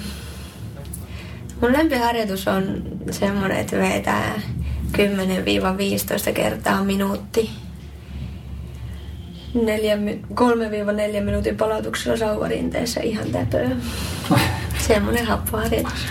mun 1.62 1.74
lempiharjoitus 1.74 2.48
on 2.48 2.64
semmoinen, 3.12 3.58
että 3.58 3.78
vetää 3.78 4.42
10-15 6.30 6.34
kertaa 6.34 6.84
minuutti. 6.84 7.50
3-4 9.56 11.22
minuutin 11.24 11.58
palautuksella 11.58 12.18
sauvarinteessä 12.18 13.02
ihan 13.02 13.32
täpöä. 13.32 13.70
Semmoinen 14.88 15.26
happoharjoitus. 15.26 16.06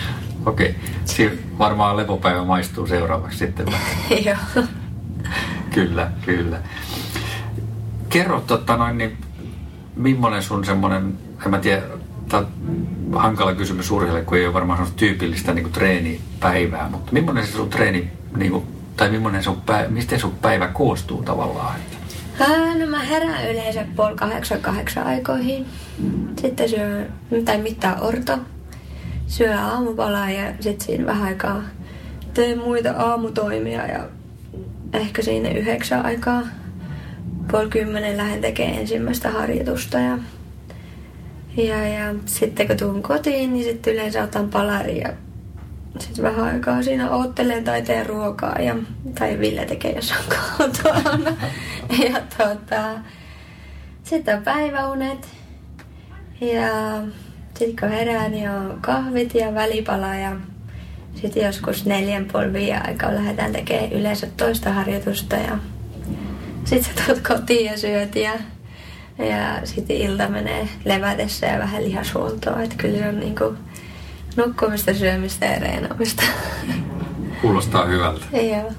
Okei. 0.45 0.75
Okay. 1.17 1.37
varmaan 1.59 1.97
lepopäivä 1.97 2.43
maistuu 2.43 2.87
seuraavaksi 2.87 3.37
sitten. 3.37 3.65
Joo. 4.25 4.65
kyllä, 5.73 6.11
kyllä. 6.25 6.59
Kerro, 8.09 8.43
totta 8.47 8.77
noin, 8.77 8.97
niin, 8.97 9.17
millainen 9.95 10.43
sun 10.43 10.65
semmoinen, 10.65 11.17
en 11.45 11.51
mä 11.51 11.59
tiedä, 11.59 11.81
hankala 13.15 13.55
kysymys 13.55 13.91
urheille, 13.91 14.21
kun 14.21 14.37
ei 14.37 14.45
ole 14.45 14.53
varmaan 14.53 14.77
semmoista 14.77 14.99
tyypillistä 14.99 15.53
niin 15.53 15.63
kuin 15.63 15.73
treenipäivää, 15.73 16.89
mutta 16.89 17.13
millainen 17.13 17.47
se 17.47 17.51
sun 17.51 17.69
treeni, 17.69 18.11
niin 18.37 18.51
kuin, 18.51 18.67
tai 18.97 19.09
millainen 19.09 19.43
sun 19.43 19.61
päivä, 19.61 19.89
mistä 19.89 20.17
sun 20.17 20.35
päivä 20.41 20.67
koostuu 20.67 21.23
tavallaan? 21.23 21.75
Ää, 22.39 22.77
no 22.79 22.85
mä 22.87 22.99
herään 22.99 23.51
yleensä 23.51 23.85
puoli 23.95 24.15
kahdeksan 24.15 24.61
kahdeksan 24.61 25.07
aikoihin. 25.07 25.65
Sitten 26.41 26.69
syö, 26.69 27.05
tai 27.45 27.57
mittaa 27.57 27.99
orto. 28.01 28.37
Syö 29.27 29.59
aamupalaa 29.59 30.29
ja 30.29 30.53
sitten 30.59 30.87
siinä 30.87 31.05
vähän 31.05 31.23
aikaa 31.23 31.61
teen 32.33 32.59
muita 32.59 32.91
aamutoimia 32.91 33.87
ja 33.87 34.07
ehkä 34.93 35.21
siinä 35.21 35.49
yhdeksän 35.49 36.05
aikaa 36.05 36.41
puoli 37.51 37.69
kymmenen 37.69 38.17
lähden 38.17 38.41
tekemään 38.41 38.79
ensimmäistä 38.79 39.31
harjoitusta 39.31 39.99
ja, 39.99 40.17
ja, 41.57 41.87
ja 41.87 42.15
sitten 42.25 42.67
kun 42.67 42.77
tuun 42.77 43.03
kotiin, 43.03 43.53
niin 43.53 43.65
sitten 43.65 43.93
yleensä 43.93 44.23
otan 44.23 44.49
palari 44.49 44.99
ja 44.99 45.09
sitten 45.99 46.23
vähän 46.23 46.45
aikaa 46.45 46.83
siinä 46.83 47.11
oottelen 47.11 47.63
tai 47.63 47.81
teen 47.81 48.05
ruokaa 48.05 48.61
ja, 48.61 48.75
tai 49.19 49.39
Ville 49.39 49.65
tekee 49.65 49.91
jos 49.91 50.11
on 50.11 50.37
kotona. 50.57 51.37
ja 52.09 52.21
tota, 52.37 52.99
sitten 54.03 54.37
on 54.37 54.43
päiväunet 54.43 55.27
ja 56.41 57.01
sitten 57.59 57.75
kun 57.79 57.97
herään, 57.97 58.31
niin 58.31 58.49
on 58.49 58.77
kahvit 58.81 59.35
ja 59.35 59.53
välipala 59.53 60.15
ja 60.15 60.31
sitten 61.21 61.45
joskus 61.45 61.85
neljän 61.85 62.25
puoli 62.31 62.73
aikaa 62.73 63.15
lähdetään 63.15 63.51
tekemään 63.51 63.91
yleensä 63.91 64.27
toista 64.37 64.73
harjoitusta 64.73 65.35
ja 65.35 65.57
sitten 66.65 66.95
sä 66.95 67.03
tulet 67.05 67.27
kotiin 67.27 67.65
ja 67.65 67.77
syöt 67.77 68.15
ja, 68.15 68.31
ja 69.25 69.59
sitten 69.63 69.97
ilta 69.97 70.29
menee 70.29 70.69
levätessä 70.85 71.45
ja 71.45 71.59
vähän 71.59 71.83
lihashuoltoa. 71.83 72.61
Että 72.61 72.75
kyllä 72.77 72.99
se 72.99 73.09
on 73.09 73.19
niinku 73.19 73.53
nukkumista, 74.35 74.93
syömistä 74.93 75.45
ja 75.45 75.59
reenaamista. 75.59 76.23
Kuulostaa 77.41 77.85
hyvältä. 77.85 78.25
Joo. 78.31 78.71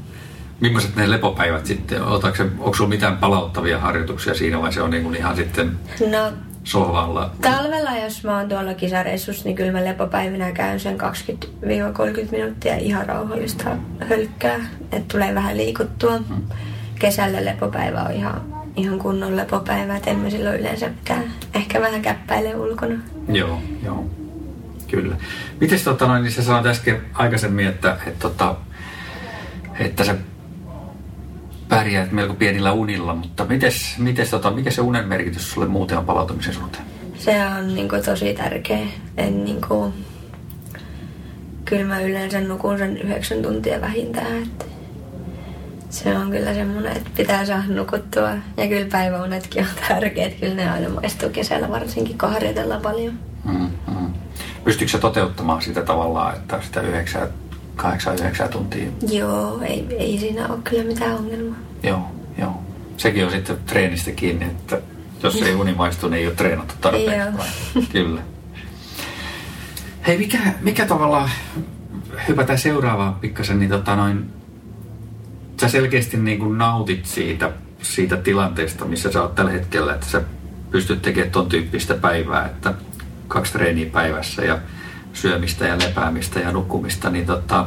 Millaiset 0.61 0.97
ne 0.97 1.11
lepopäivät 1.11 1.67
sitten? 1.67 2.03
Otatko, 2.03 2.43
onko 2.43 2.75
sinulla 2.75 2.95
mitään 2.95 3.17
palauttavia 3.17 3.79
harjoituksia 3.79 4.35
siinä 4.35 4.63
vai 4.63 4.73
se 4.73 4.83
on 4.83 4.91
niin 4.91 5.15
ihan 5.15 5.37
sitten 5.37 5.79
no, 6.11 6.33
sohvalla? 6.65 7.31
Talvella, 7.41 7.97
jos 7.97 8.25
mä 8.25 8.39
oon 8.39 8.49
tuolla 8.49 8.75
kisareissussa, 8.75 9.45
niin 9.45 9.57
kyllä 9.57 9.73
mä 9.73 9.85
lepopäivinä 9.85 10.53
käyn 10.53 10.81
sen 10.81 10.99
20-30 11.01 12.31
minuuttia 12.31 12.77
ihan 12.77 13.07
rauhallista 13.07 13.65
hölkkää, 14.09 14.69
että 14.93 15.13
tulee 15.13 15.35
vähän 15.35 15.57
liikuttua. 15.57 16.19
Hmm 16.19 16.43
kesällä 16.99 17.45
lepopäivä 17.45 18.03
on 18.03 18.13
ihan, 18.13 18.41
ihan 18.77 18.99
kunnon 18.99 19.37
lepopäivä, 19.37 19.97
että 19.97 20.11
emme 20.11 20.31
silloin 20.31 20.61
yleensä 20.61 20.89
mitään, 20.89 21.25
ehkä 21.55 21.81
vähän 21.81 22.03
käppäile 22.03 22.57
ulkona. 22.57 22.95
Joo, 23.29 23.59
joo. 23.85 24.05
Kyllä. 24.91 25.17
Miten 25.61 25.81
tota 25.85 26.07
noin, 26.07 26.23
niin 26.23 26.33
sä 26.33 26.43
sanoit 26.43 26.67
äsken 26.67 27.01
aikaisemmin, 27.15 27.67
että, 27.67 27.97
että, 28.07 28.21
tota, 28.21 28.57
että 29.79 30.05
sä 30.05 30.15
pärjäät 31.69 32.13
melko 32.13 32.35
pienillä 32.35 32.73
unilla, 32.73 33.15
mutta 33.15 33.45
mites, 33.45 33.99
mites, 33.99 34.31
tota, 34.31 34.51
mikä 34.51 34.71
se 34.71 34.81
unen 34.81 35.09
merkitys 35.09 35.51
sulle 35.51 35.67
muuten 35.67 35.99
on 35.99 36.05
palautumisen 36.05 36.55
suhteen? 36.55 36.85
Se 37.19 37.47
on 37.47 37.75
niin 37.75 37.89
kuin, 37.89 38.03
tosi 38.03 38.35
tärkeä. 38.35 38.87
En, 39.17 39.45
niin 39.45 39.61
kuin, 39.69 39.93
kyllä 41.65 41.85
mä 41.85 42.01
yleensä 42.01 42.41
nukun 42.41 42.79
sen 42.79 42.97
yhdeksän 42.97 43.43
tuntia 43.43 43.81
vähintään. 43.81 44.43
Että 44.43 44.65
se 45.91 46.19
on 46.19 46.31
kyllä 46.31 46.55
semmoinen, 46.55 46.97
että 46.97 47.11
pitää 47.17 47.47
saada 47.47 47.63
nukuttua. 47.69 48.31
Ja 48.57 48.69
kyllä 48.69 48.87
päiväunetkin 48.93 49.63
on 49.63 49.69
tärkeät. 49.89 50.35
Kyllä 50.41 50.55
ne 50.55 50.71
aina 50.71 50.89
maistuu 50.89 51.29
kesällä 51.31 51.69
varsinkin, 51.69 52.19
kun 52.19 52.33
harjoitellaan 52.33 52.83
paljon. 52.83 53.19
Mm, 53.45 53.61
mm. 53.61 53.71
Pystyykö 54.67 54.91
se 54.91 54.99
toteuttamaan 54.99 55.63
sitä 55.63 55.83
tavallaan, 55.83 56.37
että 56.37 56.61
sitä 56.63 56.81
yhdeksää 56.81 57.29
8-9 57.79 58.49
tuntia. 58.51 58.89
Joo, 59.11 59.61
ei, 59.63 59.87
ei 59.99 60.19
siinä 60.19 60.49
ole 60.49 60.59
kyllä 60.65 60.85
mitään 60.85 61.17
ongelmaa. 61.17 61.59
Joo, 61.83 62.11
joo. 62.39 62.63
Sekin 62.97 63.25
on 63.25 63.31
sitten 63.31 63.59
treenistä 63.67 64.11
kiinni, 64.11 64.45
että 64.45 64.81
jos 65.23 65.43
ei 65.43 65.55
uni 65.63 65.75
maistu, 65.75 66.09
niin 66.09 66.21
ei 66.21 66.27
ole 66.27 66.35
treenattu 66.35 66.75
tarpeeksi. 66.81 67.89
Kyllä. 67.93 68.21
Hei, 70.07 70.19
mikä, 70.19 70.39
mikä 70.61 70.87
tavalla, 70.87 71.31
hypätään 72.29 72.59
seuraavaan 72.59 73.15
pikkasen, 73.15 73.59
niin 73.59 73.71
tota 73.71 73.97
noin, 73.97 74.31
sä 75.61 75.69
selkeästi 75.69 76.17
niin 76.17 76.39
kuin 76.39 76.59
nautit 76.59 77.07
siitä, 77.07 77.53
siitä 77.83 78.17
tilanteesta, 78.17 78.85
missä 78.85 79.13
sä 79.13 79.23
oot 79.23 79.35
tällä 79.35 79.51
hetkellä, 79.51 79.95
että 79.95 80.07
sä 80.07 80.23
pystyt 80.71 81.03
tekemään 81.03 81.31
ton 81.33 81.49
tyyppistä 81.49 81.95
päivää, 81.95 82.47
että 82.47 82.75
kaksi 83.29 83.53
treeniä 83.53 83.91
päivässä 83.91 84.45
ja 84.45 84.59
syömistä 85.13 85.67
ja 85.67 85.79
lepäämistä 85.79 86.41
ja 86.41 86.53
nukkumista, 86.53 87.11
niin 87.11 87.27
tota, 87.27 87.67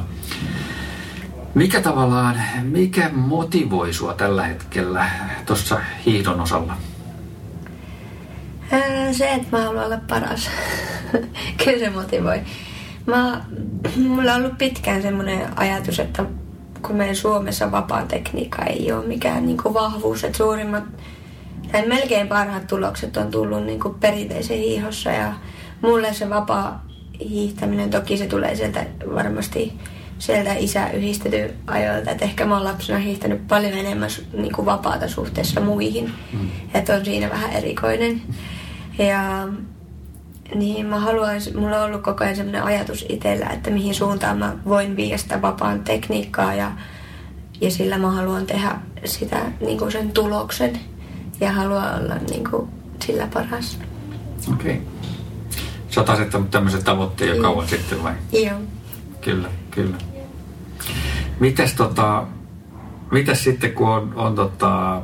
mikä 1.54 1.82
tavallaan, 1.82 2.42
mikä 2.64 3.10
motivoi 3.14 3.94
sua 3.94 4.14
tällä 4.14 4.44
hetkellä 4.44 5.10
tuossa 5.46 5.82
hiihdon 6.06 6.42
osalla? 6.42 6.78
Se, 9.12 9.34
että 9.34 9.58
mä 9.58 9.64
haluan 9.64 9.86
olla 9.86 10.00
paras. 10.10 10.50
Kyllä 11.64 11.80
se 11.80 11.90
motivoi. 11.90 12.42
Mä, 13.06 13.42
mulla 13.96 14.34
on 14.34 14.42
ollut 14.42 14.58
pitkään 14.58 15.02
semmoinen 15.02 15.60
ajatus, 15.60 16.00
että 16.00 16.26
kun 16.82 16.96
meidän 16.96 17.16
Suomessa 17.16 17.72
vapaa 17.72 18.06
tekniikka 18.06 18.64
ei 18.64 18.92
ole 18.92 19.06
mikään 19.06 19.46
niin 19.46 19.58
vahvuus, 19.64 20.24
että 20.24 20.38
suurimmat 20.38 20.84
tai 21.72 21.88
melkein 21.88 22.28
parhaat 22.28 22.68
tulokset 22.68 23.18
on 23.18 23.32
tullut 23.32 23.66
niin 23.66 23.80
kuin 23.80 23.96
perinteisen 23.96 24.58
hiihossa 24.58 25.12
ja 25.12 25.34
mulle 25.82 26.14
se 26.14 26.30
vapaa 26.30 26.86
hiihtäminen, 27.20 27.90
toki 27.90 28.18
se 28.18 28.26
tulee 28.26 28.56
sieltä 28.56 28.86
varmasti 29.16 29.74
sieltä 30.20 30.54
isä 30.54 30.90
yhdistetty 30.90 31.56
ajoilta, 31.68 32.12
että 32.12 32.26
ehkä 32.26 32.46
mä 32.46 32.56
oon 32.56 32.64
lapsena 32.64 33.00
hiihtänyt 33.00 33.48
paljon 33.48 33.74
enemmän 33.74 34.10
niin 34.34 34.54
kuin 34.54 34.66
vapaata 34.66 35.08
suhteessa 35.08 35.62
muihin, 35.62 36.14
mm. 36.34 36.50
että 36.74 36.96
on 36.96 37.06
siinä 37.06 37.30
vähän 37.30 37.52
erikoinen. 37.52 38.22
Ja 38.98 39.48
niin 40.56 40.86
mä 40.86 41.00
haluaisin, 41.00 41.60
mulla 41.60 41.78
on 41.78 41.86
ollut 41.86 42.02
koko 42.02 42.24
ajan 42.24 42.36
sellainen 42.36 42.64
ajatus 42.64 43.06
itsellä, 43.10 43.46
että 43.46 43.70
mihin 43.70 43.96
suuntaan 43.96 44.38
mä 44.38 44.56
voin 44.66 44.96
viedä 44.96 45.18
sitä 45.18 45.42
vapaan 45.42 45.84
tekniikkaa 45.84 46.54
ja, 46.54 46.72
ja 47.62 47.72
sillä 47.72 47.98
mä 47.98 48.12
haluan 48.12 48.46
tehdä 48.46 48.76
sitä 49.06 49.42
niin 49.62 49.78
kuin 49.78 49.92
sen 49.92 50.12
tuloksen 50.12 50.80
ja 51.42 51.52
haluan 51.52 52.02
olla 52.02 52.16
niin 52.30 52.50
kuin, 52.50 52.70
sillä 53.06 53.28
paras. 53.34 53.80
Okei. 54.54 54.72
Okay. 54.72 54.86
Sä 55.90 56.02
oot 56.02 56.10
asettanut 56.10 56.52
tämmöisen 56.52 56.84
tavoitteen 56.84 57.36
jo 57.36 57.42
kauan 57.42 57.68
sitten 57.68 58.04
vai? 58.04 58.14
Joo. 58.32 58.60
Kyllä, 59.22 59.50
kyllä. 59.72 59.98
Mites, 61.40 61.74
tota, 61.74 62.24
mitäs 63.12 63.44
sitten 63.44 63.74
kun 63.74 63.90
on, 63.90 64.14
on 64.16 64.36
tota, 64.36 65.02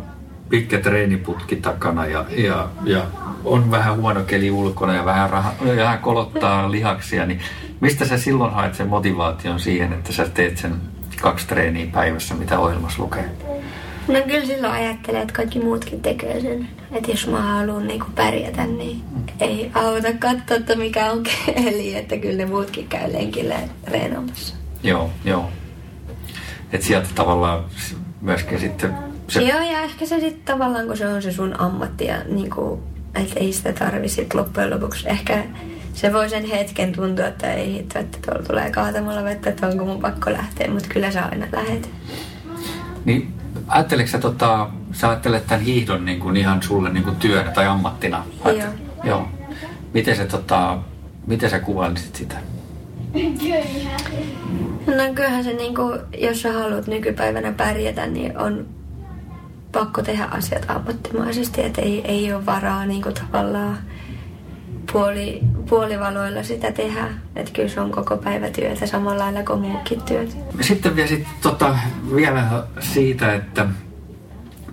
pitkä 0.49 0.79
treeniputki 0.79 1.55
takana 1.55 2.05
ja, 2.05 2.25
ja, 2.29 2.69
ja 2.83 3.01
on 3.45 3.71
vähän 3.71 3.97
huono 3.97 4.23
keli 4.23 4.51
ulkona 4.51 4.93
ja 4.93 5.05
vähän, 5.05 5.29
raha, 5.29 5.51
vähän 5.77 5.99
kolottaa 5.99 6.71
lihaksia, 6.71 7.25
niin 7.25 7.39
mistä 7.79 8.05
sä 8.05 8.17
silloin 8.17 8.53
haet 8.53 8.75
sen 8.75 8.87
motivaation 8.87 9.59
siihen, 9.59 9.93
että 9.93 10.13
sä 10.13 10.29
teet 10.29 10.57
sen 10.57 10.75
kaksi 11.21 11.47
treeniä 11.47 11.87
päivässä, 11.91 12.35
mitä 12.35 12.59
ohjelmassa 12.59 13.03
lukee? 13.03 13.31
No 14.07 14.21
kyllä 14.27 14.45
silloin 14.45 14.73
ajattelee, 14.73 15.21
että 15.21 15.33
kaikki 15.33 15.59
muutkin 15.59 16.01
tekee 16.01 16.41
sen. 16.41 16.67
Että 16.91 17.11
jos 17.11 17.27
mä 17.27 17.41
haluan 17.41 17.87
niinku 17.87 18.05
pärjätä, 18.15 18.65
niin 18.65 19.01
ei 19.39 19.71
auta 19.73 20.13
katsoa, 20.19 20.57
että 20.57 20.75
mikä 20.75 21.11
on 21.11 21.23
keli, 21.23 21.95
että 21.95 22.17
kyllä 22.17 22.37
ne 22.37 22.45
muutkin 22.45 22.87
käy 22.87 23.13
lenkillä 23.13 23.55
treenaamassa. 23.85 24.55
Joo, 24.83 25.09
joo. 25.25 25.49
Että 26.73 26.87
sieltä 26.87 27.07
tavallaan 27.15 27.65
myöskin 28.21 28.59
sitten... 28.59 28.93
Se... 29.27 29.41
Joo, 29.41 29.59
ja 29.59 29.81
ehkä 29.81 30.05
se 30.05 30.19
sitten 30.19 30.45
tavallaan, 30.45 30.87
kun 30.87 30.97
se 30.97 31.07
on 31.07 31.21
se 31.21 31.31
sun 31.31 31.59
ammatti 31.59 32.05
ja 32.05 32.15
niinku, 32.27 32.83
että 33.15 33.39
ei 33.39 33.53
sitä 33.53 33.73
tarvi 33.73 34.09
sitten 34.09 34.39
loppujen 34.39 34.69
lopuksi. 34.69 35.09
Ehkä 35.09 35.43
se 35.93 36.13
voi 36.13 36.29
sen 36.29 36.45
hetken 36.45 36.91
tuntua, 36.91 37.27
että 37.27 37.53
ei 37.53 37.73
hitto, 37.73 37.99
että 37.99 38.17
tuolla 38.25 38.45
tulee 38.45 38.71
kaatamalla 38.71 39.23
vettä, 39.23 39.49
että 39.49 39.67
onko 39.67 39.85
mun 39.85 40.01
pakko 40.01 40.31
lähteä, 40.31 40.71
mutta 40.71 40.89
kyllä 40.89 41.11
sä 41.11 41.25
aina 41.25 41.47
lähet. 41.51 41.89
Niin 43.05 43.33
Ajatteleeko 43.67 44.11
sä, 44.11 44.17
tota, 44.19 44.69
sä 44.91 45.09
ajattelet 45.09 45.47
tämän 45.47 45.63
hiihdon 45.65 46.05
niin 46.05 46.19
kuin 46.19 46.37
ihan 46.37 46.63
sulle 46.63 46.89
niin 46.89 47.03
kuin 47.03 47.15
työnä 47.15 47.51
tai 47.51 47.67
ammattina? 47.67 48.23
Joo. 48.45 48.67
Joo. 49.03 49.27
Miten, 49.93 50.15
se, 50.15 50.25
tota, 50.25 50.77
miten 51.27 51.49
sä 51.49 51.59
kuvailisit 51.59 52.15
sitä? 52.15 52.35
No 54.87 55.13
kyllähän 55.15 55.43
se, 55.43 55.53
niin 55.53 55.75
kuin, 55.75 55.99
jos 56.17 56.41
sä 56.41 56.53
haluat 56.53 56.87
nykypäivänä 56.87 57.51
pärjätä, 57.51 58.07
niin 58.07 58.37
on 58.37 58.65
pakko 59.71 60.01
tehdä 60.01 60.25
asiat 60.25 60.65
ammattimaisesti, 60.67 61.63
että 61.63 61.81
ei, 61.81 62.01
ei 62.05 62.33
ole 62.33 62.45
varaa 62.45 62.85
niin 62.85 63.01
kuin, 63.01 63.15
tavallaan 63.15 63.77
puoli, 64.91 65.41
puolivaloilla 65.69 66.43
sitä 66.43 66.71
tehdä. 66.71 67.07
Että 67.35 67.51
kyllä 67.51 67.69
se 67.69 67.81
on 67.81 67.91
koko 67.91 68.17
päivä 68.17 68.49
työtä 68.49 68.87
samalla 68.87 69.23
lailla 69.23 69.43
kuin 69.43 69.59
muukin 69.59 70.01
työt. 70.01 70.37
Sitten 70.61 70.95
vielä, 70.95 71.09
sit, 71.09 71.27
tota, 71.41 71.77
vielä 72.15 72.63
siitä, 72.79 73.33
että 73.33 73.67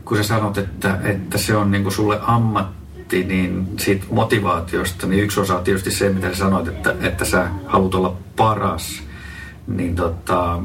kun 0.05 0.17
sä 0.17 0.23
sanot, 0.23 0.59
että, 0.59 0.99
että 1.05 1.39
se 1.39 1.57
on 1.57 1.71
niinku 1.71 1.91
sulle 1.91 2.19
ammatti, 2.23 3.25
niin 3.25 3.69
siitä 3.79 4.07
motivaatiosta, 4.11 5.07
niin 5.07 5.25
yksi 5.25 5.41
osa 5.41 5.59
on 5.59 5.65
tietysti 5.65 5.91
se, 5.91 6.09
mitä 6.09 6.29
sä 6.29 6.35
sanoit, 6.37 6.69
että, 6.69 6.95
että 7.01 7.25
sä 7.25 7.47
haluat 7.67 7.95
olla 7.95 8.17
paras. 8.37 9.03
Niin 9.67 9.97
tota, 9.97 10.63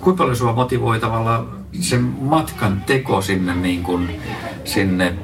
kuinka 0.00 0.22
paljon 0.22 0.36
sua 0.36 0.52
motivoi 0.52 1.00
tavallaan 1.00 1.48
sen 1.80 2.02
matkan 2.20 2.82
teko 2.86 3.22
sinne, 3.22 3.54
niin 3.54 3.82
kuin, 3.82 4.20
sinne 4.64 5.14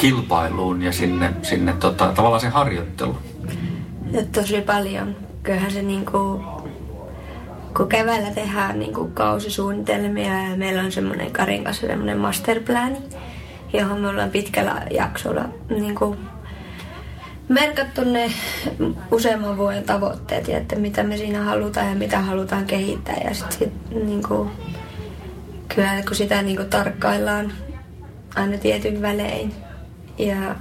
kilpailuun 0.00 0.82
ja 0.82 0.92
sinne, 0.92 1.32
sinne 1.42 1.72
tota, 1.72 2.12
tavallaan 2.14 2.40
se 2.40 2.48
harjoittelu? 2.48 3.16
Tosi 4.32 4.60
paljon. 4.60 5.16
Kyllähän 5.42 5.70
se 5.70 5.82
niinku, 5.82 6.44
kun 7.76 7.88
keväällä 7.88 8.30
tehdään 8.30 8.78
niinku 8.78 9.10
kausisuunnitelmia 9.14 10.42
ja 10.42 10.56
meillä 10.56 10.82
on 10.82 10.92
semmoinen 10.92 11.30
Karin 11.30 11.64
kanssa 11.64 11.86
semmoinen 11.86 12.18
masterplan, 12.18 12.96
johon 13.72 14.00
me 14.00 14.08
ollaan 14.08 14.30
pitkällä 14.30 14.82
jaksolla 14.90 15.44
niinku 15.68 16.16
merkattu 17.48 18.04
ne 18.04 18.32
useamman 19.10 19.56
vuoden 19.56 19.84
tavoitteet 19.84 20.48
ja 20.48 20.58
että 20.58 20.76
mitä 20.76 21.02
me 21.02 21.16
siinä 21.16 21.44
halutaan 21.44 21.88
ja 21.88 21.94
mitä 21.94 22.20
halutaan 22.20 22.66
kehittää. 22.66 23.16
Ja 23.24 23.34
sitten 23.34 23.58
sit, 23.58 24.04
niinku, 24.04 24.50
kyllä 25.74 26.02
kun 26.06 26.16
sitä 26.16 26.42
niinku 26.42 26.64
tarkkaillaan 26.64 27.52
aina 28.34 28.58
tietyn 28.58 29.02
välein, 29.02 29.54
ja 30.26 30.54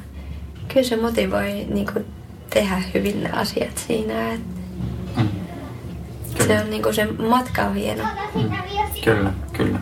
kyllä 0.67 0.87
se 0.87 0.95
motivoi 0.95 1.67
niin 1.69 1.87
kuin, 1.93 2.05
tehdä 2.49 2.81
hyvin 2.93 3.23
ne 3.23 3.31
asiat 3.31 3.77
siinä. 3.87 4.33
Että 4.33 4.59
mm. 5.17 5.29
Se 6.47 6.59
on 6.59 6.69
niin 6.69 6.83
kuin, 6.83 6.95
se 6.95 7.05
matka 7.05 7.61
on 7.61 7.75
hieno. 7.75 8.03
Mm. 8.35 8.51
Kyllä, 9.03 9.33
kyllä. 9.53 9.79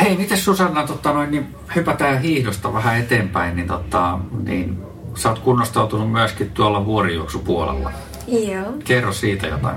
Hei, 0.00 0.16
miten 0.16 0.38
Susanna, 0.38 0.86
tota 0.86 1.12
noin, 1.12 1.30
niin 1.30 1.54
hypätään 1.76 2.20
hiihdosta 2.20 2.72
vähän 2.72 2.98
eteenpäin, 2.98 3.56
niin, 3.56 3.68
tota, 3.68 4.18
niin 4.44 4.82
sä 5.14 5.28
oot 5.28 5.38
kunnostautunut 5.38 6.12
myöskin 6.12 6.50
tuolla 6.50 6.86
vuorijuoksupuolella. 6.86 7.92
Joo. 8.28 8.72
Kerro 8.84 9.12
siitä 9.12 9.46
jotain. 9.46 9.76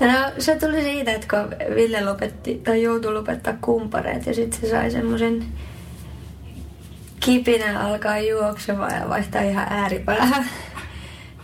No 0.00 0.30
se 0.38 0.58
tuli 0.58 0.82
siitä, 0.82 1.12
että 1.12 1.26
kun 1.30 1.74
Ville 1.74 2.04
lopetti, 2.04 2.60
tai 2.64 2.82
joutui 2.82 3.12
lopettaa 3.12 3.54
kumpareet 3.60 4.26
ja 4.26 4.34
sitten 4.34 4.60
se 4.60 4.70
sai 4.70 4.90
semmoisen 4.90 5.44
kipinä 7.24 7.80
alkaa 7.80 8.18
juoksemaan 8.18 8.94
ja 8.94 9.08
vaihtaa 9.08 9.42
ihan 9.42 9.66
ääripäähän 9.70 10.44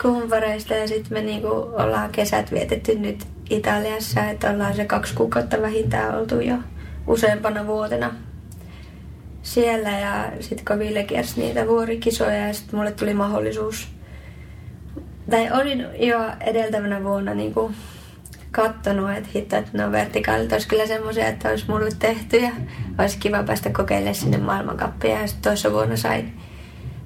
kumpareista. 0.03 0.75
Ja 0.75 0.89
sitten 0.89 1.13
me 1.13 1.21
niinku 1.21 1.49
ollaan 1.73 2.11
kesät 2.11 2.53
vietetty 2.53 2.95
nyt 2.95 3.27
Italiassa, 3.51 4.25
että 4.25 4.51
ollaan 4.51 4.77
se 4.77 4.85
kaksi 4.85 5.15
kuukautta 5.15 5.63
vähintään 5.63 6.19
oltu 6.19 6.41
jo 6.41 6.57
useampana 7.07 7.67
vuotena 7.67 8.15
siellä. 9.43 9.91
Ja 9.91 10.33
sitten 10.41 10.65
kun 10.65 10.79
Ville 10.79 11.05
kiersi 11.05 11.41
niitä 11.41 11.67
vuorikisoja 11.67 12.47
ja 12.47 12.55
sitten 12.55 12.77
mulle 12.79 12.93
tuli 12.93 13.15
mahdollisuus, 13.15 13.89
tai 15.31 15.51
olin 15.61 15.87
jo 15.99 16.19
edeltävänä 16.41 17.05
vuonna 17.05 17.35
niinku 17.35 17.73
kattonut, 18.51 19.11
että 19.11 19.29
hitto, 19.35 19.57
että 19.57 19.71
ne 19.79 19.85
on 19.85 19.93
vertikaalit. 19.93 20.53
Olisi 20.53 20.69
kyllä 20.69 20.87
semmoisia, 20.87 21.29
että 21.29 21.49
olisi 21.49 21.65
mulle 21.69 21.91
tehty 21.99 22.37
ja 22.37 22.51
olisi 22.99 23.19
kiva 23.19 23.43
päästä 23.43 23.71
kokeilemaan 23.71 24.15
sinne 24.15 24.39
maailmankappiin. 24.39 25.15
Ja 25.15 25.27
sitten 25.27 25.51
toissa 25.51 25.73
vuonna 25.73 25.97
sain, 25.97 26.41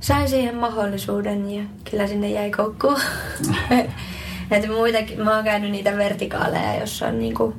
sain 0.00 0.28
siihen 0.28 0.57
mahdollisuuden 0.57 1.50
ja 1.50 1.62
kyllä 1.90 2.07
sinne 2.07 2.31
jäi 2.31 2.50
koukkuun. 2.50 3.00
että 4.50 4.68
muitakin, 4.68 5.20
mä 5.20 5.35
oon 5.35 5.44
käynyt 5.44 5.70
niitä 5.70 5.96
vertikaaleja, 5.96 6.81
jossa 6.81 7.07
on 7.07 7.18
niinku 7.18 7.55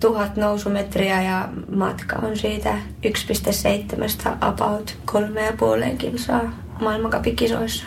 tuhat 0.00 0.36
nousumetriä 0.36 1.22
ja 1.22 1.48
matka 1.76 2.16
on 2.16 2.36
siitä 2.36 2.74
1,7 3.06 4.36
about 4.40 4.96
3,5 5.10 5.96
kilsaa 5.98 6.52
maailmankapikisoissa. 6.80 7.84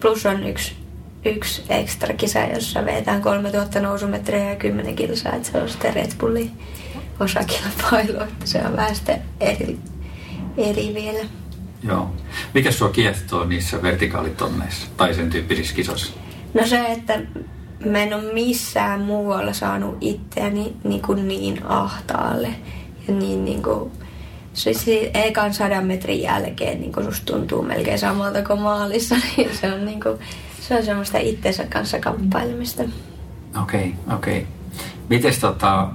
Plus 0.00 0.26
on 0.26 0.46
yksi 0.46 0.83
yksi 1.24 1.62
ekstra 1.68 2.14
kisa, 2.14 2.38
jossa 2.38 2.84
vetään 2.84 3.22
3000 3.22 3.80
nousumetriä 3.80 4.50
ja 4.50 4.56
10 4.56 4.96
kilsaa, 4.96 5.32
että 5.32 5.52
se 5.52 5.58
on 5.58 5.68
sitten 5.68 5.94
Red 5.94 6.10
Bullin 6.20 6.50
osakilpailu, 7.20 8.22
että 8.22 8.46
se 8.46 8.62
on 8.66 8.76
vähän 8.76 8.94
sitten 8.94 9.22
eri, 9.40 9.78
eri 10.56 10.94
vielä. 10.94 11.28
Joo. 11.82 12.10
Mikä 12.54 12.72
sua 12.72 12.88
kiehtoo 12.88 13.44
niissä 13.44 13.82
vertikaalitonneissa 13.82 14.86
tai 14.96 15.14
sen 15.14 15.30
tyyppisissä 15.30 15.74
kisoissa? 15.74 16.12
No 16.54 16.66
se, 16.66 16.86
että 16.86 17.20
mä 17.84 17.98
en 17.98 18.14
ole 18.14 18.32
missään 18.32 19.00
muualla 19.00 19.52
saanut 19.52 19.96
itseäni 20.00 20.76
niin, 20.84 21.02
kuin 21.02 21.28
niin 21.28 21.66
ahtaalle 21.66 22.48
ja 23.08 23.14
niin, 23.14 23.44
niin 23.44 23.62
kuin, 23.62 23.90
siis 24.52 24.84
ekan 25.14 25.54
sadan 25.54 25.86
metrin 25.86 26.22
jälkeen 26.22 26.80
niin 26.80 26.92
kuin 26.92 27.06
susta 27.06 27.32
tuntuu 27.32 27.62
melkein 27.62 27.98
samalta 27.98 28.42
kuin 28.42 28.60
maalissa, 28.60 29.16
niin 29.36 29.50
se 29.60 29.72
on, 29.72 29.84
niin 29.84 30.00
kuin, 30.02 30.18
se 30.68 30.76
on 30.76 30.84
semmoista 30.84 31.18
itsensä 31.18 31.64
kanssa 31.64 31.98
kamppailemista. 31.98 32.82
Okei, 33.62 33.94
okay, 34.06 34.16
okei. 34.16 34.38
Okay. 34.38 34.52
Mites, 35.08 35.38
tota, 35.38 35.88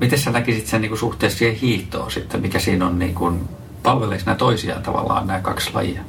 miten 0.00 0.18
sä 0.18 0.30
näkisit 0.30 0.66
sen 0.66 0.80
niin 0.80 0.90
kuin 0.90 0.98
suhteessa 0.98 1.38
siihen 1.38 1.56
hiihtoon 1.56 2.10
sitten, 2.10 2.40
mikä 2.40 2.58
siinä 2.58 2.86
on, 2.86 2.98
niin 2.98 3.14
kuin, 3.14 3.40
palveleeko 3.82 4.22
nämä 4.26 4.36
toisiaan 4.36 4.82
tavallaan 4.82 5.26
nämä 5.26 5.40
kaksi 5.40 5.70
lajia? 5.74 6.00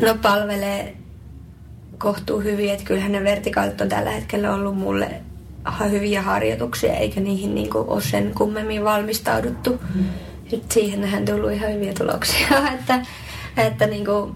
No 0.00 0.14
palvelee 0.22 0.96
kohtuu 1.98 2.40
hyvin, 2.40 2.72
että 2.72 2.84
kyllähän 2.84 3.12
ne 3.12 3.24
vertikaalit 3.24 3.80
on 3.80 3.88
tällä 3.88 4.10
hetkellä 4.10 4.54
ollut 4.54 4.78
mulle 4.78 5.20
hyviä 5.90 6.22
harjoituksia, 6.22 6.94
eikä 6.94 7.20
niihin 7.20 7.54
niin 7.54 7.70
kuin 7.70 7.88
ole 7.88 8.02
sen 8.02 8.32
kummemmin 8.34 8.84
valmistauduttu. 8.84 9.80
Mm. 9.94 10.04
Siihen 10.68 11.14
on 11.18 11.24
tullut 11.24 11.52
ihan 11.52 11.72
hyviä 11.72 11.92
tuloksia, 11.92 12.48
että, 12.78 13.06
että 13.56 13.86
niin 13.86 14.04
kuin, 14.04 14.34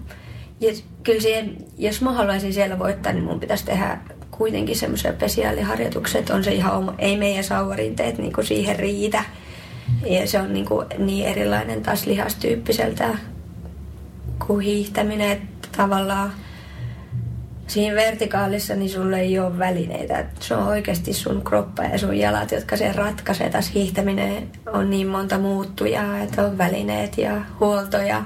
jos, 0.61 0.83
kyllä 1.05 1.21
siihen, 1.21 1.57
jos 1.77 2.01
mä 2.01 2.11
haluaisin 2.11 2.53
siellä 2.53 2.79
voittaa, 2.79 3.13
niin 3.13 3.23
mun 3.23 3.39
pitäisi 3.39 3.65
tehdä 3.65 3.97
kuitenkin 4.31 4.75
semmoisia 4.75 5.13
spesiaaliharjoituksia, 5.13 6.19
että 6.19 6.35
on 6.35 6.43
se 6.43 6.51
ihan 6.51 6.73
oma, 6.73 6.95
ei 6.97 7.17
meidän 7.17 7.43
sauvarinteet 7.43 8.17
niin 8.17 8.33
kuin 8.33 8.47
siihen 8.47 8.79
riitä. 8.79 9.23
Ja 10.05 10.27
se 10.27 10.39
on 10.39 10.53
niin, 10.53 10.65
kuin 10.65 10.87
niin 10.97 11.25
erilainen 11.25 11.83
taas 11.83 12.05
lihastyyppiseltä 12.05 13.17
kuin 14.47 14.65
hiihtäminen, 14.65 15.31
että 15.31 15.67
tavallaan 15.77 16.33
siinä 17.67 17.95
vertikaalissa 17.95 18.75
niin 18.75 18.89
sulle 18.89 19.19
ei 19.19 19.39
ole 19.39 19.59
välineitä. 19.59 20.25
Se 20.39 20.55
on 20.55 20.67
oikeasti 20.67 21.13
sun 21.13 21.41
kroppa 21.41 21.83
ja 21.83 21.97
sun 21.97 22.17
jalat, 22.17 22.51
jotka 22.51 22.77
sen 22.77 22.95
ratkaisee. 22.95 23.49
Tässä 23.49 23.71
hiihtäminen 23.75 24.49
on 24.73 24.89
niin 24.89 25.07
monta 25.07 25.37
muuttujaa, 25.37 26.19
että 26.19 26.45
on 26.45 26.57
välineet 26.57 27.17
ja 27.17 27.41
huoltoja. 27.59 28.23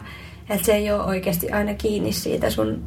Että 0.50 0.66
se 0.66 0.74
ei 0.74 0.92
ole 0.92 1.04
oikeasti 1.04 1.52
aina 1.52 1.74
kiinni 1.74 2.12
siitä 2.12 2.50
sun... 2.50 2.84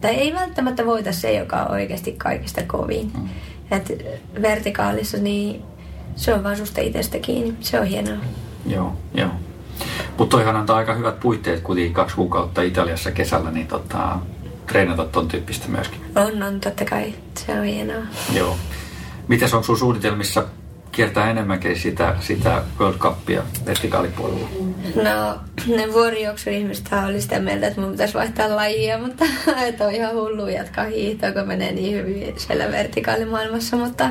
Tai 0.00 0.14
ei 0.14 0.34
välttämättä 0.34 0.86
voita 0.86 1.12
se, 1.12 1.32
joka 1.32 1.56
on 1.62 1.70
oikeasti 1.70 2.12
kaikista 2.12 2.62
kovin. 2.66 3.12
Mm. 3.14 3.28
Et 3.70 3.92
vertikaalissa 4.42 5.18
niin 5.18 5.62
se 6.16 6.34
on 6.34 6.44
vaan 6.44 6.56
susta 6.56 6.80
itsestä 6.80 7.18
kiinni. 7.18 7.54
Se 7.60 7.80
on 7.80 7.86
hienoa. 7.86 8.16
Joo, 8.66 8.92
joo. 9.14 9.30
Mutta 10.18 10.36
toihan 10.36 10.56
antaa 10.56 10.76
aika 10.76 10.94
hyvät 10.94 11.20
puitteet 11.20 11.60
kuitenkin 11.60 11.94
kaksi 11.94 12.16
kuukautta 12.16 12.62
Italiassa 12.62 13.10
kesällä, 13.10 13.50
niin 13.50 13.66
tota, 13.66 14.18
treenata 14.66 15.04
ton 15.04 15.28
tyyppistä 15.28 15.68
myöskin? 15.68 16.00
On, 16.16 16.42
on 16.42 16.60
totta 16.60 16.84
kai. 16.84 17.14
Se 17.46 17.60
on 17.60 17.64
hienoa. 17.64 18.02
Joo. 18.32 18.56
Mitäs 19.28 19.54
on 19.54 19.64
sun 19.64 19.78
suunnitelmissa 19.78 20.44
kiertää 20.96 21.30
enemmänkin 21.30 21.80
sitä, 21.80 22.16
sitä 22.20 22.62
World 22.80 22.98
Cupia 22.98 23.42
vertikaalipuolella? 23.66 24.48
No, 24.96 25.40
ne 25.76 25.92
vuorijuoksuihmiset 25.92 26.88
oli 27.08 27.20
sitä 27.20 27.40
mieltä, 27.40 27.66
että 27.66 27.80
mun 27.80 27.90
pitäisi 27.90 28.14
vaihtaa 28.14 28.56
lajia, 28.56 28.98
mutta 28.98 29.24
että 29.66 29.84
on 29.84 29.94
ihan 29.94 30.14
hullu 30.14 30.48
jatkaa 30.48 30.84
hiihtoa, 30.84 31.32
kun 31.32 31.48
menee 31.48 31.72
niin 31.72 31.94
hyvin 31.96 32.34
siellä 32.36 32.72
vertikaalimaailmassa, 32.72 33.76
mutta, 33.76 34.10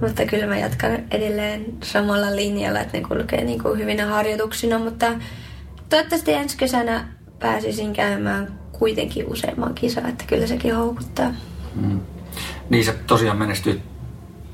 mutta 0.00 0.26
kyllä 0.26 0.46
mä 0.46 0.58
jatkan 0.58 1.04
edelleen 1.10 1.64
samalla 1.82 2.36
linjalla, 2.36 2.80
että 2.80 2.98
ne 2.98 3.04
kulkee 3.08 3.44
niin 3.44 3.62
kuin 3.62 3.78
hyvinä 3.78 4.06
harjoituksina, 4.06 4.78
mutta 4.78 5.06
toivottavasti 5.88 6.32
ensi 6.32 6.56
kesänä 6.56 7.08
pääsisin 7.38 7.92
käymään 7.92 8.58
kuitenkin 8.72 9.26
useamman 9.26 9.74
kisaa, 9.74 10.08
että 10.08 10.24
kyllä 10.26 10.46
sekin 10.46 10.76
houkuttaa. 10.76 11.34
Mm. 11.74 12.00
Niin 12.70 12.84
se 12.84 12.94
tosiaan 13.06 13.38
menestyy 13.38 13.80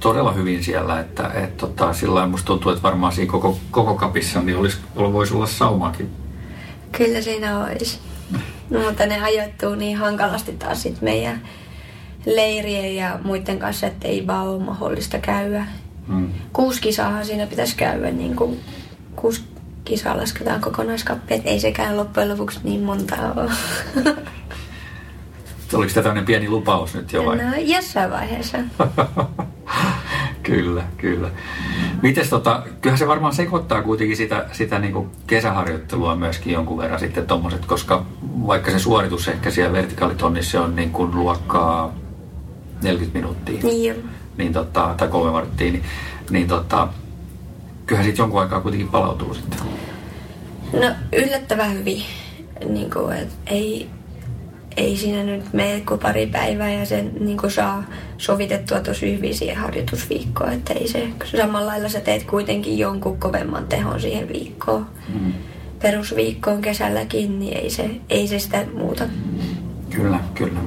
todella 0.02 0.32
hyvin 0.32 0.64
siellä, 0.64 1.00
että 1.00 1.30
et, 1.34 1.56
tota, 1.56 1.92
sillä 1.92 2.14
lailla 2.14 2.30
musta 2.30 2.46
tuntuu, 2.46 2.72
että 2.72 2.82
varmaan 2.82 3.12
siinä 3.12 3.32
koko, 3.32 3.58
koko 3.70 3.94
kapissa 3.94 4.42
niin 4.42 4.56
olisi, 4.56 4.78
voisi 4.96 5.34
olla 5.34 5.46
saumaakin. 5.46 6.10
Kyllä 6.92 7.20
siinä 7.20 7.64
olisi. 7.64 7.98
No, 8.70 8.80
mutta 8.80 9.06
ne 9.06 9.22
ajoittuu 9.22 9.74
niin 9.74 9.96
hankalasti 9.96 10.52
taas 10.52 10.82
sit 10.82 11.02
meidän 11.02 11.42
leirien 12.26 12.96
ja 12.96 13.18
muiden 13.24 13.58
kanssa, 13.58 13.86
että 13.86 14.08
ei 14.08 14.26
vaan 14.26 14.48
ole 14.48 14.64
mahdollista 14.64 15.18
käydä. 15.18 15.66
Mm. 16.08 16.28
Kuusi 16.52 16.80
kisaahan 16.80 17.26
siinä 17.26 17.46
pitäisi 17.46 17.76
käydä, 17.76 18.10
niin 18.10 18.36
kuin 18.36 18.60
kuusi 19.16 19.44
kisa 19.84 20.16
lasketaan 20.16 20.60
kokonaiskappi, 20.60 21.42
ei 21.44 21.60
sekään 21.60 21.96
loppujen 21.96 22.28
lopuksi 22.28 22.60
niin 22.64 22.80
monta 22.80 23.16
ole. 23.36 23.50
Oliko 25.72 25.92
tämä 25.92 26.02
tämmöinen 26.02 26.24
pieni 26.24 26.48
lupaus 26.48 26.94
nyt 26.94 27.12
jo 27.12 27.24
vai? 27.24 27.36
No, 27.36 27.56
jossain 27.56 28.10
vaiheessa. 28.10 28.58
kyllä, 30.42 30.82
kyllä. 30.96 31.30
Mites 32.02 32.28
tota, 32.28 32.62
kyllähän 32.80 32.98
se 32.98 33.08
varmaan 33.08 33.34
sekoittaa 33.34 33.82
kuitenkin 33.82 34.16
sitä, 34.16 34.46
sitä 34.52 34.78
niin 34.78 34.92
kuin 34.92 35.10
kesäharjoittelua 35.26 36.16
myöskin 36.16 36.52
jonkun 36.52 36.78
verran 36.78 37.00
sitten 37.00 37.26
tommoset, 37.26 37.66
koska 37.66 38.04
vaikka 38.46 38.70
se 38.70 38.78
suoritus 38.78 39.28
ehkä 39.28 39.50
siellä 39.50 39.72
vertikalitonnissa 39.72 40.62
on 40.62 40.76
niin 40.76 40.90
kuin 40.90 41.14
luokkaa 41.14 41.94
40 42.82 43.18
minuuttia. 43.18 43.62
Niin 43.62 44.12
Niin 44.36 44.52
tota, 44.52 44.94
tai 44.96 45.08
kolme 45.08 45.32
varttia, 45.32 45.72
niin, 45.72 45.84
niin 46.30 46.48
tota, 46.48 46.88
kyllähän 47.86 48.04
siitä 48.04 48.22
jonkun 48.22 48.40
aikaa 48.40 48.60
kuitenkin 48.60 48.88
palautuu 48.88 49.34
sitten. 49.34 49.58
No 50.72 50.90
yllättävän 51.12 51.72
hyvin. 51.72 52.02
Niin 52.68 52.90
kuin, 52.90 53.16
et 53.16 53.28
ei, 53.46 53.90
ei 54.76 54.96
siinä 54.96 55.22
nyt 55.22 55.52
mene 55.52 55.80
kuin 55.80 56.00
pari 56.00 56.26
päivää 56.26 56.72
ja 56.72 56.86
sen 56.86 57.12
niin 57.20 57.38
kuin 57.38 57.50
saa 57.50 57.84
sovitettua 58.18 58.80
tosi 58.80 59.16
hyvin 59.16 59.34
siihen 59.34 59.56
harjoitusviikkoon. 59.56 60.52
Että 60.52 60.72
ei 60.74 60.88
se, 60.88 61.08
samalla 61.24 61.66
lailla 61.66 61.88
sä 61.88 62.00
teet 62.00 62.24
kuitenkin 62.24 62.78
jonkun 62.78 63.18
kovemman 63.18 63.66
tehon 63.66 64.00
siihen 64.00 64.28
viikkoon. 64.28 64.86
Mm. 65.20 65.32
Perusviikkoon 65.82 66.60
kesälläkin, 66.60 67.38
niin 67.38 67.56
ei 67.56 67.70
se, 67.70 67.90
ei 68.10 68.28
se 68.28 68.38
sitä 68.38 68.66
muuta. 68.74 69.04
Kyllä, 69.90 70.20
kyllä. 70.34 70.60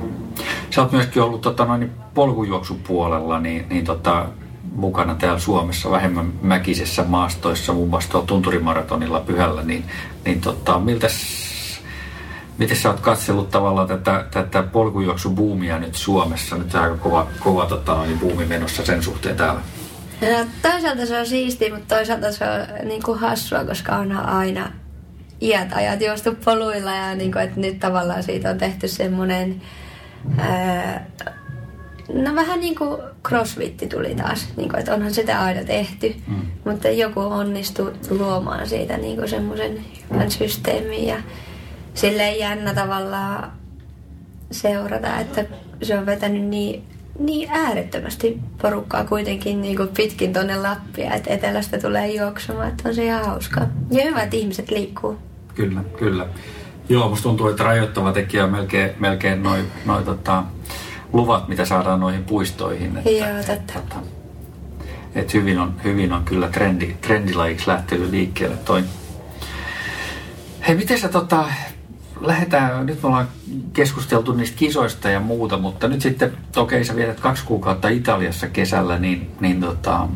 Sä 0.69 0.81
oot 0.81 0.91
myöskin 0.91 1.21
ollut 1.21 1.41
tota, 1.41 1.65
noin, 1.65 1.91
polkujuoksupuolella, 2.13 3.39
niin, 3.39 3.65
niin 3.69 3.85
tota, 3.85 4.25
mukana 4.75 5.15
täällä 5.15 5.39
Suomessa 5.39 5.91
vähemmän 5.91 6.33
mäkisessä 6.41 7.03
maastoissa, 7.07 7.73
muun 7.73 7.89
muassa 7.89 8.09
tuolla 8.09 8.27
tunturimaratonilla 8.27 9.19
pyhällä, 9.19 9.63
niin, 9.63 9.83
niin 10.25 10.41
tota, 10.41 10.79
miltä 10.79 11.07
Miten 12.57 12.77
sä 12.77 12.89
oot 12.89 12.99
katsellut 12.99 13.51
tavallaan 13.51 13.87
tätä, 13.87 14.25
tätä 14.31 14.63
polkujuoksubuumia 14.63 15.79
nyt 15.79 15.95
Suomessa? 15.95 16.57
Nyt 16.57 16.75
aika 16.75 16.97
kova, 16.97 17.27
kova 17.39 17.65
tota, 17.65 18.05
niin 18.05 18.19
buumi 18.19 18.45
menossa 18.45 18.85
sen 18.85 19.03
suhteen 19.03 19.35
täällä. 19.35 19.61
No, 20.21 20.45
toisaalta 20.61 21.05
se 21.05 21.19
on 21.19 21.25
siistiä, 21.25 21.73
mutta 21.73 21.95
toisaalta 21.95 22.31
se 22.31 22.45
on 22.45 22.87
niin 22.87 23.03
kuin 23.03 23.19
hassua, 23.19 23.65
koska 23.65 23.95
onhan 23.95 24.25
aina 24.25 24.71
iät 25.41 25.73
ajat 25.73 26.01
juostu 26.01 26.35
poluilla 26.45 26.91
ja 26.91 27.15
niin 27.15 27.31
kuin, 27.31 27.43
että 27.43 27.59
nyt 27.59 27.79
tavallaan 27.79 28.23
siitä 28.23 28.49
on 28.49 28.57
tehty 28.57 28.87
semmoinen 28.87 29.61
ää, 30.37 31.05
No 32.13 32.35
vähän 32.35 32.59
niin 32.59 32.75
kuin 32.75 33.01
crossfitti 33.27 33.87
tuli 33.87 34.15
taas, 34.15 34.47
niin 34.57 34.69
kuin, 34.69 34.79
että 34.79 34.93
onhan 34.93 35.13
sitä 35.13 35.41
aina 35.41 35.63
tehty, 35.63 36.15
mm. 36.27 36.41
mutta 36.65 36.89
joku 36.89 37.19
onnistui 37.19 37.93
luomaan 38.09 38.69
siitä 38.69 38.97
niin 38.97 39.15
kuin 39.15 39.29
semmoisen 39.29 39.85
hyvän 40.11 40.31
systeemin 40.31 41.07
ja 41.07 41.17
silleen 41.95 42.39
jännä 42.39 42.73
tavallaan 42.73 43.51
seurata, 44.51 45.19
että 45.19 45.45
se 45.83 45.97
on 45.97 46.05
vetänyt 46.05 46.43
niin, 46.43 46.83
niin 47.19 47.49
äärettömästi 47.51 48.39
porukkaa 48.61 49.05
kuitenkin 49.05 49.61
niin 49.61 49.77
kuin 49.77 49.89
pitkin 49.97 50.33
tuonne 50.33 50.57
Lappia, 50.57 51.13
että 51.13 51.33
etelästä 51.33 51.77
tulee 51.77 52.11
juoksumaan, 52.11 52.67
että 52.67 52.89
on 52.89 52.95
se 52.95 53.05
ihan 53.05 53.25
hauskaa. 53.25 53.67
Ja 53.91 54.03
hyvä, 54.03 54.21
että 54.21 54.35
ihmiset 54.35 54.71
liikkuu. 54.71 55.17
Kyllä, 55.55 55.83
kyllä. 55.99 56.27
Joo, 56.89 57.09
musta 57.09 57.23
tuntuu, 57.23 57.47
että 57.47 57.63
rajoittava 57.63 58.11
tekijä 58.11 58.43
on 58.43 58.51
melkein, 58.51 58.91
melkein 58.99 59.43
noin 59.43 59.65
noi, 59.85 60.03
tota, 60.03 60.43
luvat, 61.13 61.47
mitä 61.47 61.65
saadaan 61.65 61.99
noihin 61.99 62.23
puistoihin. 62.23 62.97
Että, 62.97 63.09
Joo, 63.09 63.27
totta. 63.37 63.53
Että, 63.53 63.73
että, 63.79 63.95
että 65.15 65.37
hyvin, 65.37 65.59
on, 65.59 65.73
hyvin 65.83 66.13
on 66.13 66.23
kyllä 66.23 66.47
trendi, 66.47 66.95
trendilajiksi 67.01 67.67
lähtenyt 67.67 68.09
liikkeelle 68.09 68.57
toi. 68.57 68.83
Hei, 70.67 70.75
miten 70.75 70.99
sä 70.99 71.09
tota, 71.09 71.45
lähdetään, 72.21 72.85
nyt 72.85 73.01
me 73.03 73.07
ollaan 73.07 73.27
keskusteltu 73.73 74.33
niistä 74.33 74.57
kisoista 74.57 75.09
ja 75.09 75.19
muuta, 75.19 75.57
mutta 75.57 75.87
nyt 75.87 76.01
sitten, 76.01 76.31
okei 76.55 76.77
okay, 76.77 76.83
sä 76.83 76.95
vietät 76.95 77.19
kaksi 77.19 77.45
kuukautta 77.45 77.89
Italiassa 77.89 78.47
kesällä, 78.47 78.99
niin, 78.99 79.31
niin 79.39 79.61
tota, 79.61 80.07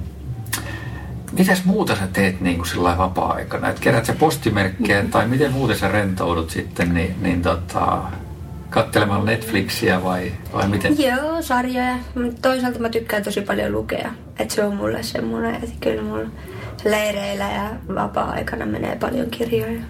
mitäs 1.32 1.66
muuta 1.66 1.96
sä 1.96 2.08
teet 2.08 2.42
niin 2.42 2.56
kuin 2.56 2.68
sillä 2.68 2.98
vapaa-aikana? 2.98 3.70
Et 3.70 3.80
kerät 3.80 4.06
sä 4.06 4.14
postimerkkejä 4.14 5.06
tai 5.12 5.28
miten 5.28 5.52
muuten 5.52 5.78
sä 5.78 5.88
rentoudut 5.88 6.50
sitten, 6.50 6.94
niin, 6.94 7.16
niin 7.22 7.42
tota, 7.42 8.02
katselemaan 8.70 9.26
Netflixiä 9.26 10.04
vai, 10.04 10.32
vai 10.54 10.68
miten? 10.68 10.96
Joo, 11.02 11.42
sarjoja. 11.42 11.96
Toisaalta 12.42 12.80
mä 12.80 12.90
tykkään 12.90 13.24
tosi 13.24 13.42
paljon 13.42 13.72
lukea. 13.72 14.12
Että 14.40 14.56
se 14.56 14.64
on 14.64 14.76
mulle 14.76 15.04
semmoinen, 15.04 15.56
että 15.56 15.76
kyllä 15.80 16.04
mulla 16.04 16.30
leireillä 16.86 17.52
ja 17.52 17.96
vapaa-aikana 17.96 18.66
menee 18.66 18.96
paljon 18.96 19.30
kirjoja. 19.30 19.82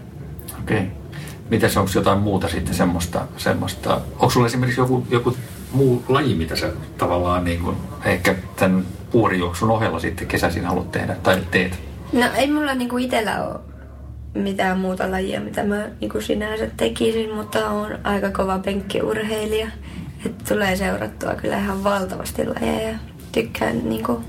Okei. 0.59 0.77
Okay. 0.77 0.98
Mites 1.49 1.77
onko 1.77 1.91
jotain 1.95 2.19
muuta 2.19 2.47
sitten 2.47 2.73
semmoista, 2.73 3.21
semmoista 3.37 4.01
onko 4.11 4.29
sulla 4.29 4.47
esimerkiksi 4.47 4.81
joku, 4.81 5.07
joku 5.09 5.37
muu 5.71 6.03
laji, 6.07 6.35
mitä 6.35 6.55
sä 6.55 6.71
tavallaan 6.97 7.43
niin 7.43 7.59
kuin, 7.59 7.77
ehkä 8.05 8.35
tämän 8.55 8.85
puorijuoksun 9.11 9.71
ohella 9.71 9.99
sitten 9.99 10.27
kesäisin 10.27 10.65
haluat 10.65 10.91
tehdä 10.91 11.15
tai 11.23 11.41
teet? 11.51 11.79
No 12.13 12.25
ei 12.35 12.51
mulla 12.51 12.75
niinku 12.75 12.97
itsellä 12.97 13.43
ole 13.43 13.59
mitään 14.33 14.79
muuta 14.79 15.11
lajia, 15.11 15.41
mitä 15.41 15.63
mä 15.63 15.89
niinku 16.01 16.21
sinänsä 16.21 16.67
tekisin, 16.77 17.35
mutta 17.35 17.69
on 17.69 17.99
aika 18.03 18.31
kova 18.31 18.59
penkkiurheilija. 18.59 19.67
että 20.25 20.43
tulee 20.53 20.75
seurattua 20.75 21.35
kyllä 21.35 21.57
ihan 21.57 21.83
valtavasti 21.83 22.45
lajeja. 22.45 22.95
Tykkään 23.31 23.89
niinku 23.89 24.21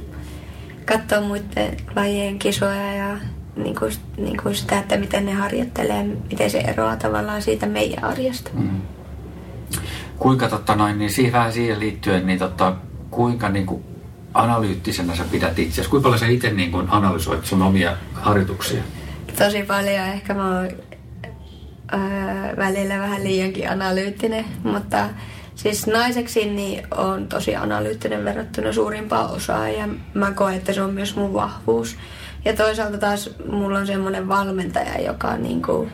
katsoa 0.84 1.20
muiden 1.20 1.76
lajien 1.96 2.38
kisoja 2.38 2.92
ja 2.92 3.16
niinku, 3.62 3.88
niinku 4.16 4.54
sitä, 4.54 4.78
että 4.78 4.96
miten 4.96 5.26
ne 5.26 5.32
harjoittelee, 5.32 6.04
miten 6.30 6.50
se 6.50 6.58
eroaa 6.58 6.96
tavallaan 6.96 7.42
siitä 7.42 7.66
meidän 7.66 8.04
arjesta. 8.04 8.50
Mm. 8.54 8.80
Kuinka 10.18 10.48
totta 10.48 10.76
noin, 10.76 10.98
niin 10.98 11.10
siihen, 11.10 11.32
vähän 11.32 11.52
siihen 11.52 11.80
liittyen, 11.80 12.26
niin 12.26 12.38
totta, 12.38 12.76
kuinka 13.10 13.48
niin 13.48 13.66
kuin 13.66 13.84
analyyttisenä 14.34 15.16
sä 15.16 15.24
pidät 15.30 15.58
itse 15.58 15.84
Kuinka 15.84 16.06
paljon 16.06 16.18
sä 16.18 16.26
itse 16.26 16.50
niin 16.50 16.72
kuin 16.72 16.86
analysoit 16.90 17.44
sun 17.44 17.62
omia 17.62 17.96
harjoituksia? 18.12 18.82
Tosi 19.38 19.62
paljon. 19.62 20.06
Ehkä 20.06 20.34
mä 20.34 20.58
oon 20.58 20.68
öö, 21.92 22.56
välillä 22.56 22.98
vähän 22.98 23.24
liiankin 23.24 23.70
analyyttinen, 23.70 24.44
mutta 24.62 25.08
siis 25.54 25.86
naiseksi 25.86 26.50
niin 26.50 26.86
on 26.90 27.28
tosi 27.28 27.56
analyyttinen 27.56 28.24
verrattuna 28.24 28.72
suurimpaan 28.72 29.30
osaan 29.30 29.74
ja 29.74 29.88
mä 30.14 30.30
koen, 30.30 30.56
että 30.56 30.72
se 30.72 30.82
on 30.82 30.94
myös 30.94 31.16
mun 31.16 31.34
vahvuus. 31.34 31.96
Ja 32.44 32.56
toisaalta 32.56 32.98
taas 32.98 33.30
mulla 33.52 33.78
on 33.78 33.86
semmoinen 33.86 34.28
valmentaja, 34.28 35.00
joka 35.00 35.36
niinku, 35.36 35.88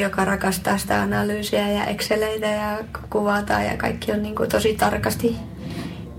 joka 0.00 0.24
rakastaa 0.24 0.78
sitä 0.78 1.02
analyysiä 1.02 1.70
ja 1.70 1.84
exceleitä 1.84 2.46
ja 2.46 2.78
kuvataan 3.10 3.64
ja 3.64 3.76
kaikki 3.76 4.12
on 4.12 4.22
niinku 4.22 4.46
tosi 4.46 4.74
tarkasti 4.74 5.36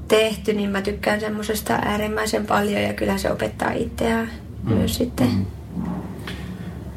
tehty, 0.08 0.54
niin 0.54 0.70
mä 0.70 0.82
tykkään 0.82 1.20
semmoisesta 1.20 1.74
äärimmäisen 1.74 2.46
paljon 2.46 2.82
ja 2.82 2.94
kyllä 2.94 3.18
se 3.18 3.32
opettaa 3.32 3.72
itseään 3.72 4.30
mm. 4.64 4.74
myös 4.74 4.96
sitten. 4.96 5.28
Mm. 5.28 5.46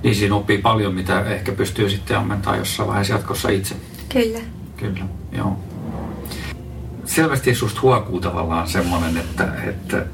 Niin 0.03 0.15
siinä 0.15 0.35
oppii 0.35 0.59
paljon, 0.59 0.95
mitä 0.95 1.21
ehkä 1.21 1.53
pystyy 1.53 1.91
sitten 1.91 2.17
ammentamaan 2.17 2.59
jossain 2.59 2.89
vaiheessa 2.89 3.15
jatkossa 3.15 3.49
itse. 3.49 3.75
Kyllä. 4.09 4.39
Kyllä, 4.77 5.05
joo. 5.33 5.59
Selvästi 7.05 7.55
susta 7.55 7.81
huokuu 7.81 8.21
tavallaan 8.21 8.69
semmoinen, 8.69 9.17
että, 9.17 9.53
että 9.67 10.07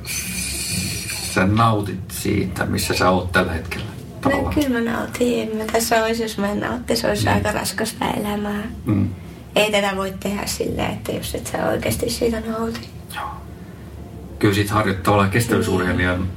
sä 1.35 1.47
nautit 1.47 2.11
siitä, 2.11 2.67
missä 2.67 2.95
sä 2.95 3.11
oot 3.11 3.33
tällä 3.33 3.53
hetkellä. 3.53 3.87
No, 3.87 4.21
tavallaan. 4.21 4.57
No, 4.57 4.63
kyllä 4.63 4.81
mä 4.81 4.93
nautin. 4.93 5.51
En 5.51 5.57
mä 5.57 5.65
tässä 5.73 6.05
olisi, 6.05 6.23
jos 6.23 6.39
mä 6.39 6.53
en 6.53 6.61
nautti, 6.61 6.97
se 6.97 7.09
olisi 7.09 7.27
mm. 7.27 7.35
aika 7.35 7.53
raskasta 7.53 8.05
elämää. 8.11 8.63
Mm 8.85 9.09
ei 9.57 9.73
tätä 9.73 9.97
voi 9.97 10.15
tehdä 10.21 10.47
silleen, 10.47 10.93
että 10.93 11.13
jos 11.13 11.35
et 11.35 11.47
sä 11.47 11.69
oikeasti 11.69 12.11
siitä 12.11 12.41
nauti. 12.41 12.89
Joo. 13.15 13.25
Kyllä 14.39 14.55
siitä 14.55 14.75
harjoittavalla 14.75 15.29
kestävyysurheilijan 15.29 16.21
niin. 16.21 16.31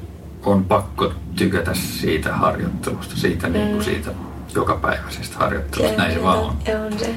on 0.46 0.66
pakko 0.66 1.14
tykätä 1.36 1.74
siitä 1.74 2.34
harjoittelusta, 2.34 3.16
siitä, 3.16 3.48
mm. 3.48 3.54
niin 3.54 3.68
kuin 3.68 3.78
mm. 3.78 3.84
siitä 3.84 4.12
jokapäiväisestä 4.56 5.38
harjoittelusta. 5.38 5.98
Näin 5.98 6.14
se 6.14 6.24
vaan 6.24 6.40
on. 6.40 6.58
on 6.86 7.00
se. 7.00 7.16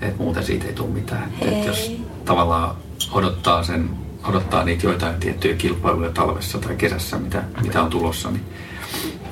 Et 0.00 0.18
muuten 0.18 0.44
siitä 0.44 0.66
ei 0.66 0.72
tule 0.72 0.88
mitään. 0.88 1.32
Et 1.40 1.66
jos 1.66 1.96
tavallaan 2.24 2.76
odottaa, 3.12 3.62
sen, 3.62 3.90
odottaa 4.28 4.64
niitä 4.64 4.86
joitain 4.86 5.20
tiettyjä 5.20 5.54
kilpailuja 5.54 6.10
talvessa 6.10 6.58
tai 6.58 6.76
kesässä, 6.76 7.18
mitä, 7.18 7.42
mitä 7.62 7.82
on 7.82 7.90
tulossa, 7.90 8.30
niin 8.30 8.44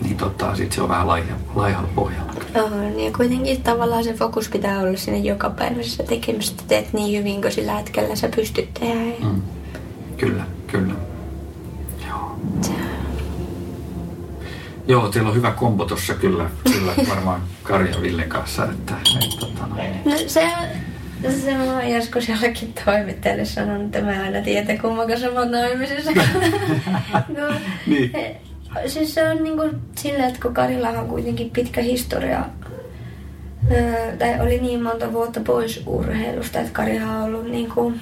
niin 0.03 0.17
tota, 0.17 0.57
sit 0.57 0.73
se 0.73 0.83
on 0.83 0.89
vähän 0.89 1.07
laiha, 1.07 1.37
laihalla 1.55 1.89
pohjalla. 1.95 2.33
On, 2.55 3.01
ja 3.01 3.11
kuitenkin 3.17 3.63
tavallaan 3.63 4.05
se 4.05 4.15
fokus 4.15 4.49
pitää 4.49 4.81
olla 4.81 4.97
sinne 4.97 5.19
jokapäiväisessä 5.19 6.03
tekemisessä. 6.03 6.63
Teet 6.69 6.93
niin 6.93 7.19
hyvin 7.19 7.41
kuin 7.41 7.53
sillä 7.53 7.75
hetkellä 7.75 8.17
sä 8.17 8.29
pystyt 8.37 8.75
tehdä. 8.75 9.25
Mm. 9.25 9.43
Kyllä, 10.17 10.45
kyllä. 10.67 10.95
Joo. 12.09 12.39
Joo, 14.89 15.09
teillä 15.09 15.29
on 15.29 15.35
hyvä 15.35 15.51
kombo 15.51 15.85
tossa 15.85 16.15
kyllä, 16.15 16.51
kyllä 16.73 16.93
varmaan 17.09 17.41
Karja 17.63 18.03
Villen 18.03 18.29
kanssa. 18.29 18.65
Että, 18.65 18.95
että, 19.25 19.37
tota, 19.41 19.67
no. 19.67 19.77
no 20.05 20.19
se, 20.27 20.49
se 21.23 21.55
mä 21.55 21.75
oon 21.75 21.91
joskus 21.91 22.29
jollekin 22.29 22.75
toimittajalle 22.85 23.45
sanonut, 23.45 23.85
että 23.85 24.01
mä 24.01 24.23
aina 24.23 24.43
tiedän 24.43 24.79
kumman 24.79 25.09
kanssa 25.09 25.31
mä 25.31 25.39
oon 25.39 25.51
naimisissa. 25.51 26.11
no, 27.39 27.55
niin 27.87 28.13
siis 28.87 29.15
se 29.15 29.29
on 29.29 29.45
niinku 29.45 29.63
silleen, 29.97 30.29
että 30.29 30.41
kun 30.43 30.55
Karillahan 30.55 30.97
on 30.97 31.09
kuitenkin 31.09 31.51
pitkä 31.51 31.81
historia, 31.81 32.45
öö, 33.73 34.17
tai 34.17 34.41
oli 34.41 34.59
niin 34.59 34.83
monta 34.83 35.13
vuotta 35.13 35.41
pois 35.41 35.83
urheilusta, 35.87 36.61
että 36.61 36.73
Karihan 36.73 37.17
on 37.17 37.25
ollut 37.25 37.51
niinku, 37.51 37.93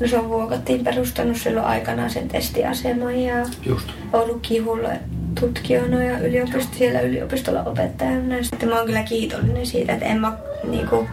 no 0.00 0.08
se 0.08 0.18
on 0.18 0.28
vuokattiin 0.28 0.84
perustanut 0.84 1.36
silloin 1.36 1.66
aikanaan 1.66 2.10
sen 2.10 2.28
testiaseman 2.28 3.20
ja 3.20 3.46
Just. 3.66 3.88
ollut 4.12 4.38
kihulle 4.42 5.00
tutkijana 5.40 6.02
ja 6.02 6.18
yliopisto, 6.18 6.78
siellä 6.78 7.00
yliopistolla 7.00 7.62
opettajana. 7.62 8.42
Sitten 8.42 8.68
mä 8.68 8.76
oon 8.76 8.86
kyllä 8.86 9.02
kiitollinen 9.02 9.66
siitä, 9.66 9.92
että 9.92 10.06
en 10.06 10.20
mä 10.20 10.38
niinku, 10.64 11.06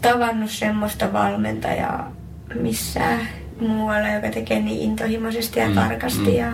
tavannut 0.00 0.50
semmoista 0.50 1.12
valmentajaa 1.12 2.12
missään 2.54 3.20
muualla, 3.60 4.08
joka 4.08 4.30
tekee 4.30 4.60
niin 4.60 4.80
intohimoisesti 4.80 5.60
ja 5.60 5.68
mm, 5.68 5.74
tarkasti. 5.74 6.30
Mm. 6.30 6.36
Ja 6.36 6.52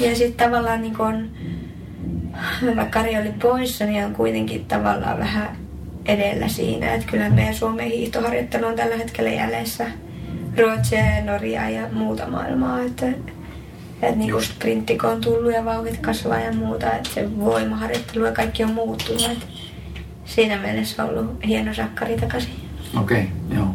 ja 0.00 0.16
sitten 0.16 0.46
tavallaan 0.46 0.82
niin 0.82 0.96
kun, 0.96 1.30
vaikka 2.76 3.00
Kari 3.00 3.18
oli 3.18 3.32
poissa, 3.42 3.84
niin 3.84 4.04
on 4.04 4.14
kuitenkin 4.14 4.64
tavallaan 4.64 5.18
vähän 5.18 5.56
edellä 6.06 6.48
siinä. 6.48 6.94
Että 6.94 7.10
kyllä 7.10 7.30
meidän 7.30 7.54
Suomen 7.54 7.86
hiihtoharjoittelu 7.86 8.66
on 8.66 8.76
tällä 8.76 8.96
hetkellä 8.96 9.30
jäljessä 9.30 9.86
Ruotsia 10.58 10.98
ja 10.98 11.24
Norjaa 11.24 11.68
ja 11.68 11.88
muuta 11.92 12.26
maailmaa. 12.26 12.80
Että, 12.80 13.06
että 14.02 14.16
niin 14.16 14.42
sprinttikö 14.42 15.08
on 15.08 15.20
tullut 15.20 15.52
ja 15.52 15.64
vauhdit 15.64 15.98
kasvaa 15.98 16.40
ja 16.40 16.52
muuta. 16.52 16.92
Että 16.92 17.10
se 17.14 17.38
voimaharjoittelu 17.38 18.24
ja 18.24 18.32
kaikki 18.32 18.64
on 18.64 18.74
muuttunut. 18.74 19.30
Että 19.32 19.46
siinä 20.24 20.58
mielessä 20.58 21.04
ollut 21.04 21.44
hieno 21.46 21.74
sakkari 21.74 22.16
takaisin. 22.16 22.54
Okei, 23.00 23.18
okay, 23.18 23.58
joo. 23.58 23.74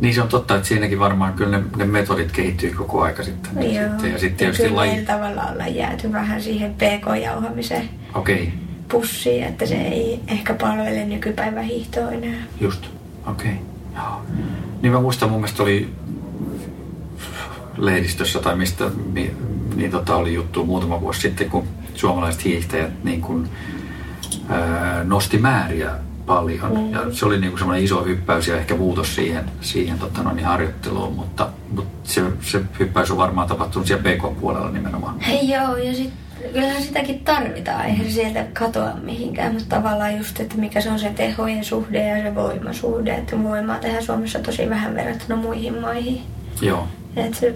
Niin 0.00 0.14
se 0.14 0.22
on 0.22 0.28
totta, 0.28 0.56
että 0.56 0.68
siinäkin 0.68 0.98
varmaan 0.98 1.32
kyllä 1.32 1.58
ne, 1.58 1.64
ne 1.76 1.84
metodit 1.84 2.32
kehittyy 2.32 2.70
koko 2.70 3.02
aika 3.02 3.22
sitten. 3.22 3.74
Joo. 3.74 3.90
sitten 3.90 4.12
ja 4.12 4.18
sitten 4.18 4.36
tietysti 4.36 4.62
kyllä 4.62 4.76
laji... 4.76 5.04
tavalla 5.04 5.42
ollaan 5.42 5.74
jääty 5.74 6.12
vähän 6.12 6.42
siihen 6.42 6.74
pk-jauhamiseen 6.74 7.88
okay. 8.14 8.46
pussiin, 8.88 9.44
että 9.44 9.66
se 9.66 9.74
ei 9.74 10.20
ehkä 10.28 10.54
palvele 10.54 11.04
nykypäivän 11.04 11.64
hiihtoa 11.64 12.10
enää. 12.10 12.42
Just, 12.60 12.86
okei. 13.26 13.50
Okay. 13.50 14.10
Niin 14.82 14.92
mä 14.92 15.00
muistan, 15.00 15.30
mun 15.30 15.40
mielestä 15.40 15.62
oli 15.62 15.88
lehdistössä 17.76 18.38
tai 18.38 18.56
mistä 18.56 18.90
niin, 19.76 19.90
tota 19.90 20.16
oli 20.16 20.34
juttu 20.34 20.66
muutama 20.66 21.00
vuosi 21.00 21.20
sitten, 21.20 21.50
kun 21.50 21.68
suomalaiset 21.94 22.44
hiihtäjät 22.44 23.04
niin 23.04 23.20
kun, 23.20 23.48
nosti 25.04 25.38
määriä 25.38 25.90
paljon. 26.26 26.78
Mm. 26.78 26.92
Ja 26.92 27.00
se 27.12 27.26
oli 27.26 27.40
niinku 27.40 27.58
semmoinen 27.58 27.84
iso 27.84 28.04
hyppäys 28.04 28.48
ja 28.48 28.56
ehkä 28.56 28.76
muutos 28.76 29.14
siihen, 29.14 29.44
siihen 29.60 29.98
tota 29.98 30.22
noin, 30.22 30.44
harjoitteluun, 30.44 31.12
mutta, 31.12 31.48
mutta 31.70 32.10
se, 32.10 32.22
se 32.40 32.60
hyppäys 32.78 33.10
on 33.10 33.16
varmaan 33.16 33.48
tapahtunut 33.48 33.88
siellä 33.88 34.02
PK-puolella 34.02 34.70
nimenomaan. 34.70 35.20
Hei 35.20 35.50
joo, 35.50 35.76
ja 35.76 35.94
sit, 35.94 36.12
kyllähän 36.52 36.82
sitäkin 36.82 37.20
tarvitaan, 37.20 37.84
eihän 37.84 38.06
se 38.06 38.12
sieltä 38.12 38.46
katoa 38.52 38.90
mihinkään, 39.02 39.52
mutta 39.52 39.76
tavallaan 39.76 40.16
just, 40.16 40.40
että 40.40 40.56
mikä 40.56 40.80
se 40.80 40.90
on 40.90 40.98
se 40.98 41.10
tehojen 41.10 41.64
suhde 41.64 42.08
ja 42.08 42.22
se 42.22 42.34
voimasuhde, 42.34 43.14
että 43.14 43.42
voimaa 43.42 43.78
tehdään 43.78 44.02
Suomessa 44.02 44.38
tosi 44.38 44.70
vähän 44.70 44.94
verrattuna 44.94 45.36
muihin 45.36 45.80
maihin. 45.80 46.22
Joo. 46.60 46.88
Että 47.16 47.36
se 47.36 47.54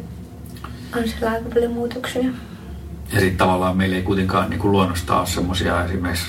on 0.96 1.08
siellä 1.08 1.30
aika 1.30 1.48
paljon 1.54 1.72
muutoksia. 1.72 2.24
Ja 3.12 3.20
sitten 3.20 3.36
tavallaan 3.36 3.76
meillä 3.76 3.96
ei 3.96 4.02
kuitenkaan 4.02 4.50
niin 4.50 4.60
kuin 4.60 4.72
luonnosta 4.72 5.18
ole 5.18 5.26
semmoisia 5.26 5.84
esimerkiksi 5.84 6.26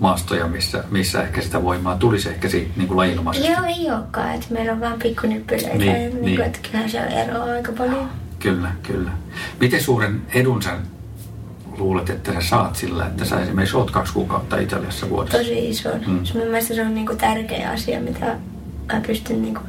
maastoja, 0.00 0.46
missä, 0.46 0.84
missä 0.90 1.22
ehkä 1.22 1.40
sitä 1.40 1.62
voimaa 1.62 1.96
tulisi 1.96 2.28
ehkä 2.28 2.48
siitä 2.48 2.70
niin 2.76 2.88
kuin 2.88 2.96
lajinomaisesti. 2.96 3.52
Joo, 3.52 3.64
ei 3.64 3.90
olekaan. 3.90 4.34
Että 4.34 4.46
meillä 4.50 4.72
on 4.72 4.80
vain 4.80 4.98
pikkunyppyleitä. 5.02 5.78
Niin, 5.78 5.92
niin. 5.92 6.22
niin. 6.22 6.40
että 6.40 6.58
kyllähän 6.62 6.90
siellä 6.90 7.10
eroaa 7.10 7.44
aika 7.44 7.72
paljon. 7.72 8.08
Kyllä, 8.38 8.70
kyllä. 8.82 9.10
Miten 9.60 9.82
suuren 9.82 10.22
edun 10.34 10.62
sä 10.62 10.76
luulet, 11.78 12.10
että 12.10 12.32
sä 12.32 12.40
saat 12.40 12.76
sillä, 12.76 13.06
että 13.06 13.24
sä 13.24 13.40
esimerkiksi 13.40 13.76
oot 13.76 13.90
kaksi 13.90 14.12
kuukautta 14.12 14.58
Italiassa 14.58 15.10
vuodessa? 15.10 15.38
Tosi 15.38 15.68
iso. 15.68 15.88
Mm. 16.06 16.20
Mielestäni 16.34 16.76
se 16.76 16.82
on 16.82 16.94
niinku 16.94 17.16
tärkeä 17.16 17.70
asia, 17.70 18.00
mitä 18.00 18.36
mä 18.92 19.00
pystyn 19.06 19.42
niinku 19.42 19.60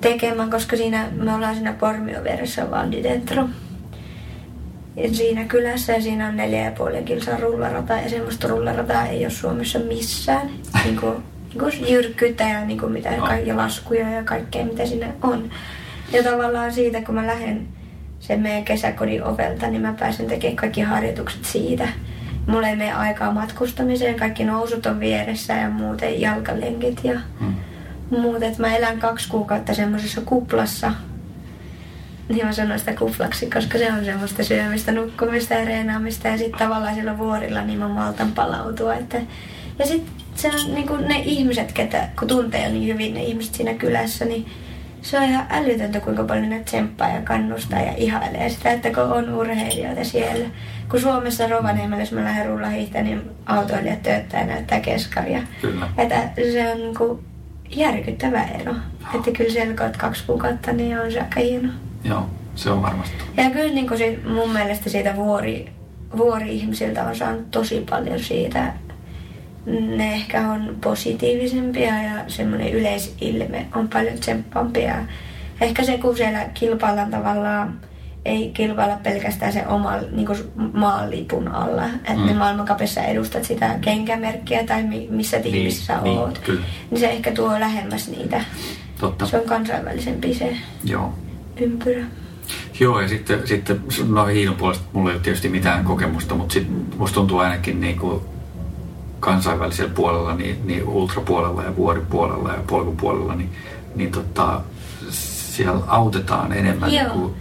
tekemään, 0.00 0.50
koska 0.50 0.76
siinä 0.76 1.08
me 1.12 1.34
ollaan 1.34 1.54
siinä 1.54 1.72
Pormio 1.72 2.24
vieressä 2.24 2.70
Val 2.70 2.90
di 2.90 3.02
Dentro. 3.02 3.48
Siinä 5.12 5.44
kylässä 5.44 5.92
ja 5.92 6.02
siinä 6.02 6.28
on 6.28 6.36
neljä 6.36 6.64
ja 6.64 6.70
puoli 6.70 7.02
kilsaa 7.02 7.38
rullarata 7.40 7.92
ja 7.94 8.08
semmoista 8.10 8.48
rullarataa 8.48 9.06
ei 9.06 9.24
ole 9.24 9.30
Suomessa 9.30 9.78
missään. 9.78 10.50
niin 10.84 10.96
kuin, 10.96 11.14
niin 11.48 11.58
kuin 11.58 11.88
jyrkkyyttä 11.92 12.44
ja 12.44 12.64
niin 12.64 12.78
kuin 12.80 12.92
mitä, 12.92 13.16
No. 13.16 13.26
ja 13.44 13.56
laskuja 13.56 14.10
ja 14.10 14.24
kaikkea 14.24 14.64
mitä 14.64 14.86
siinä 14.86 15.06
on. 15.22 15.50
Ja 16.12 16.22
tavallaan 16.22 16.72
siitä 16.72 17.00
kun 17.02 17.14
mä 17.14 17.26
lähden 17.26 17.66
sen 18.20 18.40
meidän 18.40 18.64
kesäkodin 18.64 19.24
ovelta, 19.24 19.66
niin 19.66 19.82
mä 19.82 19.94
pääsen 19.98 20.26
tekemään 20.26 20.56
kaikki 20.56 20.80
harjoitukset 20.80 21.44
siitä. 21.44 21.88
Mulla 22.46 22.68
ei 22.68 22.76
mene 22.76 22.92
aikaa 22.92 23.32
matkustamiseen, 23.32 24.14
kaikki 24.14 24.44
nousut 24.44 24.86
on 24.86 25.00
vieressä 25.00 25.52
ja 25.52 25.70
muuten 25.70 26.20
jalkalenkit 26.20 27.00
ja 27.04 27.20
Mm. 27.40 27.54
muut. 28.20 28.42
Et 28.42 28.58
mä 28.58 28.76
elän 28.76 28.98
kaksi 28.98 29.28
kuukautta 29.28 29.74
semmoisessa 29.74 30.20
kuplassa. 30.20 30.92
Niin 32.28 32.46
mä 32.46 32.52
sanon 32.52 32.78
sitä 32.78 32.94
kuplaksi, 32.94 33.50
koska 33.50 33.78
se 33.78 33.92
on 33.92 34.04
semmoista 34.04 34.44
syömistä, 34.44 34.92
nukkumista 34.92 35.54
ja 35.54 35.64
reenaamista. 35.64 36.28
Ja 36.28 36.38
sitten 36.38 36.58
tavallaan 36.58 36.94
siellä 36.94 37.18
vuorilla 37.18 37.62
niin 37.62 37.78
mä 37.78 37.88
maltan 37.88 38.32
palautua. 38.32 38.94
Että... 38.94 39.18
Ja 39.78 39.86
sitten 39.86 40.14
se 40.34 40.48
on 40.48 40.74
niin 40.74 41.08
ne 41.08 41.18
ihmiset, 41.24 41.72
ketä, 41.72 42.08
kun 42.18 42.28
tuntee 42.28 42.68
niin 42.68 42.86
hyvin 42.86 43.14
ne 43.14 43.22
ihmiset 43.22 43.54
siinä 43.54 43.74
kylässä, 43.74 44.24
niin 44.24 44.46
se 45.02 45.18
on 45.18 45.24
ihan 45.24 45.46
älytöntä, 45.50 46.00
kuinka 46.00 46.24
paljon 46.24 46.50
ne 46.50 46.60
tsemppaa 46.64 47.08
ja 47.08 47.22
kannustaa 47.22 47.80
ja 47.80 47.92
ihailee 47.96 48.48
sitä, 48.48 48.70
että 48.70 48.90
kun 48.90 49.02
on 49.02 49.34
urheilijoita 49.34 50.04
siellä. 50.04 50.46
Kun 50.90 51.00
Suomessa 51.00 51.48
Rovaniemellä, 51.48 52.02
jos 52.02 52.12
mä 52.12 52.24
lähden 52.24 52.46
rullahiihtämään, 52.46 53.04
niin 53.04 53.22
autoilijat 53.46 54.02
tööttää 54.02 54.40
ja 54.40 54.46
näyttää 54.46 54.80
keskaria. 54.80 55.42
Kyllä. 55.60 55.88
Että 55.98 56.30
se 56.52 56.72
on 56.72 56.78
niin 56.78 57.24
järkyttävä 57.70 58.44
ero. 58.44 58.74
Että 59.14 59.30
kyllä 59.30 59.52
siellä 59.52 59.74
kaksi 59.98 60.24
kuukautta, 60.26 60.72
niin 60.72 61.00
on 61.00 61.12
se 61.12 61.20
aika 61.20 61.40
hieno. 61.40 61.68
Joo, 62.08 62.26
se 62.54 62.70
on 62.70 62.82
varmasti. 62.82 63.14
Ja 63.36 63.50
kyllä 63.50 63.72
niin 63.74 63.88
kuin 63.88 63.98
sit, 63.98 64.24
mun 64.34 64.50
mielestä 64.52 64.90
siitä 64.90 65.16
vuori, 65.16 65.68
vuori-ihmisiltä 66.16 67.04
on 67.04 67.16
saanut 67.16 67.50
tosi 67.50 67.86
paljon 67.90 68.20
siitä. 68.20 68.72
Ne 69.96 70.12
ehkä 70.14 70.48
on 70.50 70.76
positiivisempia 70.84 72.02
ja 72.02 72.12
semmoinen 72.28 72.72
yleisilme 72.72 73.66
on 73.74 73.88
paljon 73.88 74.18
tsemppampia. 74.18 74.94
Ehkä 75.60 75.84
se, 75.84 75.98
kun 75.98 76.16
siellä 76.16 76.44
kilpaillaan 76.54 77.10
tavallaan, 77.10 77.80
ei 78.24 78.50
kilpailla 78.54 78.96
pelkästään 79.02 79.52
se 79.52 79.66
oma 79.66 79.92
niin 80.12 80.26
kuin 80.26 80.38
maanlipun 80.72 81.48
alla. 81.48 81.84
Että 81.86 82.12
Mm. 82.14 82.26
ne 82.26 82.34
maailmankapissa 82.34 83.00
edustat 83.02 83.44
sitä 83.44 83.78
kenkämerkkiä 83.80 84.64
tai 84.66 84.82
mi- 84.82 85.06
missä 85.10 85.38
tiimissä 85.40 85.92
Niin, 85.94 86.04
niin, 86.04 86.12
niin, 86.14 86.20
oot. 86.22 86.38
kyllä. 86.38 86.60
Niin 86.90 87.00
se 87.00 87.10
ehkä 87.10 87.32
tuo 87.32 87.60
lähemmäs 87.60 88.08
niitä. 88.08 88.40
Totta. 89.00 89.26
Se 89.26 89.38
on 89.38 89.44
kansainvälisempi 89.48 90.34
se 90.34 90.56
Joo. 90.84 91.14
Ympyrä. 91.60 92.04
Joo, 92.80 93.00
ja 93.00 93.08
sitten, 93.08 93.46
sitten 93.46 93.80
no 94.08 94.26
hiinon 94.26 94.54
puolesta 94.56 94.84
mulla 94.92 95.10
ei 95.10 95.14
ole 95.16 95.22
tietysti 95.22 95.48
mitään 95.48 95.84
kokemusta, 95.84 96.34
mutta 96.34 96.52
sit 96.52 96.96
musta 96.98 97.14
tuntuu 97.14 97.38
ainakin 97.38 97.80
niin 97.80 97.98
kuin 97.98 98.20
kansainvälisellä 99.20 99.90
puolella, 99.94 100.34
niin, 100.34 100.58
niin 100.64 100.84
ultrapuolella 100.84 101.62
ja 101.62 101.76
vuoripuolella 101.76 102.48
ja 102.52 102.58
polkupuolella, 102.66 103.34
niin, 103.34 103.50
niin 103.94 104.12
tota, 104.12 104.60
siellä 105.10 105.80
autetaan 105.86 106.52
enemmän 106.52 106.92
Joo. 106.94 107.02
niin 107.02 107.12
kuin 107.12 107.34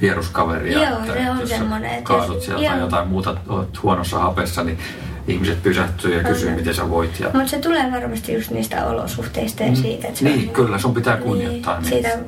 vieruskaveria. 0.00 0.88
Joo, 0.90 0.98
se 1.06 1.30
on 1.30 1.48
semmoinen, 1.48 1.90
että 1.90 2.12
jos- 2.12 2.44
sieltä 2.44 2.66
tai 2.66 2.80
jotain 2.80 3.08
muuta, 3.08 3.36
olet 3.48 3.82
huonossa 3.82 4.18
hapessa, 4.18 4.64
niin 4.64 4.78
ihmiset 5.28 5.62
pysähtyy 5.62 6.16
ja 6.16 6.24
kysyy, 6.24 6.50
miten 6.54 6.74
sä 6.74 6.90
voit. 6.90 7.20
Ja, 7.20 7.30
Mutta 7.34 7.48
se 7.48 7.58
tulee 7.58 7.92
varmasti 7.92 8.32
just 8.34 8.50
niistä 8.50 8.86
olosuhteista 8.86 9.62
ja 9.62 9.76
siitä, 9.76 10.08
että 10.08 10.18
se 10.18 10.24
niin, 10.24 10.48
on, 10.48 10.54
kyllä, 10.54 10.78
sun 10.78 10.94
pitää 10.94 11.16
kunnioittaa. 11.16 11.80
Niin, 11.80 11.90
Niin, 11.90 12.02
siitä, 12.02 12.18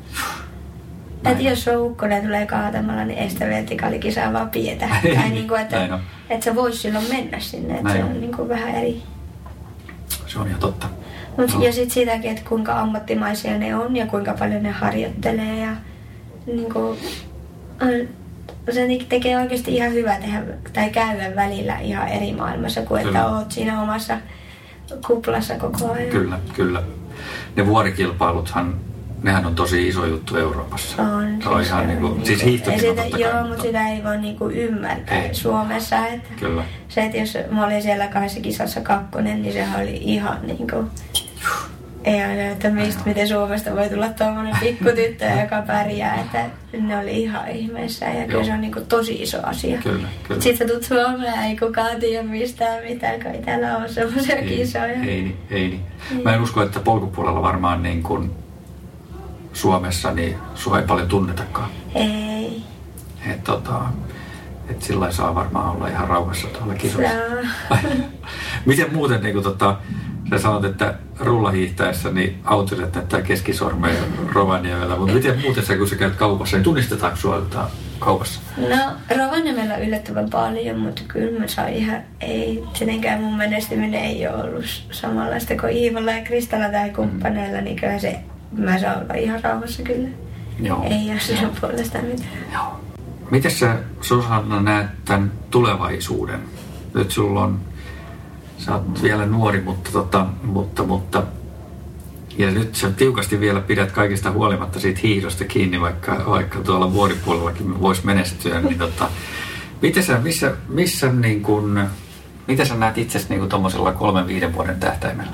että 1.30 1.42
jos 1.42 1.68
on 1.68 1.82
ukkonen 1.82 2.22
tulee 2.22 2.46
kaatamalla, 2.46 3.04
niin 3.04 3.18
ei 3.18 3.30
sitä 3.30 3.46
vertikaalikisaa 3.46 4.32
vaan 4.32 4.50
pietä. 4.50 4.88
tai 5.14 5.30
niin 5.30 5.48
kuin, 5.48 5.60
että, 5.60 5.76
Näin 5.76 5.92
on. 5.92 6.00
että 6.30 6.44
se 6.44 6.54
voisi 6.54 6.78
silloin 6.78 7.08
mennä 7.08 7.40
sinne, 7.40 7.74
että 7.74 7.84
Näin 7.88 7.98
se 7.98 8.04
on. 8.04 8.20
niin 8.20 8.36
kuin 8.36 8.48
vähän 8.48 8.74
eri. 8.74 9.02
Se 10.26 10.38
on 10.38 10.48
ihan 10.48 10.60
totta. 10.60 10.86
Mut, 11.38 11.52
Joo. 11.52 11.62
Ja 11.62 11.72
sitten 11.72 11.90
sitäkin, 11.90 12.30
että 12.30 12.48
kuinka 12.48 12.80
ammattimaisia 12.80 13.58
ne 13.58 13.76
on 13.76 13.96
ja 13.96 14.06
kuinka 14.06 14.34
paljon 14.38 14.62
ne 14.62 14.70
harjoittelee 14.70 15.58
ja 15.60 15.70
niin 16.46 16.72
kuin, 16.72 16.98
se 18.72 18.88
tekee 19.08 19.36
oikeasti 19.36 19.76
ihan 19.76 19.92
hyvä 19.92 20.16
tehdä 20.20 20.42
tai 20.72 20.90
käydä 20.90 21.36
välillä 21.36 21.78
ihan 21.78 22.08
eri 22.08 22.32
maailmassa 22.32 22.82
kuin 22.82 23.00
että 23.00 23.12
Kyllä. 23.12 23.36
oot 23.36 23.52
siinä 23.52 23.82
omassa 23.82 24.18
kuplassa 25.06 25.54
koko 25.54 25.92
ajan. 25.92 26.10
Kyllä, 26.10 26.38
kyllä. 26.52 26.82
Ne 27.56 27.66
vuorikilpailuthan, 27.66 28.74
nehän 29.24 29.46
on 29.46 29.54
tosi 29.54 29.88
iso 29.88 30.06
juttu 30.06 30.36
Euroopassa. 30.36 31.02
On, 31.02 31.36
Se 31.42 31.48
on 31.48 31.56
siis 31.56 31.68
ihan 31.68 31.80
se 31.82 31.86
niinku, 31.86 32.06
on 32.06 32.14
siis 32.14 32.28
niinku- 32.28 32.46
hiihtokin 32.46 33.00
ei 33.00 33.06
sitä, 33.06 33.18
Joo, 33.18 33.32
kai, 33.32 33.48
mutta 33.48 33.62
sitä 33.62 33.88
ei 33.88 34.04
voi 34.04 34.18
niinku 34.18 34.48
ymmärtää 34.48 35.22
Ei. 35.22 35.34
Suomessa. 35.34 36.06
Että 36.06 36.28
Kyllä. 36.40 36.64
Se, 36.88 37.02
että 37.02 37.18
jos 37.18 37.38
mä 37.50 37.66
olin 37.66 37.82
siellä 37.82 38.06
kahdessa 38.06 38.40
kisassa 38.40 38.80
kakkonen, 38.80 39.42
niin 39.42 39.52
sehän 39.52 39.82
oli 39.82 39.96
ihan 39.96 40.38
niinku... 40.42 40.84
Ei 42.04 42.22
aina, 42.22 42.42
että 42.42 42.70
mistä, 42.70 43.02
miten 43.06 43.28
Suomesta 43.28 43.76
voi 43.76 43.88
tulla 43.88 44.08
tuommoinen 44.08 44.56
pikkutyttö, 44.60 45.24
joka 45.42 45.62
pärjää, 45.66 46.14
että 46.20 46.44
ne 46.80 46.98
oli 46.98 47.22
ihan 47.22 47.48
ihmeessä 47.50 48.04
ja 48.04 48.24
kyllä 48.24 48.32
Joo. 48.32 48.44
se 48.44 48.52
on 48.52 48.60
niinku 48.60 48.80
tosi 48.80 49.22
iso 49.22 49.38
asia. 49.42 49.78
Kyllä, 49.78 50.08
kyllä. 50.28 50.40
Sitten 50.40 50.68
sä 50.68 50.72
tulet 50.72 50.84
Suomeen, 50.84 51.42
ei 51.42 51.56
kukaan 51.56 52.00
tiedä 52.00 52.22
mistään 52.22 52.84
mitään, 52.84 53.22
kun 53.22 53.30
ei 53.30 53.42
täällä 53.42 53.76
ole 53.76 53.88
semmoisia 53.88 54.36
kisoja. 54.36 54.84
Ei, 54.84 55.00
niin, 55.00 55.36
ei 55.50 55.68
niin. 55.68 55.82
Mä 56.24 56.34
en 56.34 56.42
usko, 56.42 56.62
että 56.62 56.80
polkupuolella 56.80 57.42
varmaan 57.42 57.82
niin 57.82 58.02
kuin 58.02 58.43
Suomessa, 59.54 60.12
niin 60.12 60.36
sua 60.54 60.78
ei 60.78 60.86
paljon 60.86 61.08
tunnetakaan. 61.08 61.70
ei. 61.94 62.62
Et, 63.30 63.44
tota, 63.44 63.80
et 64.68 64.82
sillä 64.82 65.10
saa 65.10 65.34
varmaan 65.34 65.76
olla 65.76 65.88
ihan 65.88 66.08
rauhassa 66.08 66.48
tuolla 66.48 66.74
kisoissa. 66.74 67.14
Joo. 67.14 67.44
Miten 68.66 68.94
muuten, 68.94 69.22
niin 69.22 69.32
kuin, 69.32 69.44
tota, 69.44 69.76
sä 70.30 70.38
sanot, 70.38 70.64
että 70.64 70.94
rullahiihtäessä 71.20 72.10
niin 72.10 72.40
autoilijat 72.44 72.94
näyttää 72.94 73.22
keskisormeen 73.22 73.96
Rovaniemellä, 74.32 74.96
mutta 74.96 75.14
miten 75.14 75.40
muuten 75.40 75.66
sä, 75.66 75.76
kun 75.76 75.88
sä 75.88 75.96
käyt 75.96 76.14
kaupassa, 76.14 76.56
niin 76.56 76.64
tunnistetaanko 76.64 77.16
sua 77.16 77.34
tota 77.34 77.70
kaupassa? 77.98 78.40
No, 78.56 78.92
Rovaniemellä 79.16 79.74
on 79.74 79.82
yllättävän 79.82 80.30
paljon, 80.30 80.78
mutta 80.78 81.02
kyllä 81.08 81.40
mä 81.40 81.46
saan 81.46 81.68
ihan, 81.68 82.00
ei, 82.20 82.64
tietenkään 82.78 83.20
mun 83.20 83.36
menestyminen 83.36 84.04
ei 84.04 84.28
ole 84.28 84.42
ollut 84.42 84.64
samanlaista 84.90 85.56
kuin 85.60 85.72
Iivolla 85.72 86.12
ja 86.12 86.24
Kristalla 86.24 86.68
tai 86.68 86.90
kumppaneilla, 86.90 87.60
niin 87.60 87.76
kyllä 87.76 87.98
se, 87.98 88.20
mä 88.56 88.78
saan 88.78 89.02
olla 89.02 89.14
ihan 89.14 89.44
rauhassa 89.44 89.82
kyllä. 89.82 90.08
Joo. 90.60 90.86
Ei 90.90 91.10
ole 91.10 91.20
sen 91.20 91.50
puolesta 91.60 91.98
mitään. 91.98 92.28
Joo. 92.52 92.80
Miten 93.30 93.50
sä 93.50 93.76
Susanna 94.00 94.62
näet 94.62 94.86
tämän 95.04 95.32
tulevaisuuden? 95.50 96.40
Nyt 96.94 97.10
sulla 97.10 97.42
on, 97.42 97.60
sä 98.58 98.74
oot 98.74 99.02
vielä 99.02 99.26
nuori, 99.26 99.60
mutta, 99.60 99.92
tota, 99.92 100.26
mutta, 100.42 100.82
mutta 100.82 101.22
ja 102.38 102.50
nyt 102.50 102.74
sä 102.74 102.90
tiukasti 102.90 103.40
vielä 103.40 103.60
pidät 103.60 103.92
kaikista 103.92 104.30
huolimatta 104.30 104.80
siitä 104.80 105.00
hiihdosta 105.02 105.44
kiinni, 105.44 105.80
vaikka, 105.80 106.24
vaikka 106.28 106.58
tuolla 106.58 106.92
vuoripuolellakin 106.92 107.80
voisi 107.80 108.06
menestyä, 108.06 108.60
niin 108.60 108.78
tota, 108.78 109.08
miten 109.82 110.02
sä, 110.02 110.18
missä, 110.18 110.52
missä 110.68 111.12
niin 111.12 111.42
kun, 111.42 111.88
miten 112.48 112.66
sä 112.66 112.74
näet 112.74 112.98
itsesi 112.98 113.26
niin 113.28 113.48
tuommoisella 113.48 113.92
kolmen 113.92 114.26
viiden 114.26 114.54
vuoden 114.54 114.80
tähtäimellä? 114.80 115.32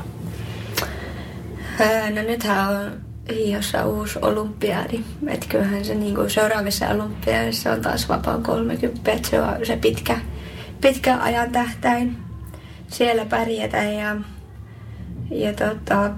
Öö, 1.81 2.11
No 2.11 2.23
nythän 2.23 2.69
on 2.69 3.10
hiihossa 3.31 3.87
uusi 3.87 4.19
olympiadi. 4.23 5.01
Et 5.27 5.47
kyllähän 5.49 5.85
se 5.85 5.95
niinku 5.95 6.29
seuraavissa 6.29 6.89
olympiadissa 6.89 7.73
on 7.73 7.81
taas 7.81 8.09
vapaan 8.09 8.43
30, 8.43 9.13
että 9.13 9.29
se 9.29 9.41
on 9.41 9.67
se 9.67 9.77
pitkä, 9.77 10.19
pitkä 10.81 11.19
ajan 11.19 11.53
tähtäin 11.53 12.17
siellä 12.89 13.25
pärjätä. 13.25 13.77
Ja, 13.77 14.17
ja 15.31 15.53
tota, 15.53 16.11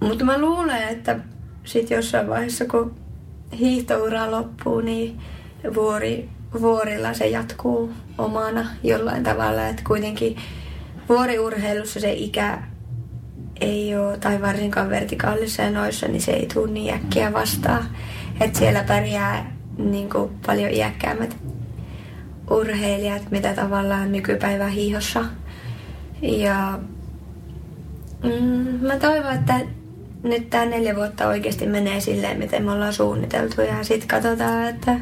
mutta 0.00 0.24
mä 0.24 0.38
luulen, 0.38 0.88
että 0.88 1.18
sit 1.64 1.90
jossain 1.90 2.28
vaiheessa 2.28 2.64
kun 2.64 2.94
hiihtoura 3.58 4.30
loppuu, 4.30 4.80
niin 4.80 5.20
vuori, 5.74 6.28
vuorilla 6.60 7.14
se 7.14 7.26
jatkuu 7.26 7.92
omana 8.18 8.66
jollain 8.82 9.24
tavalla. 9.24 9.66
Että 9.66 9.82
kuitenkin 9.86 10.36
vuoriurheilussa 11.08 12.00
se 12.00 12.12
ikä 12.12 12.62
ei 13.60 13.96
ole, 13.96 14.18
tai 14.18 14.42
varsinkaan 14.42 14.90
vertikaalissa 14.90 15.62
ja 15.62 15.70
noissa, 15.70 16.08
niin 16.08 16.22
se 16.22 16.32
ei 16.32 16.46
tule 16.54 16.70
niin 16.70 16.94
äkkiä 16.94 17.32
vastaan. 17.32 17.84
Että 18.40 18.58
siellä 18.58 18.84
pärjää 18.84 19.52
niin 19.78 20.10
kuin 20.10 20.30
paljon 20.46 20.70
iäkkäämmät 20.70 21.36
urheilijat, 22.50 23.30
mitä 23.30 23.54
tavallaan 23.54 24.12
nykypäivän 24.12 24.70
hiihossa. 24.70 25.24
Ja 26.22 26.78
mm, 28.22 28.86
mä 28.86 28.96
toivon, 28.96 29.34
että 29.34 29.60
nyt 30.22 30.50
tämä 30.50 30.64
neljä 30.64 30.96
vuotta 30.96 31.28
oikeasti 31.28 31.66
menee 31.66 32.00
silleen, 32.00 32.38
miten 32.38 32.64
me 32.64 32.72
ollaan 32.72 32.92
suunniteltu. 32.92 33.60
Ja 33.60 33.84
sitten 33.84 34.08
katsotaan, 34.08 34.68
että 34.68 35.00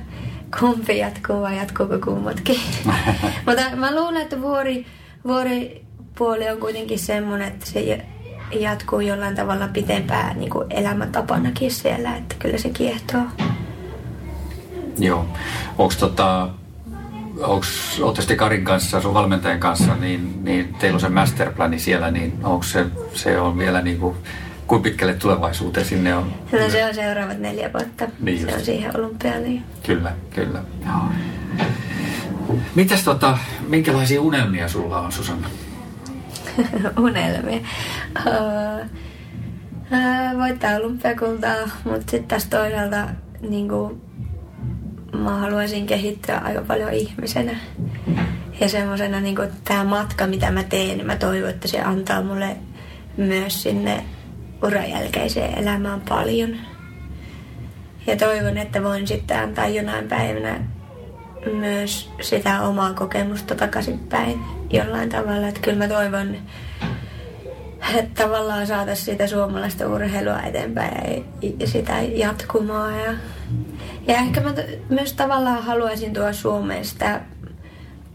kumpi 0.60 0.98
jatkuu 0.98 1.40
vai 1.40 1.56
jatkuuko 1.56 1.98
kummatkin. 2.04 2.60
Mutta 3.46 3.76
mä 3.76 3.94
luulen, 3.94 4.22
että 4.22 4.42
vuori, 4.42 4.86
vuoripuoli 5.26 6.50
on 6.50 6.60
kuitenkin 6.60 6.98
semmoinen, 6.98 7.48
että 7.48 7.66
se 7.66 8.06
jatkuu 8.52 9.00
jollain 9.00 9.36
tavalla 9.36 9.68
pitempään 9.68 10.38
niin 10.38 10.50
kuin 10.50 10.66
elämäntapanakin 10.70 11.70
siellä, 11.70 12.16
että 12.16 12.34
kyllä 12.38 12.58
se 12.58 12.68
kiehtoo. 12.68 13.22
Joo. 14.98 15.26
Onko 15.78 15.94
tota, 16.00 16.48
sitten 18.18 18.36
Karin 18.36 18.64
kanssa, 18.64 19.00
sun 19.00 19.14
valmentajan 19.14 19.60
kanssa, 19.60 19.96
niin, 19.96 20.44
niin 20.44 20.74
teillä 20.74 20.96
on 20.96 21.00
se 21.00 21.08
masterplani 21.08 21.78
siellä, 21.78 22.10
niin 22.10 22.32
onko 22.44 22.62
se, 22.62 22.86
se 23.14 23.40
on 23.40 23.58
vielä 23.58 23.82
niin 23.82 23.98
kuin, 23.98 24.16
kuin 24.66 24.82
pitkälle 24.82 25.14
tulevaisuuteen 25.14 25.86
sinne 25.86 26.14
on? 26.14 26.32
No 26.52 26.70
se 26.70 26.84
on 26.84 26.94
seuraavat 26.94 27.38
neljä 27.38 27.70
vuotta. 27.72 28.08
Niin 28.20 28.40
se 28.40 28.54
on 28.54 28.64
siihen 28.64 28.96
olympiaan. 28.96 29.42
Kyllä, 29.82 30.12
kyllä. 30.34 30.62
Joo. 30.86 30.96
Mitäs 32.74 33.04
tota, 33.04 33.38
minkälaisia 33.68 34.20
unelmia 34.20 34.68
sulla 34.68 35.00
on, 35.00 35.12
Susanna? 35.12 35.48
unelmia? 37.06 37.60
Uh, 38.26 38.86
uh, 39.92 40.38
voittaa 40.38 40.76
olympiakultaa, 40.76 41.56
mutta 41.84 42.10
sitten 42.10 42.24
taas 42.24 42.46
toisaalta 42.46 43.08
niin 43.40 43.68
kuin, 43.68 44.00
mä 45.12 45.36
haluaisin 45.36 45.86
kehittyä 45.86 46.38
aika 46.38 46.62
paljon 46.62 46.92
ihmisenä. 46.92 47.56
Ja 48.60 48.68
semmoisena 48.68 49.20
niin 49.20 49.36
tämä 49.64 49.84
matka, 49.84 50.26
mitä 50.26 50.50
mä 50.50 50.62
teen, 50.62 50.96
niin 50.96 51.06
mä 51.06 51.16
toivon, 51.16 51.50
että 51.50 51.68
se 51.68 51.80
antaa 51.80 52.22
mulle 52.22 52.56
myös 53.16 53.62
sinne 53.62 54.04
uran 54.62 54.90
jälkeiseen 54.90 55.58
elämään 55.58 56.00
paljon. 56.08 56.56
Ja 58.06 58.16
toivon, 58.16 58.58
että 58.58 58.82
voin 58.82 59.06
sitten 59.06 59.38
antaa 59.38 59.68
jonain 59.68 60.08
päivänä 60.08 60.60
myös 61.52 62.10
sitä 62.20 62.62
omaa 62.62 62.94
kokemusta 62.94 63.54
takaisinpäin 63.54 64.40
jollain 64.70 65.08
tavalla. 65.08 65.48
Että 65.48 65.60
kyllä 65.60 65.78
mä 65.78 65.88
toivon, 65.88 66.36
että 67.94 68.22
tavallaan 68.22 68.66
saataisiin 68.66 69.04
sitä 69.04 69.26
suomalaista 69.26 69.88
urheilua 69.88 70.42
eteenpäin 70.42 71.24
ja 71.58 71.66
sitä 71.66 72.02
jatkumaa. 72.02 72.90
Ja, 72.90 73.12
ja 74.06 74.14
ehkä 74.14 74.40
mä 74.40 74.54
myös 74.88 75.12
tavallaan 75.12 75.62
haluaisin 75.62 76.12
tuoda 76.12 76.32
Suomeen 76.32 76.84
sitä, 76.84 77.20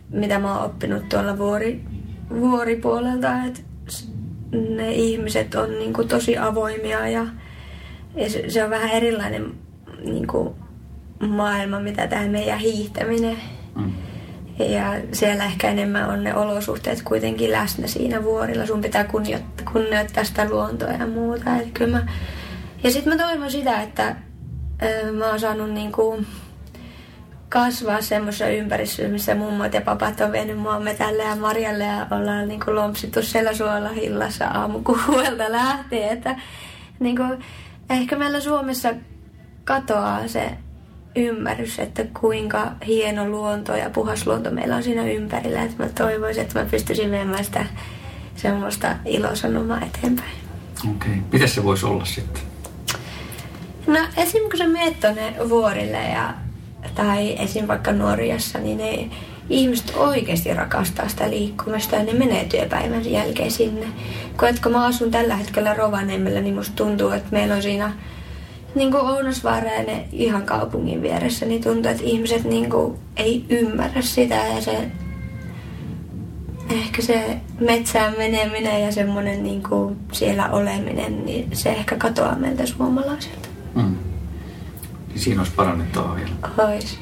mitä 0.09 0.39
mä 0.39 0.57
oon 0.57 0.65
oppinut 0.65 1.09
tuolla 1.09 1.37
vuori, 1.37 1.81
vuoripuolelta, 2.39 3.43
että 3.47 3.61
ne 4.51 4.91
ihmiset 4.91 5.55
on 5.55 5.69
niin 5.79 5.93
kuin 5.93 6.07
tosi 6.07 6.37
avoimia 6.37 7.07
ja, 7.07 7.25
ja 8.15 8.29
se, 8.29 8.49
se 8.49 8.63
on 8.63 8.69
vähän 8.69 8.89
erilainen 8.89 9.53
niin 10.03 10.27
kuin 10.27 10.55
maailma, 11.27 11.79
mitä 11.79 12.07
tämä 12.07 12.27
meidän 12.27 12.59
hiihtäminen. 12.59 13.37
Mm. 13.75 13.91
Ja 14.59 14.93
siellä 15.11 15.45
ehkä 15.45 15.69
enemmän 15.69 16.09
on 16.09 16.23
ne 16.23 16.35
olosuhteet 16.35 17.01
kuitenkin 17.01 17.51
läsnä 17.51 17.87
siinä 17.87 18.23
vuorilla. 18.23 18.65
Sun 18.65 18.81
pitää 18.81 19.03
kunnioittaa, 19.03 19.73
kunnioittaa 19.73 20.23
sitä 20.23 20.49
luontoa 20.49 20.91
ja 20.91 21.07
muuta. 21.07 21.55
Et 21.55 21.71
kyllä 21.73 21.97
mä... 21.97 22.07
Ja 22.83 22.91
sitten 22.91 23.13
mä 23.13 23.23
toivon 23.23 23.51
sitä, 23.51 23.81
että 23.81 24.15
ö, 24.83 25.11
mä 25.11 25.29
oon 25.29 25.39
saanut 25.39 25.69
niinku 25.69 26.25
kasvaa 27.49 28.01
semmoisessa 28.01 28.47
ympäristössä, 28.47 29.11
missä 29.11 29.35
mummot 29.35 29.73
ja 29.73 29.81
papat 29.81 30.21
on 30.21 30.31
vienyt 30.31 30.59
mua 30.59 30.79
metälle 30.79 31.23
ja 31.23 31.35
Marjalle 31.35 31.83
ja 31.83 32.07
ollaan 32.11 32.47
niinku 32.47 32.75
lompsittu 32.75 33.21
siellä 33.21 33.53
suolahillassa 33.53 34.45
aamukuuelta 34.45 35.51
lähtien. 35.51 36.09
Että 36.09 36.35
niinku, 36.99 37.23
ehkä 37.89 38.15
meillä 38.15 38.39
Suomessa 38.39 38.93
katoaa 39.63 40.27
se 40.27 40.51
ymmärrys, 41.15 41.79
että 41.79 42.05
kuinka 42.19 42.71
hieno 42.87 43.29
luonto 43.29 43.75
ja 43.75 43.89
puhas 43.89 44.27
luonto 44.27 44.51
meillä 44.51 44.75
on 44.75 44.83
siinä 44.83 45.03
ympärillä. 45.03 45.63
Että 45.63 45.83
mä 45.83 45.89
toivoisin, 45.89 46.43
että 46.43 46.59
mä 46.59 46.65
pystyisin 46.65 47.11
viemään 47.11 47.45
sitä 47.45 47.65
semmoista 48.35 48.95
ilosanomaa 49.05 49.81
eteenpäin. 49.81 50.31
Okei. 50.79 51.11
Okay. 51.11 51.21
Miten 51.31 51.49
se 51.49 51.63
voisi 51.63 51.85
olla 51.85 52.05
sitten? 52.05 52.43
No 53.87 53.99
esim. 54.17 54.41
kun 54.41 54.57
sä 54.57 54.67
meet 54.67 54.99
tonne 54.99 55.33
vuorille 55.49 56.03
ja, 56.03 56.33
tai 56.95 57.35
esim. 57.39 57.67
vaikka 57.67 57.91
Norjassa, 57.91 58.59
niin 58.59 58.77
ne 58.77 59.09
ihmiset 59.49 59.93
oikeasti 59.95 60.53
rakastaa 60.53 61.07
sitä 61.07 61.29
liikkumista 61.29 61.95
ja 61.95 62.03
ne 62.03 62.13
menee 62.13 62.45
työpäivän 62.45 63.11
jälkeen 63.11 63.51
sinne. 63.51 63.85
Kun, 64.39 64.49
kun 64.63 64.71
mä 64.71 64.85
asun 64.85 65.11
tällä 65.11 65.35
hetkellä 65.35 65.73
Rovaniemellä, 65.73 66.41
niin 66.41 66.55
musta 66.55 66.75
tuntuu, 66.75 67.09
että 67.11 67.29
meillä 67.31 67.55
on 67.55 67.61
siinä 67.61 67.93
niin 68.75 68.91
kuin 68.91 69.03
Ounasvaara 69.03 69.71
ja 69.71 69.83
ne 69.83 70.07
ihan 70.11 70.43
kaupungin 70.43 71.01
vieressä, 71.01 71.45
niin 71.45 71.63
tuntuu, 71.63 71.91
että 71.91 72.03
ihmiset 72.03 72.43
niin 72.43 72.69
kuin 72.69 72.97
ei 73.17 73.45
ymmärrä 73.49 74.01
sitä 74.01 74.35
ja 74.35 74.61
se 74.61 74.91
ehkä 76.69 77.01
se 77.01 77.37
metsään 77.59 78.13
meneminen 78.17 78.83
ja 78.83 78.91
semmoinen 78.91 79.43
niin 79.43 79.63
kuin 79.63 79.97
siellä 80.11 80.49
oleminen, 80.49 81.25
niin 81.25 81.49
se 81.53 81.69
ehkä 81.69 81.95
katoaa 81.95 82.35
meiltä 82.35 82.65
suomalaisilta. 82.65 83.49
Mm. 83.75 83.95
Niin 85.07 85.19
siinä 85.19 85.41
olisi 85.41 85.53
parannettavaa 85.55 86.15
vielä. 86.15 86.31
Ois. 86.57 86.99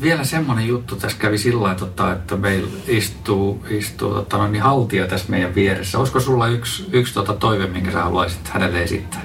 Vielä 0.00 0.24
semmoinen 0.24 0.68
juttu 0.68 0.96
tässä 0.96 1.18
kävi 1.18 1.38
sillä 1.38 1.74
tavalla, 1.74 2.12
että 2.12 2.36
meillä 2.36 2.68
istuu, 2.86 3.64
istuu 3.70 4.14
tota, 4.14 4.38
no 4.38 4.48
niin 4.48 4.62
haltija 4.62 5.06
tässä 5.06 5.30
meidän 5.30 5.54
vieressä. 5.54 5.98
Olisiko 5.98 6.20
sulla 6.20 6.48
yksi, 6.48 6.86
yksi 6.92 7.14
tota, 7.14 7.34
toive, 7.34 7.66
minkä 7.66 7.90
sä 7.90 8.02
haluaisit 8.02 8.48
hänelle 8.48 8.82
esittää? 8.82 9.22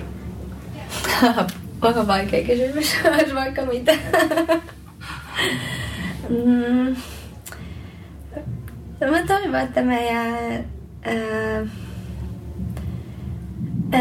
Aika 1.83 2.07
vaikea 2.07 2.45
kysymys. 2.45 2.95
Olisi 3.13 3.35
vaikka 3.35 3.61
mitä. 3.65 3.91
mm. 6.29 6.95
Mä 9.11 9.23
toivon, 9.27 9.59
että 9.59 9.81
meidän... 9.81 10.65
Ää, 11.05 11.65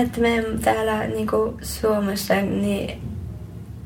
että 0.02 0.20
me 0.20 0.44
täällä 0.64 1.06
niin 1.06 1.26
kuin 1.26 1.56
Suomessa 1.62 2.34
niin 2.34 3.02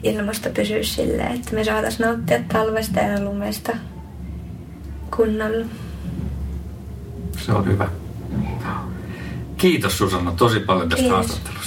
ilmasto 0.02 0.50
pysyisi 0.50 0.94
silleen, 0.94 1.34
että 1.34 1.54
me 1.54 1.64
saataisiin 1.64 2.06
nauttia 2.06 2.40
talvesta 2.52 3.00
ja 3.00 3.24
lumesta 3.24 3.72
kunnolla. 5.16 5.66
Se 7.38 7.52
on 7.52 7.66
hyvä. 7.66 7.88
Kiitos 9.56 9.98
Susanna 9.98 10.32
tosi 10.32 10.60
paljon 10.60 10.88
tästä 10.88 11.02
Kiitos. 11.02 11.16
haastattelusta. 11.26 11.65